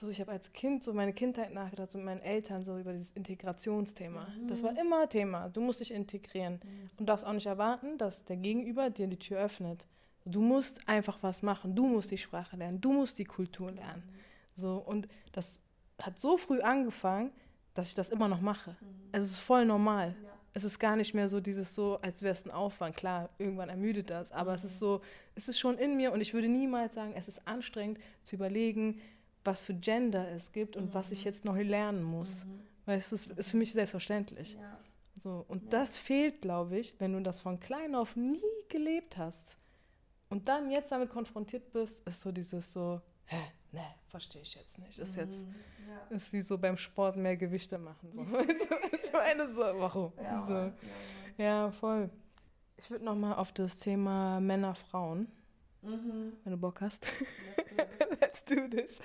So 0.00 0.08
ich 0.08 0.20
habe 0.20 0.32
als 0.32 0.52
Kind 0.52 0.84
so 0.84 0.92
meine 0.92 1.12
Kindheit 1.12 1.52
nachgedacht, 1.52 1.92
so 1.92 1.98
mit 1.98 2.04
meinen 2.04 2.20
Eltern 2.20 2.62
so 2.62 2.78
über 2.78 2.92
dieses 2.92 3.10
Integrationsthema. 3.12 4.26
Mhm. 4.28 4.48
Das 4.48 4.62
war 4.62 4.78
immer 4.78 5.08
Thema. 5.08 5.48
Du 5.48 5.60
musst 5.60 5.80
dich 5.80 5.92
integrieren 5.92 6.60
mhm. 6.62 6.90
und 6.98 7.06
darfst 7.08 7.26
auch 7.26 7.32
nicht 7.32 7.46
erwarten, 7.46 7.98
dass 7.98 8.24
der 8.24 8.36
Gegenüber 8.36 8.90
dir 8.90 9.08
die 9.08 9.18
Tür 9.18 9.40
öffnet. 9.40 9.86
Du 10.24 10.40
musst 10.40 10.88
einfach 10.88 11.18
was 11.22 11.42
machen. 11.42 11.74
Du 11.74 11.86
musst 11.86 12.10
die 12.10 12.18
Sprache 12.18 12.56
lernen. 12.56 12.80
Du 12.80 12.92
musst 12.92 13.18
die 13.18 13.24
Kultur 13.24 13.72
lernen. 13.72 14.02
Mhm. 14.06 14.60
So 14.60 14.76
und 14.76 15.08
das 15.32 15.62
hat 16.00 16.18
so 16.20 16.36
früh 16.36 16.60
angefangen, 16.60 17.32
dass 17.74 17.88
ich 17.88 17.94
das 17.94 18.08
immer 18.08 18.28
noch 18.28 18.40
mache. 18.40 18.76
Mhm. 18.80 19.08
Es 19.12 19.24
ist 19.24 19.38
voll 19.38 19.64
normal. 19.64 20.14
Ja. 20.22 20.28
Es 20.54 20.64
ist 20.64 20.78
gar 20.78 20.96
nicht 20.96 21.14
mehr 21.14 21.28
so 21.28 21.40
dieses 21.40 21.74
so, 21.74 21.98
als 22.02 22.22
wäre 22.22 22.32
es 22.32 22.44
ein 22.44 22.50
Aufwand. 22.50 22.96
Klar, 22.96 23.30
irgendwann 23.38 23.68
ermüdet 23.68 24.10
das, 24.10 24.32
aber 24.32 24.54
es 24.54 24.64
ist 24.64 24.74
mhm. 24.76 24.78
so, 24.78 25.00
es 25.34 25.48
ist 25.48 25.58
schon 25.58 25.78
in 25.78 25.96
mir 25.96 26.12
und 26.12 26.20
ich 26.20 26.34
würde 26.34 26.48
niemals 26.48 26.94
sagen, 26.94 27.12
es 27.16 27.28
ist 27.28 27.46
anstrengend 27.46 27.98
zu 28.24 28.36
überlegen, 28.36 29.00
was 29.44 29.62
für 29.62 29.74
Gender 29.74 30.28
es 30.28 30.52
gibt 30.52 30.76
und 30.76 30.86
mhm. 30.86 30.94
was 30.94 31.10
ich 31.10 31.20
mhm. 31.20 31.24
jetzt 31.26 31.44
neu 31.44 31.62
lernen 31.62 32.02
muss. 32.02 32.44
Mhm. 32.44 32.60
Weil 32.86 32.98
es 32.98 33.12
ist, 33.12 33.50
für 33.50 33.56
mich 33.56 33.72
selbstverständlich. 33.72 34.54
Ja. 34.54 34.78
So, 35.16 35.44
und 35.48 35.64
ja. 35.64 35.70
das 35.70 35.98
fehlt, 35.98 36.42
glaube 36.42 36.78
ich, 36.78 36.94
wenn 36.98 37.12
du 37.12 37.20
das 37.20 37.40
von 37.40 37.58
klein 37.60 37.94
auf 37.94 38.16
nie 38.16 38.40
gelebt 38.68 39.16
hast 39.16 39.56
und 40.28 40.48
dann 40.48 40.70
jetzt 40.70 40.92
damit 40.92 41.10
konfrontiert 41.10 41.72
bist, 41.72 42.00
ist 42.06 42.20
so 42.20 42.32
dieses 42.32 42.72
so, 42.72 43.00
hä, 43.26 43.36
ne, 43.72 43.84
verstehe 44.06 44.42
ich 44.42 44.54
jetzt 44.54 44.78
nicht. 44.78 44.98
Ist 44.98 45.16
jetzt, 45.16 45.46
mhm. 45.46 45.54
ja. 45.88 46.16
ist 46.16 46.32
wie 46.32 46.40
so 46.40 46.56
beim 46.56 46.76
Sport 46.76 47.16
mehr 47.16 47.36
Gewichte 47.36 47.78
machen. 47.78 48.10
So. 48.12 48.22
ich 48.92 49.12
meine 49.12 49.52
so, 49.52 49.60
warum? 49.60 50.12
Ja, 50.22 50.46
so. 50.46 51.42
ja 51.42 51.70
voll. 51.72 52.10
Ich 52.76 52.90
würde 52.90 53.04
nochmal 53.04 53.34
auf 53.34 53.52
das 53.52 53.78
Thema 53.78 54.38
Männer, 54.40 54.74
Frauen, 54.74 55.26
mhm. 55.82 56.32
wenn 56.44 56.52
du 56.52 56.58
Bock 56.58 56.80
hast. 56.80 57.06
Let's 58.20 58.44
do 58.44 58.68
this. 58.68 58.98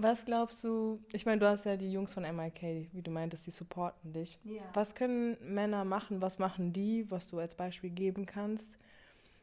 Was 0.00 0.24
glaubst 0.24 0.62
du, 0.62 1.02
ich 1.12 1.26
meine, 1.26 1.40
du 1.40 1.48
hast 1.48 1.64
ja 1.64 1.76
die 1.76 1.90
Jungs 1.90 2.14
von 2.14 2.22
MIK, 2.22 2.88
wie 2.92 3.02
du 3.02 3.10
meintest, 3.10 3.46
die 3.48 3.50
supporten 3.50 4.12
dich. 4.12 4.38
Ja. 4.44 4.62
Was 4.74 4.94
können 4.94 5.36
Männer 5.42 5.84
machen, 5.84 6.22
was 6.22 6.38
machen 6.38 6.72
die, 6.72 7.10
was 7.10 7.26
du 7.26 7.40
als 7.40 7.56
Beispiel 7.56 7.90
geben 7.90 8.24
kannst? 8.24 8.78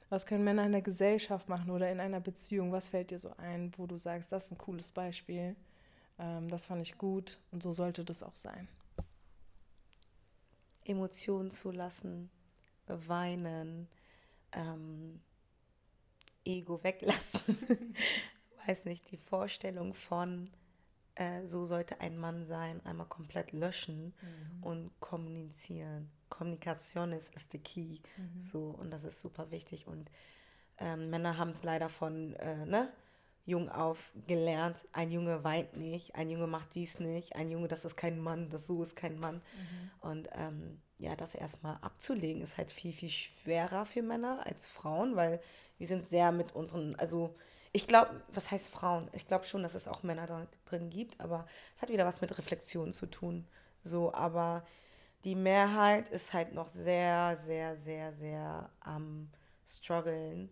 Was 0.09 0.25
können 0.25 0.45
Männer 0.45 0.65
in 0.65 0.71
der 0.71 0.81
Gesellschaft 0.81 1.49
machen 1.49 1.71
oder 1.71 1.91
in 1.91 1.99
einer 1.99 2.21
Beziehung? 2.21 2.71
Was 2.71 2.87
fällt 2.87 3.11
dir 3.11 3.19
so 3.19 3.31
ein, 3.35 3.73
wo 3.75 3.85
du 3.85 3.97
sagst, 3.97 4.31
das 4.31 4.45
ist 4.45 4.51
ein 4.53 4.57
cooles 4.57 4.91
Beispiel, 4.91 5.57
ähm, 6.19 6.47
das 6.47 6.67
fand 6.67 6.81
ich 6.83 6.97
gut 6.97 7.37
und 7.51 7.61
so 7.61 7.73
sollte 7.73 8.05
das 8.05 8.23
auch 8.23 8.35
sein? 8.35 8.69
Emotionen 10.85 11.51
zulassen, 11.51 12.29
weinen, 12.87 13.89
ähm, 14.53 15.19
Ego 16.45 16.83
weglassen. 16.83 17.57
weiß 18.67 18.85
nicht, 18.85 19.11
die 19.11 19.17
Vorstellung 19.17 19.93
von, 19.93 20.49
äh, 21.15 21.45
so 21.45 21.65
sollte 21.65 22.01
ein 22.01 22.17
Mann 22.17 22.45
sein, 22.45 22.81
einmal 22.85 23.07
komplett 23.07 23.51
löschen 23.51 24.13
mhm. 24.21 24.63
und 24.63 24.99
kommunizieren. 24.99 26.09
Kommunikation 26.29 27.11
ist, 27.11 27.33
ist 27.35 27.51
the 27.51 27.59
key. 27.59 27.99
Mhm. 28.17 28.41
So, 28.41 28.69
und 28.69 28.91
das 28.91 29.03
ist 29.03 29.21
super 29.21 29.51
wichtig. 29.51 29.87
Und 29.87 30.09
ähm, 30.77 31.09
Männer 31.09 31.37
haben 31.37 31.51
es 31.51 31.63
leider 31.63 31.89
von, 31.89 32.33
äh, 32.35 32.65
ne? 32.65 32.91
Jung 33.45 33.69
auf 33.69 34.11
gelernt, 34.27 34.85
ein 34.91 35.11
Junge 35.11 35.43
weint 35.43 35.77
nicht, 35.77 36.15
ein 36.15 36.29
Junge 36.29 36.47
macht 36.47 36.73
dies 36.73 36.99
nicht, 36.99 37.35
ein 37.35 37.51
Junge, 37.51 37.67
das 37.67 37.85
ist 37.85 37.95
kein 37.95 38.19
Mann, 38.19 38.49
das 38.49 38.65
so 38.65 38.81
ist 38.81 38.95
kein 38.95 39.19
Mann. 39.19 39.35
Mhm. 39.35 40.09
Und 40.09 40.29
ähm, 40.33 40.81
ja, 40.97 41.15
das 41.15 41.35
erstmal 41.35 41.77
abzulegen, 41.81 42.41
ist 42.41 42.57
halt 42.57 42.71
viel, 42.71 42.93
viel 42.93 43.09
schwerer 43.09 43.85
für 43.85 44.01
Männer 44.01 44.45
als 44.45 44.65
Frauen, 44.65 45.15
weil 45.15 45.41
wir 45.77 45.87
sind 45.87 46.07
sehr 46.07 46.31
mit 46.31 46.55
unseren, 46.55 46.95
also 46.95 47.35
ich 47.71 47.87
glaube, 47.87 48.21
was 48.31 48.49
heißt 48.51 48.69
Frauen? 48.69 49.09
Ich 49.11 49.27
glaube 49.27 49.45
schon, 49.45 49.61
dass 49.61 49.75
es 49.75 49.87
auch 49.87 50.01
Männer 50.01 50.25
da 50.25 50.47
drin 50.63 50.89
gibt, 50.89 51.19
aber 51.19 51.45
es 51.75 51.81
hat 51.81 51.89
wieder 51.89 52.05
was 52.05 52.21
mit 52.21 52.37
Reflexion 52.37 52.93
zu 52.93 53.05
tun. 53.05 53.45
So, 53.81 54.13
aber 54.13 54.65
die 55.25 55.35
Mehrheit 55.35 56.07
ist 56.09 56.33
halt 56.33 56.53
noch 56.53 56.69
sehr, 56.69 57.37
sehr, 57.45 57.75
sehr, 57.75 58.13
sehr 58.13 58.69
am 58.79 59.29
struggeln, 59.67 60.49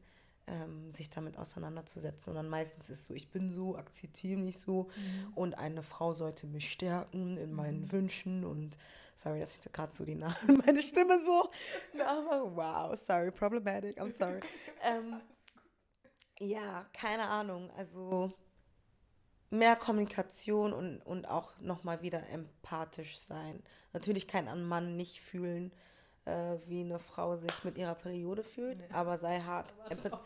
ähm, 0.47 0.91
sich 0.91 1.09
damit 1.09 1.37
auseinanderzusetzen. 1.37 2.31
Und 2.31 2.35
dann 2.35 2.49
meistens 2.49 2.89
ist 2.89 2.99
es 3.01 3.05
so, 3.07 3.13
ich 3.13 3.29
bin 3.29 3.51
so, 3.51 3.75
akzeptiere 3.75 4.39
mich 4.39 4.59
so 4.59 4.83
mhm. 4.95 5.33
und 5.35 5.57
eine 5.57 5.83
Frau 5.83 6.13
sollte 6.13 6.47
mich 6.47 6.71
stärken 6.71 7.37
in 7.37 7.53
meinen 7.53 7.81
mhm. 7.81 7.91
Wünschen 7.91 8.45
und 8.45 8.77
sorry, 9.15 9.39
dass 9.39 9.59
ich 9.59 9.71
gerade 9.71 9.93
so 9.93 10.05
die 10.05 10.15
Namen, 10.15 10.61
meine 10.65 10.81
Stimme 10.81 11.19
so 11.23 11.49
nachmache. 11.97 12.55
Wow, 12.55 12.97
sorry, 12.97 13.31
problematic, 13.31 13.99
I'm 13.99 14.09
sorry. 14.09 14.39
ähm, 14.83 15.21
ja, 16.39 16.85
keine 16.93 17.27
Ahnung. 17.27 17.69
Also 17.77 18.33
mehr 19.49 19.75
Kommunikation 19.75 20.73
und, 20.73 20.99
und 21.01 21.27
auch 21.27 21.59
nochmal 21.59 22.01
wieder 22.01 22.27
empathisch 22.29 23.17
sein. 23.17 23.63
Natürlich 23.93 24.27
kann 24.27 24.47
ein 24.47 24.63
Mann 24.63 24.95
nicht 24.95 25.21
fühlen, 25.21 25.71
äh, 26.25 26.57
wie 26.67 26.81
eine 26.81 26.99
Frau 26.99 27.35
sich 27.35 27.63
mit 27.63 27.77
ihrer 27.77 27.95
Periode 27.95 28.43
fühlt, 28.43 28.77
nee. 28.77 28.85
aber 28.93 29.17
sei 29.17 29.39
hart. 29.39 29.73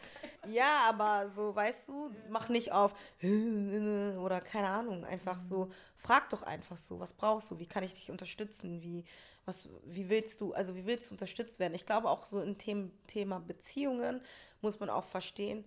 Ja, 0.49 0.87
aber 0.87 1.27
so, 1.27 1.53
weißt 1.53 1.89
du, 1.89 2.09
mach 2.29 2.47
nicht 2.47 2.71
auf 2.71 2.93
oder 3.21 4.39
keine 4.39 4.69
Ahnung, 4.69 5.03
einfach 5.03 5.41
so, 5.41 5.65
mhm. 5.65 5.71
frag 5.97 6.29
doch 6.29 6.43
einfach 6.43 6.77
so, 6.77 7.01
was 7.01 7.11
brauchst 7.11 7.51
du, 7.51 7.59
wie 7.59 7.65
kann 7.65 7.83
ich 7.83 7.93
dich 7.93 8.11
unterstützen, 8.11 8.81
wie, 8.81 9.03
was, 9.43 9.67
wie 9.83 10.07
willst 10.09 10.39
du, 10.39 10.53
also 10.53 10.73
wie 10.75 10.85
willst 10.85 11.09
du 11.09 11.15
unterstützt 11.15 11.59
werden? 11.59 11.73
Ich 11.73 11.85
glaube 11.85 12.09
auch 12.09 12.25
so 12.25 12.41
im 12.41 12.57
Thema 12.57 13.39
Beziehungen 13.39 14.21
muss 14.61 14.79
man 14.79 14.89
auch 14.89 15.03
verstehen, 15.03 15.65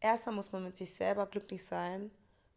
erstmal 0.00 0.36
muss 0.36 0.50
man 0.50 0.64
mit 0.64 0.78
sich 0.78 0.94
selber 0.94 1.26
glücklich 1.26 1.64
sein, 1.64 2.10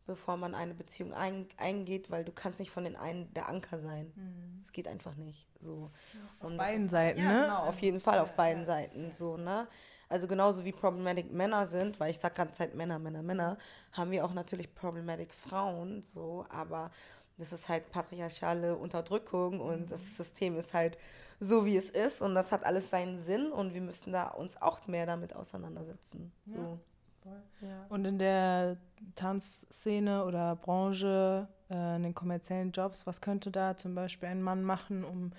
bevor 0.05 0.37
man 0.37 0.53
eine 0.53 0.73
Beziehung 0.73 1.13
ein, 1.13 1.47
eingeht, 1.57 2.11
weil 2.11 2.23
du 2.23 2.31
kannst 2.31 2.59
nicht 2.59 2.71
von 2.71 2.83
den 2.83 2.95
einen 2.95 3.33
der 3.33 3.49
Anker 3.49 3.79
sein. 3.79 4.11
Mhm. 4.15 4.61
Es 4.61 4.69
mhm. 4.69 4.73
geht 4.73 4.87
einfach 4.87 5.15
nicht. 5.15 5.47
So. 5.59 5.91
Auf 6.39 6.47
Und 6.47 6.57
beiden 6.57 6.89
Seiten, 6.89 7.19
ja, 7.19 7.31
ne? 7.33 7.41
Genau, 7.41 7.63
auf 7.63 7.79
jeden 7.79 7.99
Fall 7.99 8.19
auf 8.19 8.33
beiden 8.33 8.61
ja. 8.61 8.67
Seiten. 8.67 9.11
So, 9.11 9.37
ne? 9.37 9.67
Also 10.09 10.27
genauso 10.27 10.63
wie 10.63 10.71
problematic 10.71 11.31
Männer 11.31 11.67
sind, 11.67 11.99
weil 11.99 12.11
ich 12.11 12.19
sage 12.19 12.35
ganze 12.35 12.53
Zeit 12.53 12.75
Männer, 12.75 12.99
Männer, 12.99 13.23
Männer, 13.23 13.57
haben 13.91 14.11
wir 14.11 14.23
auch 14.23 14.33
natürlich 14.33 14.73
problematic 14.75 15.33
Frauen, 15.33 16.03
so, 16.03 16.45
aber 16.49 16.91
das 17.37 17.51
ist 17.51 17.67
halt 17.67 17.91
patriarchale 17.91 18.77
Unterdrückung 18.77 19.59
und 19.59 19.81
mhm. 19.81 19.89
das 19.89 20.15
System 20.15 20.57
ist 20.57 20.73
halt 20.73 20.97
so, 21.39 21.65
wie 21.65 21.75
es 21.75 21.89
ist 21.89 22.21
und 22.21 22.35
das 22.35 22.51
hat 22.51 22.63
alles 22.63 22.89
seinen 22.89 23.21
Sinn 23.21 23.51
und 23.51 23.73
wir 23.73 23.81
müssen 23.81 24.13
da 24.13 24.27
uns 24.27 24.61
auch 24.61 24.87
mehr 24.87 25.05
damit 25.05 25.35
auseinandersetzen. 25.35 26.31
So. 26.45 26.79
Ja. 27.25 27.67
Ja. 27.67 27.85
Und 27.89 28.05
in 28.05 28.19
der 28.19 28.77
Tanzszene 29.15 30.25
oder 30.25 30.55
Branche, 30.55 31.47
äh, 31.69 31.95
in 31.95 32.03
den 32.03 32.15
kommerziellen 32.15 32.71
Jobs, 32.71 33.05
was 33.07 33.21
könnte 33.21 33.51
da 33.51 33.75
zum 33.75 33.95
Beispiel 33.95 34.29
ein 34.29 34.41
Mann 34.41 34.63
machen, 34.63 35.03
um 35.03 35.31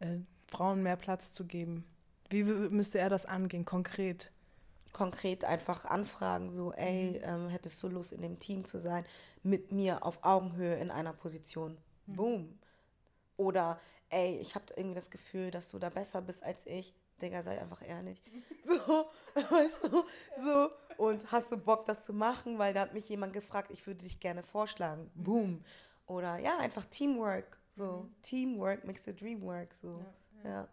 äh, 0.00 0.18
Frauen 0.46 0.82
mehr 0.82 0.96
Platz 0.96 1.34
zu 1.34 1.44
geben? 1.44 1.84
Wie 2.30 2.42
müsste 2.42 2.98
er 2.98 3.10
das 3.10 3.26
angehen, 3.26 3.64
konkret? 3.64 4.30
Konkret 4.92 5.44
einfach 5.44 5.84
anfragen, 5.84 6.52
so, 6.52 6.72
ey, 6.72 7.18
mhm. 7.18 7.24
ähm, 7.24 7.48
hättest 7.48 7.82
du 7.82 7.88
Lust, 7.88 8.12
in 8.12 8.22
dem 8.22 8.38
Team 8.38 8.64
zu 8.64 8.78
sein, 8.78 9.04
mit 9.42 9.72
mir 9.72 10.04
auf 10.04 10.20
Augenhöhe 10.22 10.76
in 10.76 10.90
einer 10.90 11.12
Position. 11.12 11.76
Mhm. 12.06 12.16
Boom. 12.16 12.58
Oder, 13.36 13.78
ey, 14.08 14.38
ich 14.38 14.54
habe 14.54 14.66
irgendwie 14.76 14.94
das 14.94 15.10
Gefühl, 15.10 15.50
dass 15.50 15.70
du 15.70 15.78
da 15.78 15.90
besser 15.90 16.22
bist 16.22 16.44
als 16.44 16.66
ich. 16.66 16.94
Digga, 17.20 17.42
sei 17.42 17.60
einfach 17.60 17.86
ehrlich. 17.86 18.22
So, 18.64 19.10
weißt 19.34 19.84
du, 19.84 20.04
so. 20.42 20.70
Und 20.96 21.30
hast 21.32 21.52
du 21.52 21.56
Bock, 21.56 21.84
das 21.86 22.04
zu 22.04 22.12
machen? 22.12 22.58
Weil 22.58 22.74
da 22.74 22.80
hat 22.80 22.94
mich 22.94 23.08
jemand 23.08 23.32
gefragt, 23.32 23.70
ich 23.70 23.86
würde 23.86 24.00
dich 24.00 24.20
gerne 24.20 24.42
vorschlagen. 24.42 25.10
Boom. 25.14 25.62
Oder 26.06 26.38
ja, 26.38 26.58
einfach 26.58 26.84
Teamwork. 26.84 27.58
So, 27.70 28.02
mhm. 28.02 28.22
Teamwork 28.22 28.84
makes 28.84 29.04
the 29.04 29.14
dream 29.14 29.42
work. 29.42 29.74
So, 29.74 30.00
ja. 30.44 30.50
ja. 30.50 30.68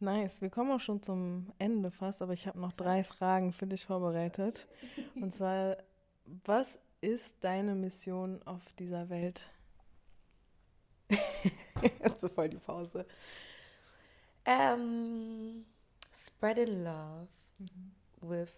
Nice. 0.00 0.40
Wir 0.40 0.50
kommen 0.50 0.72
auch 0.72 0.80
schon 0.80 1.02
zum 1.02 1.52
Ende 1.58 1.90
fast, 1.90 2.22
aber 2.22 2.32
ich 2.32 2.46
habe 2.46 2.58
noch 2.58 2.72
drei 2.72 3.04
Fragen 3.04 3.52
für 3.52 3.66
dich 3.66 3.84
vorbereitet. 3.84 4.66
Und 5.14 5.32
zwar, 5.32 5.76
was 6.44 6.78
ist 7.00 7.36
deine 7.40 7.74
Mission 7.74 8.42
auf 8.44 8.62
dieser 8.78 9.08
Welt? 9.10 9.48
Jetzt 12.02 12.20
so 12.20 12.28
voll 12.28 12.48
die 12.48 12.58
Pause. 12.58 13.06
Um, 14.46 15.64
spreading 16.14 16.82
love 16.84 17.28
mhm. 17.58 17.92
with 18.20 18.48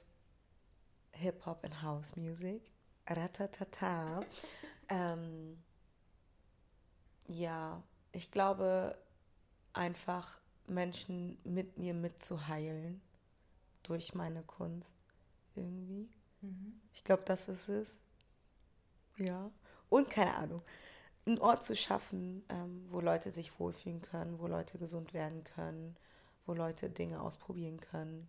hip 1.12 1.44
hop 1.46 1.64
and 1.64 1.82
house 1.82 2.16
music. 2.16 2.62
Ratatata. 3.06 4.24
ähm, 4.88 5.62
ja, 7.26 7.82
ich 8.12 8.30
glaube 8.30 8.96
einfach 9.72 10.40
Menschen 10.66 11.38
mit 11.44 11.78
mir 11.78 11.94
mitzuheilen 11.94 13.00
durch 13.82 14.14
meine 14.14 14.42
Kunst 14.42 14.94
irgendwie. 15.54 16.08
Mhm. 16.40 16.80
Ich 16.92 17.04
glaube, 17.04 17.22
das 17.24 17.48
ist 17.48 17.68
es. 17.68 18.00
Ja. 19.16 19.50
Und 19.88 20.08
keine 20.10 20.34
Ahnung 20.36 20.62
einen 21.26 21.38
Ort 21.38 21.64
zu 21.64 21.76
schaffen, 21.76 22.44
ähm, 22.48 22.86
wo 22.90 23.00
Leute 23.00 23.30
sich 23.30 23.58
wohlfühlen 23.58 24.02
können, 24.02 24.40
wo 24.40 24.46
Leute 24.46 24.78
gesund 24.78 25.14
werden 25.14 25.44
können, 25.44 25.96
wo 26.46 26.52
Leute 26.52 26.90
Dinge 26.90 27.20
ausprobieren 27.20 27.80
können. 27.80 28.28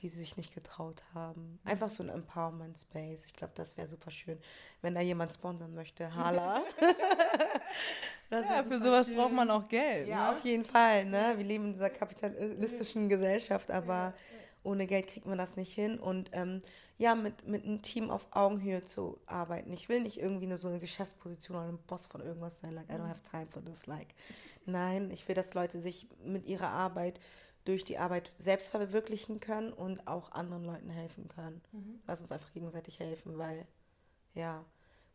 Die 0.00 0.08
sich 0.08 0.36
nicht 0.36 0.54
getraut 0.54 1.02
haben. 1.14 1.58
Einfach 1.64 1.88
so 1.88 2.02
ein 2.02 2.08
Empowerment 2.08 2.78
Space. 2.78 3.26
Ich 3.26 3.34
glaube, 3.34 3.52
das 3.54 3.76
wäre 3.76 3.86
super 3.86 4.10
schön. 4.10 4.38
Wenn 4.82 4.94
da 4.94 5.00
jemand 5.00 5.32
sponsern 5.32 5.74
möchte, 5.74 6.14
Hala. 6.14 6.62
ja, 8.30 8.64
für 8.64 8.80
sowas 8.80 9.06
schön. 9.06 9.16
braucht 9.16 9.32
man 9.32 9.50
auch 9.50 9.68
Geld. 9.68 10.08
Ja, 10.08 10.30
ne? 10.30 10.36
auf 10.36 10.44
jeden 10.44 10.64
Fall. 10.64 11.04
Ne? 11.04 11.34
Wir 11.36 11.44
leben 11.44 11.66
in 11.66 11.72
dieser 11.72 11.90
kapitalistischen 11.90 13.08
Gesellschaft, 13.08 13.70
aber 13.70 14.14
ohne 14.62 14.86
Geld 14.86 15.06
kriegt 15.06 15.26
man 15.26 15.38
das 15.38 15.56
nicht 15.56 15.72
hin. 15.72 15.98
Und 15.98 16.30
ähm, 16.32 16.62
ja, 16.98 17.14
mit, 17.14 17.46
mit 17.46 17.64
einem 17.64 17.82
Team 17.82 18.10
auf 18.10 18.26
Augenhöhe 18.30 18.84
zu 18.84 19.18
arbeiten. 19.26 19.72
Ich 19.72 19.88
will 19.88 20.00
nicht 20.00 20.18
irgendwie 20.18 20.46
nur 20.46 20.58
so 20.58 20.68
eine 20.68 20.78
Geschäftsposition 20.78 21.56
oder 21.56 21.68
ein 21.68 21.78
Boss 21.86 22.06
von 22.06 22.20
irgendwas 22.20 22.60
sein, 22.60 22.74
like, 22.74 22.88
I 22.88 22.94
don't 22.94 23.08
have 23.08 23.22
time 23.22 23.46
for 23.48 23.64
this, 23.64 23.86
like. 23.86 24.14
Nein, 24.66 25.10
ich 25.10 25.28
will, 25.28 25.34
dass 25.34 25.54
Leute 25.54 25.80
sich 25.80 26.08
mit 26.24 26.46
ihrer 26.46 26.68
Arbeit 26.68 27.20
durch 27.64 27.84
die 27.84 27.98
Arbeit 27.98 28.32
selbst 28.38 28.68
verwirklichen 28.70 29.40
können 29.40 29.72
und 29.72 30.06
auch 30.06 30.32
anderen 30.32 30.64
Leuten 30.64 30.90
helfen 30.90 31.28
können. 31.28 31.62
Mhm. 31.72 32.00
Lass 32.06 32.20
uns 32.20 32.32
einfach 32.32 32.52
gegenseitig 32.52 33.00
helfen, 33.00 33.38
weil, 33.38 33.66
ja, 34.34 34.64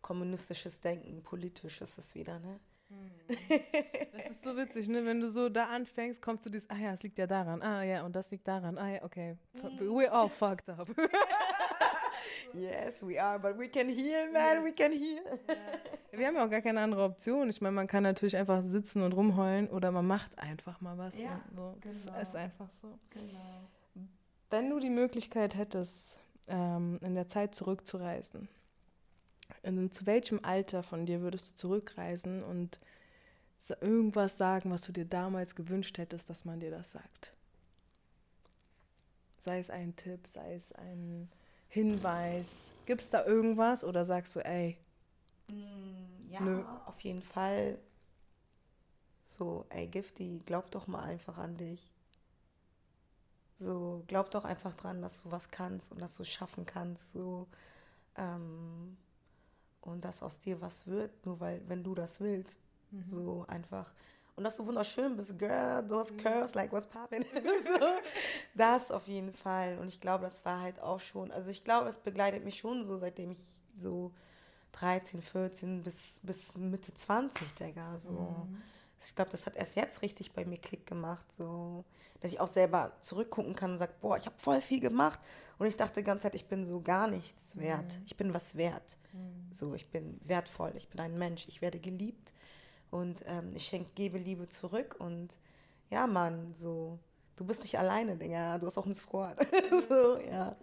kommunistisches 0.01 0.79
Denken, 0.81 1.21
politisch 1.23 1.81
ist 1.81 1.97
es 1.97 2.15
wieder, 2.15 2.39
ne? 2.39 2.59
Mhm. 2.89 3.05
Das 4.13 4.31
ist 4.31 4.43
so 4.43 4.57
witzig, 4.57 4.87
ne? 4.87 5.05
Wenn 5.05 5.19
du 5.19 5.29
so 5.29 5.49
da 5.49 5.67
anfängst, 5.67 6.21
kommst 6.21 6.45
du 6.45 6.49
dieses, 6.49 6.69
ah 6.69 6.77
ja, 6.77 6.93
es 6.93 7.03
liegt 7.03 7.19
ja 7.19 7.27
daran, 7.27 7.61
ah 7.61 7.83
ja, 7.83 8.03
und 8.03 8.15
das 8.15 8.31
liegt 8.31 8.47
daran, 8.47 8.77
ah 8.77 8.89
ja, 8.89 9.03
okay. 9.03 9.37
Mhm. 9.53 9.61
We're 9.81 10.09
all 10.09 10.29
fucked 10.29 10.69
up. 10.69 10.87
yes, 12.53 13.03
we 13.03 13.19
are, 13.19 13.39
but 13.39 13.57
we 13.57 13.67
can 13.67 13.89
heal, 13.89 14.31
man, 14.31 14.55
yes. 14.55 14.63
we 14.63 14.71
can 14.71 14.91
heal. 14.91 15.23
Ja. 15.47 15.55
Wir 16.17 16.27
haben 16.27 16.35
ja 16.35 16.45
auch 16.45 16.49
gar 16.49 16.61
keine 16.61 16.81
andere 16.81 17.03
Option. 17.03 17.49
Ich 17.49 17.61
meine, 17.61 17.75
man 17.75 17.87
kann 17.87 18.03
natürlich 18.03 18.35
einfach 18.35 18.63
sitzen 18.63 19.01
und 19.03 19.13
rumheulen 19.13 19.69
oder 19.69 19.91
man 19.91 20.07
macht 20.07 20.37
einfach 20.39 20.81
mal 20.81 20.97
was. 20.97 21.19
Ja, 21.19 21.41
so. 21.55 21.55
genau. 21.55 21.75
Das 21.81 21.93
ist 22.27 22.35
einfach 22.35 22.69
so. 22.81 22.97
Genau. 23.11 23.67
Wenn 24.49 24.69
du 24.69 24.79
die 24.79 24.89
Möglichkeit 24.89 25.55
hättest, 25.55 26.17
ähm, 26.47 26.99
in 27.03 27.13
der 27.13 27.27
Zeit 27.27 27.53
zurückzureisen, 27.53 28.49
in, 29.63 29.91
zu 29.91 30.05
welchem 30.05 30.39
Alter 30.43 30.83
von 30.83 31.05
dir 31.05 31.21
würdest 31.21 31.51
du 31.51 31.55
zurückreisen 31.55 32.41
und 32.43 32.79
irgendwas 33.81 34.37
sagen, 34.37 34.71
was 34.71 34.81
du 34.81 34.91
dir 34.91 35.05
damals 35.05 35.55
gewünscht 35.55 35.97
hättest, 35.99 36.29
dass 36.29 36.43
man 36.43 36.59
dir 36.59 36.71
das 36.71 36.91
sagt? 36.91 37.33
Sei 39.41 39.59
es 39.59 39.69
ein 39.69 39.95
Tipp, 39.95 40.27
sei 40.27 40.55
es 40.55 40.71
ein 40.73 41.29
Hinweis. 41.69 42.71
Gibt 42.85 43.01
es 43.01 43.09
da 43.09 43.25
irgendwas 43.25 43.83
oder 43.83 44.03
sagst 44.05 44.35
du, 44.35 44.39
ey? 44.39 44.77
Mm, 45.47 46.31
ja, 46.31 46.41
nö. 46.41 46.63
auf 46.85 46.99
jeden 47.01 47.21
Fall. 47.21 47.79
So, 49.23 49.65
ey, 49.69 49.87
Gifty, 49.87 50.41
glaub 50.45 50.71
doch 50.71 50.87
mal 50.87 51.03
einfach 51.03 51.37
an 51.37 51.55
dich. 51.57 51.93
So, 53.57 54.03
glaub 54.07 54.31
doch 54.31 54.45
einfach 54.45 54.73
dran, 54.75 55.01
dass 55.01 55.21
du 55.21 55.31
was 55.31 55.51
kannst 55.51 55.91
und 55.91 56.01
dass 56.01 56.15
du 56.15 56.23
es 56.23 56.29
schaffen 56.29 56.65
kannst. 56.65 57.11
So, 57.11 57.47
ähm, 58.15 58.97
und 59.81 60.03
dass 60.05 60.23
aus 60.23 60.39
dir 60.39 60.61
was 60.61 60.87
wird, 60.87 61.25
nur 61.25 61.39
weil, 61.39 61.61
wenn 61.67 61.83
du 61.83 61.93
das 61.93 62.19
willst. 62.21 62.59
Mhm. 62.91 63.03
So 63.03 63.45
einfach. 63.47 63.93
Und 64.39 64.45
dass 64.45 64.55
du 64.55 64.65
wunderschön 64.65 65.17
bist, 65.17 65.37
girl, 65.37 65.85
those 65.85 66.13
curves, 66.13 66.55
like 66.55 66.71
what's 66.71 66.87
poppin'. 66.87 67.25
so, 67.33 67.85
das 68.55 68.89
auf 68.89 69.05
jeden 69.05 69.33
Fall. 69.33 69.77
Und 69.79 69.89
ich 69.89 69.99
glaube, 69.99 70.23
das 70.23 70.45
war 70.45 70.61
halt 70.61 70.79
auch 70.79 71.01
schon, 71.01 71.29
also 71.31 71.49
ich 71.49 71.65
glaube, 71.65 71.89
es 71.89 71.97
begleitet 71.97 72.45
mich 72.45 72.57
schon 72.57 72.85
so, 72.85 72.97
seitdem 72.97 73.31
ich 73.31 73.43
so 73.75 74.13
13, 74.71 75.21
14 75.21 75.83
bis, 75.83 76.21
bis 76.23 76.55
Mitte 76.55 76.93
20, 76.93 77.53
Digga, 77.53 77.99
so. 77.99 78.13
Mhm. 78.47 78.61
Ich 78.97 79.13
glaube, 79.13 79.29
das 79.29 79.45
hat 79.45 79.57
erst 79.57 79.75
jetzt 79.75 80.01
richtig 80.03 80.31
bei 80.31 80.45
mir 80.45 80.57
Klick 80.57 80.87
gemacht, 80.87 81.29
so, 81.33 81.83
dass 82.21 82.31
ich 82.31 82.39
auch 82.39 82.47
selber 82.47 82.93
zurückgucken 83.01 83.57
kann 83.57 83.73
und 83.73 83.77
sage, 83.77 83.95
boah, 83.99 84.15
ich 84.15 84.25
habe 84.25 84.39
voll 84.39 84.61
viel 84.61 84.79
gemacht. 84.79 85.19
Und 85.57 85.67
ich 85.67 85.75
dachte 85.75 85.99
die 85.99 86.05
ganze 86.05 86.23
Zeit, 86.23 86.35
ich 86.35 86.45
bin 86.45 86.65
so 86.65 86.79
gar 86.79 87.09
nichts 87.09 87.57
wert. 87.57 87.97
Mhm. 87.97 88.03
Ich 88.05 88.15
bin 88.15 88.33
was 88.33 88.55
wert. 88.55 88.95
Mhm. 89.11 89.51
So, 89.51 89.73
ich 89.73 89.89
bin 89.89 90.17
wertvoll, 90.23 90.71
ich 90.77 90.87
bin 90.87 91.01
ein 91.01 91.17
Mensch, 91.17 91.45
ich 91.49 91.61
werde 91.61 91.81
geliebt 91.81 92.31
und 92.91 93.23
ähm, 93.27 93.51
ich 93.55 93.65
schenke, 93.65 93.89
gebe 93.95 94.17
Liebe 94.17 94.49
zurück 94.49 94.95
und 94.99 95.29
ja, 95.89 96.07
Mann, 96.07 96.53
so, 96.53 96.99
du 97.35 97.45
bist 97.45 97.63
nicht 97.63 97.77
alleine, 97.77 98.17
Digga, 98.17 98.57
du 98.57 98.67
hast 98.67 98.77
auch 98.77 98.85
einen 98.85 98.95
Squad. 98.95 99.37
so, 99.89 100.17
ja. 100.19 100.55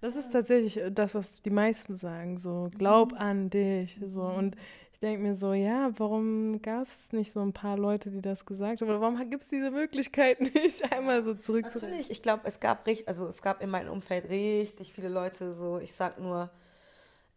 Das 0.00 0.16
ist 0.16 0.32
tatsächlich 0.32 0.76
äh, 0.78 0.90
das, 0.90 1.14
was 1.14 1.40
die 1.40 1.50
meisten 1.50 1.96
sagen, 1.96 2.38
so, 2.38 2.70
glaub 2.76 3.12
mhm. 3.12 3.18
an 3.18 3.50
dich, 3.50 3.98
so, 4.06 4.24
mhm. 4.24 4.34
und 4.36 4.56
ich 4.92 5.00
denke 5.00 5.22
mir 5.22 5.34
so, 5.34 5.52
ja, 5.52 5.90
warum 5.98 6.62
gab 6.62 6.86
es 6.86 7.12
nicht 7.12 7.32
so 7.32 7.40
ein 7.40 7.52
paar 7.52 7.76
Leute, 7.76 8.10
die 8.10 8.20
das 8.20 8.46
gesagt 8.46 8.80
haben? 8.80 8.88
Oder 8.88 9.00
warum 9.00 9.30
gibt 9.30 9.42
es 9.42 9.48
diese 9.48 9.70
Möglichkeit 9.70 10.40
nicht, 10.54 10.92
einmal 10.92 11.22
so 11.22 11.34
zurück 11.34 11.64
Natürlich, 11.74 12.10
ich 12.10 12.22
glaube, 12.22 12.42
es 12.44 12.60
gab 12.60 12.86
richtig, 12.86 13.08
also 13.08 13.26
es 13.26 13.42
gab 13.42 13.62
in 13.62 13.70
meinem 13.70 13.90
Umfeld 13.90 14.28
richtig 14.28 14.92
viele 14.92 15.08
Leute, 15.08 15.52
so, 15.52 15.78
ich 15.78 15.92
sag 15.92 16.20
nur, 16.20 16.50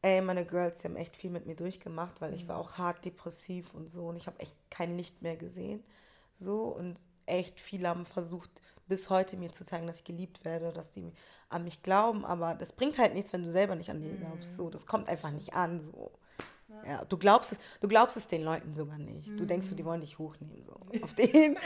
ey, 0.08 0.22
meine 0.22 0.46
Girls, 0.46 0.80
die 0.80 0.88
haben 0.88 0.96
echt 0.96 1.18
viel 1.18 1.30
mit 1.30 1.46
mir 1.46 1.56
durchgemacht, 1.56 2.22
weil 2.22 2.34
ich 2.34 2.48
war 2.48 2.58
auch 2.58 2.78
hart 2.78 3.04
depressiv 3.04 3.74
und 3.74 3.92
so 3.92 4.08
und 4.08 4.16
ich 4.16 4.28
habe 4.28 4.40
echt 4.40 4.56
kein 4.70 4.96
Licht 4.98 5.22
mehr 5.22 5.36
gesehen. 5.36 5.84
So 6.34 6.64
und 6.64 7.00
echt 7.26 7.60
viele 7.60 7.90
haben 7.90 8.06
versucht, 8.06 8.62
bis 8.88 9.10
heute 9.10 9.36
mir 9.36 9.52
zu 9.52 9.66
zeigen, 9.66 9.86
dass 9.86 9.98
ich 10.00 10.06
geliebt 10.06 10.46
werde, 10.46 10.72
dass 10.72 10.92
die 10.92 11.12
an 11.50 11.66
mich 11.66 11.84
glauben, 11.84 12.24
aber 12.24 12.56
das 12.56 12.72
bringt 12.72 12.98
halt 12.98 13.16
nichts, 13.16 13.34
wenn 13.34 13.44
du 13.44 13.50
selber 13.52 13.76
nicht 13.76 13.90
an 13.90 14.02
dich 14.02 14.18
glaubst. 14.18 14.56
So, 14.56 14.70
das 14.70 14.86
kommt 14.86 15.10
einfach 15.10 15.32
nicht 15.32 15.54
an. 15.54 15.82
So. 15.82 16.12
Ja. 16.70 16.92
ja. 16.92 17.06
du 17.06 17.18
glaubst 17.18 17.52
es, 17.52 17.60
du 17.82 17.90
glaubst 17.90 18.16
es 18.16 18.30
den 18.30 18.44
Leuten 18.44 18.74
sogar 18.74 18.98
nicht. 18.98 19.38
Du 19.38 19.46
denkst, 19.46 19.76
die 19.76 19.84
wollen 19.84 20.00
dich 20.00 20.18
hochnehmen, 20.20 20.64
so 20.64 20.72
auf 21.04 21.14
den. 21.16 21.58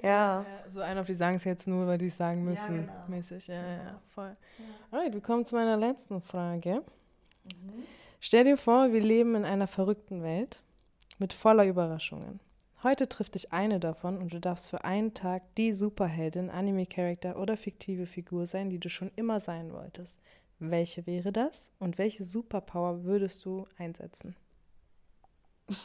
Ja. 0.00 0.42
ja. 0.42 0.46
So 0.70 0.80
einen 0.80 0.98
auf 0.98 1.06
die 1.06 1.14
sagen 1.14 1.36
es 1.36 1.44
jetzt 1.44 1.66
nur, 1.66 1.86
weil 1.86 1.98
die 1.98 2.06
es 2.06 2.16
sagen 2.16 2.42
müssen. 2.42 2.74
Ja, 2.74 2.80
genau. 2.80 3.04
Mäßig, 3.08 3.48
ja, 3.48 3.66
ja, 3.66 4.00
voll. 4.14 4.34
Ja. 4.58 4.64
Alright, 4.96 5.12
wir 5.12 5.20
kommen 5.20 5.44
zu 5.44 5.54
meiner 5.54 5.76
letzten 5.76 6.22
Frage. 6.22 6.82
Mhm. 7.44 7.84
Stell 8.20 8.44
dir 8.44 8.56
vor, 8.56 8.92
wir 8.92 9.00
leben 9.00 9.34
in 9.34 9.44
einer 9.44 9.66
verrückten 9.66 10.22
Welt 10.22 10.62
mit 11.18 11.32
voller 11.32 11.66
Überraschungen. 11.66 12.40
Heute 12.82 13.08
trifft 13.08 13.36
dich 13.36 13.52
eine 13.52 13.78
davon 13.78 14.18
und 14.18 14.32
du 14.32 14.40
darfst 14.40 14.68
für 14.68 14.84
einen 14.84 15.14
Tag 15.14 15.42
die 15.54 15.72
Superheldin, 15.72 16.50
Anime-Charakter 16.50 17.38
oder 17.38 17.56
fiktive 17.56 18.06
Figur 18.06 18.46
sein, 18.46 18.70
die 18.70 18.80
du 18.80 18.88
schon 18.88 19.12
immer 19.14 19.38
sein 19.38 19.72
wolltest. 19.72 20.18
Welche 20.58 21.06
wäre 21.06 21.32
das 21.32 21.70
und 21.78 21.98
welche 21.98 22.24
Superpower 22.24 23.04
würdest 23.04 23.44
du 23.44 23.66
einsetzen? 23.78 24.34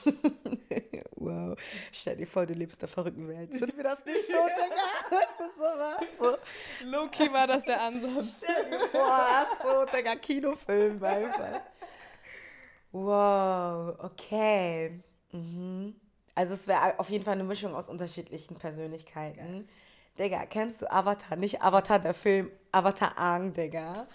wow. 1.16 1.58
Stell 1.92 2.18
dir 2.18 2.28
vor, 2.28 2.46
du 2.46 2.54
lebst 2.54 2.82
der 2.82 2.90
verrückten 2.90 3.28
Welt. 3.28 3.54
Sind 3.54 3.76
wir 3.76 3.84
das 3.84 4.06
nicht 4.06 4.26
schon, 4.26 4.36
Digga? 4.58 5.26
so 5.58 5.64
was. 5.64 6.18
So. 6.20 6.38
Loki 6.86 7.32
war 7.32 7.48
das 7.48 7.64
der 7.64 7.82
Ansatz. 7.82 8.42
Stell 8.44 8.70
dir 8.70 8.90
vor, 8.90 9.10
ach 9.10 9.48
so, 9.64 9.86
Digga, 9.86 10.16
Kinofilm 10.16 11.04
einfach. 11.04 11.62
Wow, 12.92 13.96
okay. 14.04 15.04
Mhm. 15.32 15.96
Also 16.36 16.54
es 16.54 16.68
wäre 16.68 17.00
auf 17.00 17.10
jeden 17.10 17.26
Fall 17.26 17.34
eine 17.34 17.44
Mischung 17.44 17.76
aus 17.76 17.90
unterschiedlichen 17.90 18.56
Persönlichkeiten. 18.56 19.38
Geil. 19.38 19.66
Digga, 20.20 20.46
kennst 20.46 20.82
du 20.82 20.92
Avatar? 20.92 21.38
Nicht 21.38 21.62
Avatar, 21.62 22.00
der 22.00 22.14
Film, 22.14 22.52
Avatar 22.72 23.18
Ang, 23.18 23.54
Digga. 23.54 24.08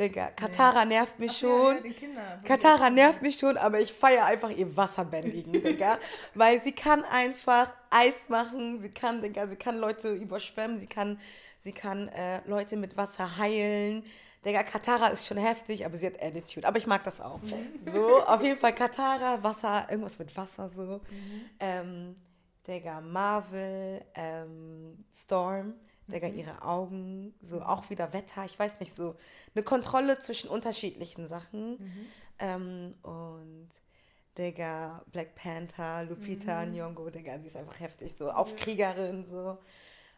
Digga, 0.00 0.30
Katara 0.30 0.86
nervt 0.86 1.18
mich 1.18 1.32
Ach, 1.32 1.40
schon. 1.40 1.76
Ja, 1.76 1.84
ja, 1.84 1.92
Kinder, 1.92 2.40
Katara 2.44 2.88
nervt 2.88 3.20
mich 3.20 3.38
schon, 3.38 3.58
aber 3.58 3.80
ich 3.80 3.92
feiere 3.92 4.24
einfach 4.24 4.48
ihr 4.48 4.74
Wasserbändigen, 4.74 5.52
Digga. 5.64 5.98
Weil 6.34 6.58
sie 6.58 6.72
kann 6.72 7.04
einfach 7.04 7.74
Eis 7.90 8.30
machen, 8.30 8.80
sie 8.80 8.88
kann, 8.88 9.20
Digga, 9.20 9.46
sie 9.46 9.56
kann 9.56 9.76
Leute 9.76 10.14
überschwemmen, 10.14 10.78
sie 10.78 10.86
kann, 10.86 11.20
sie 11.60 11.72
kann 11.72 12.08
äh, 12.08 12.40
Leute 12.48 12.78
mit 12.78 12.96
Wasser 12.96 13.36
heilen. 13.36 14.02
Digga, 14.42 14.62
Katara 14.62 15.08
ist 15.08 15.26
schon 15.26 15.36
heftig, 15.36 15.84
aber 15.84 15.98
sie 15.98 16.06
hat 16.06 16.22
Attitude. 16.22 16.66
Aber 16.66 16.78
ich 16.78 16.86
mag 16.86 17.04
das 17.04 17.20
auch. 17.20 17.42
Mhm. 17.42 17.92
So, 17.92 18.22
auf 18.24 18.42
jeden 18.42 18.58
Fall 18.58 18.74
Katara, 18.74 19.42
Wasser, 19.42 19.86
irgendwas 19.90 20.18
mit 20.18 20.34
Wasser 20.34 20.70
so. 20.70 21.02
Mhm. 21.10 21.50
Ähm, 21.60 22.16
Digga, 22.66 23.02
Marvel, 23.02 24.02
ähm, 24.14 24.96
Storm, 25.12 25.74
Digga, 26.10 26.28
mhm. 26.28 26.38
ihre 26.38 26.62
Augen, 26.62 27.34
so 27.40 27.62
auch 27.62 27.90
wieder 27.90 28.12
Wetter, 28.12 28.44
ich 28.44 28.58
weiß 28.58 28.80
nicht, 28.80 28.94
so 28.94 29.16
eine 29.54 29.64
Kontrolle 29.64 30.18
zwischen 30.18 30.50
unterschiedlichen 30.50 31.26
Sachen. 31.26 31.72
Mhm. 31.72 32.06
Ähm, 32.38 32.94
und 33.02 33.68
Digga, 34.38 35.04
Black 35.12 35.34
Panther, 35.34 36.04
Lupita 36.04 36.64
mhm. 36.64 36.74
Nyong'o, 36.74 37.10
Digga, 37.10 37.38
sie 37.38 37.46
ist 37.46 37.56
einfach 37.56 37.80
heftig, 37.80 38.16
so 38.16 38.30
Aufkriegerin, 38.30 39.24
so. 39.24 39.58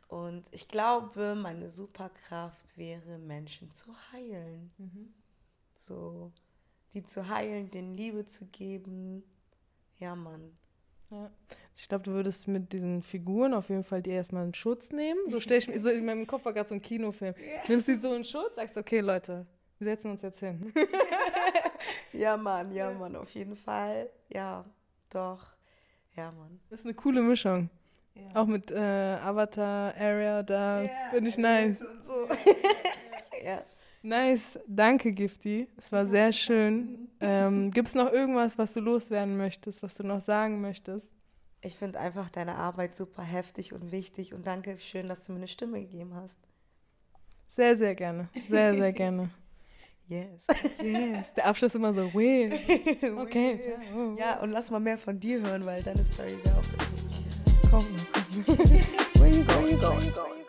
Und 0.08 0.44
ich 0.50 0.68
glaube, 0.68 1.34
meine 1.34 1.70
Superkraft 1.70 2.76
wäre, 2.76 3.18
Menschen 3.18 3.72
zu 3.72 3.94
heilen. 4.12 4.70
Mhm. 4.76 5.14
So, 5.74 6.32
die 6.92 7.04
zu 7.04 7.28
heilen, 7.28 7.70
denen 7.70 7.94
Liebe 7.94 8.26
zu 8.26 8.46
geben. 8.46 9.22
Ja, 9.98 10.14
Mann. 10.14 10.56
Ja. 11.12 11.30
Ich 11.76 11.88
glaube, 11.88 12.04
du 12.04 12.12
würdest 12.12 12.48
mit 12.48 12.72
diesen 12.72 13.02
Figuren 13.02 13.54
auf 13.54 13.68
jeden 13.68 13.84
Fall 13.84 14.02
dir 14.02 14.14
erstmal 14.14 14.44
einen 14.44 14.54
Schutz 14.54 14.90
nehmen. 14.90 15.20
So 15.26 15.40
stelle 15.40 15.58
ich 15.58 15.68
mir, 15.68 15.78
so 15.78 15.88
in 15.88 16.04
meinem 16.04 16.26
Kopf 16.26 16.44
war 16.44 16.52
gerade 16.52 16.68
so 16.68 16.74
ein 16.74 16.82
Kinofilm. 16.82 17.34
Nimmst 17.68 17.88
die 17.88 17.96
so 17.96 18.12
einen 18.12 18.24
Schutz, 18.24 18.56
sagst, 18.56 18.76
okay, 18.76 19.00
Leute, 19.00 19.46
wir 19.78 19.84
setzen 19.84 20.10
uns 20.10 20.22
jetzt 20.22 20.40
hin. 20.40 20.72
ja, 22.12 22.36
Mann, 22.36 22.72
ja, 22.72 22.90
Mann, 22.90 23.16
auf 23.16 23.30
jeden 23.30 23.56
Fall. 23.56 24.08
Ja, 24.32 24.64
doch. 25.10 25.54
Ja, 26.16 26.30
Mann. 26.32 26.60
Das 26.70 26.80
ist 26.80 26.86
eine 26.86 26.94
coole 26.94 27.22
Mischung. 27.22 27.70
Ja. 28.14 28.40
Auch 28.40 28.46
mit 28.46 28.70
äh, 28.70 28.76
Avatar 28.76 29.94
Area, 29.96 30.42
da 30.42 30.82
yeah, 30.82 30.90
finde 31.10 31.30
ich 31.30 31.38
nice. 31.38 31.78
So. 31.78 32.28
Ja. 33.44 33.62
Nice, 34.02 34.58
danke 34.66 35.12
Gifty. 35.12 35.68
Es 35.76 35.92
war 35.92 36.06
sehr 36.06 36.32
schön. 36.32 37.08
Ähm, 37.20 37.70
Gibt 37.70 37.88
es 37.88 37.94
noch 37.94 38.12
irgendwas, 38.12 38.58
was 38.58 38.72
du 38.74 38.80
loswerden 38.80 39.36
möchtest, 39.36 39.82
was 39.82 39.94
du 39.94 40.02
noch 40.02 40.20
sagen 40.20 40.60
möchtest? 40.60 41.08
Ich 41.60 41.76
finde 41.76 42.00
einfach 42.00 42.28
deine 42.28 42.56
Arbeit 42.56 42.96
super 42.96 43.22
heftig 43.22 43.72
und 43.72 43.92
wichtig 43.92 44.34
und 44.34 44.46
danke 44.46 44.76
schön, 44.80 45.08
dass 45.08 45.26
du 45.26 45.32
mir 45.32 45.38
eine 45.38 45.48
Stimme 45.48 45.80
gegeben 45.80 46.14
hast. 46.16 46.36
Sehr, 47.46 47.76
sehr 47.76 47.94
gerne. 47.94 48.28
Sehr, 48.48 48.74
sehr 48.74 48.92
gerne. 48.92 49.30
Yes. 50.08 50.46
Yes. 50.82 51.32
Der 51.34 51.46
Abschluss 51.46 51.74
immer 51.74 51.94
so, 51.94 52.12
weird. 52.12 52.52
Okay. 53.18 53.58
ciao. 53.60 54.14
Ja, 54.18 54.40
und 54.42 54.50
lass 54.50 54.70
mal 54.70 54.80
mehr 54.80 54.98
von 54.98 55.18
dir 55.18 55.40
hören, 55.40 55.64
weil 55.64 55.80
deine 55.82 56.04
Story 56.04 56.36
wäre 56.42 56.58
auch 56.58 56.72
interessant. 56.72 57.30
Komm, 57.70 57.86
komm. 58.44 58.58
Where 59.22 59.30
you 59.30 59.44
going? 59.44 59.80
Where 59.80 60.04
you 60.04 60.10
going? 60.10 60.41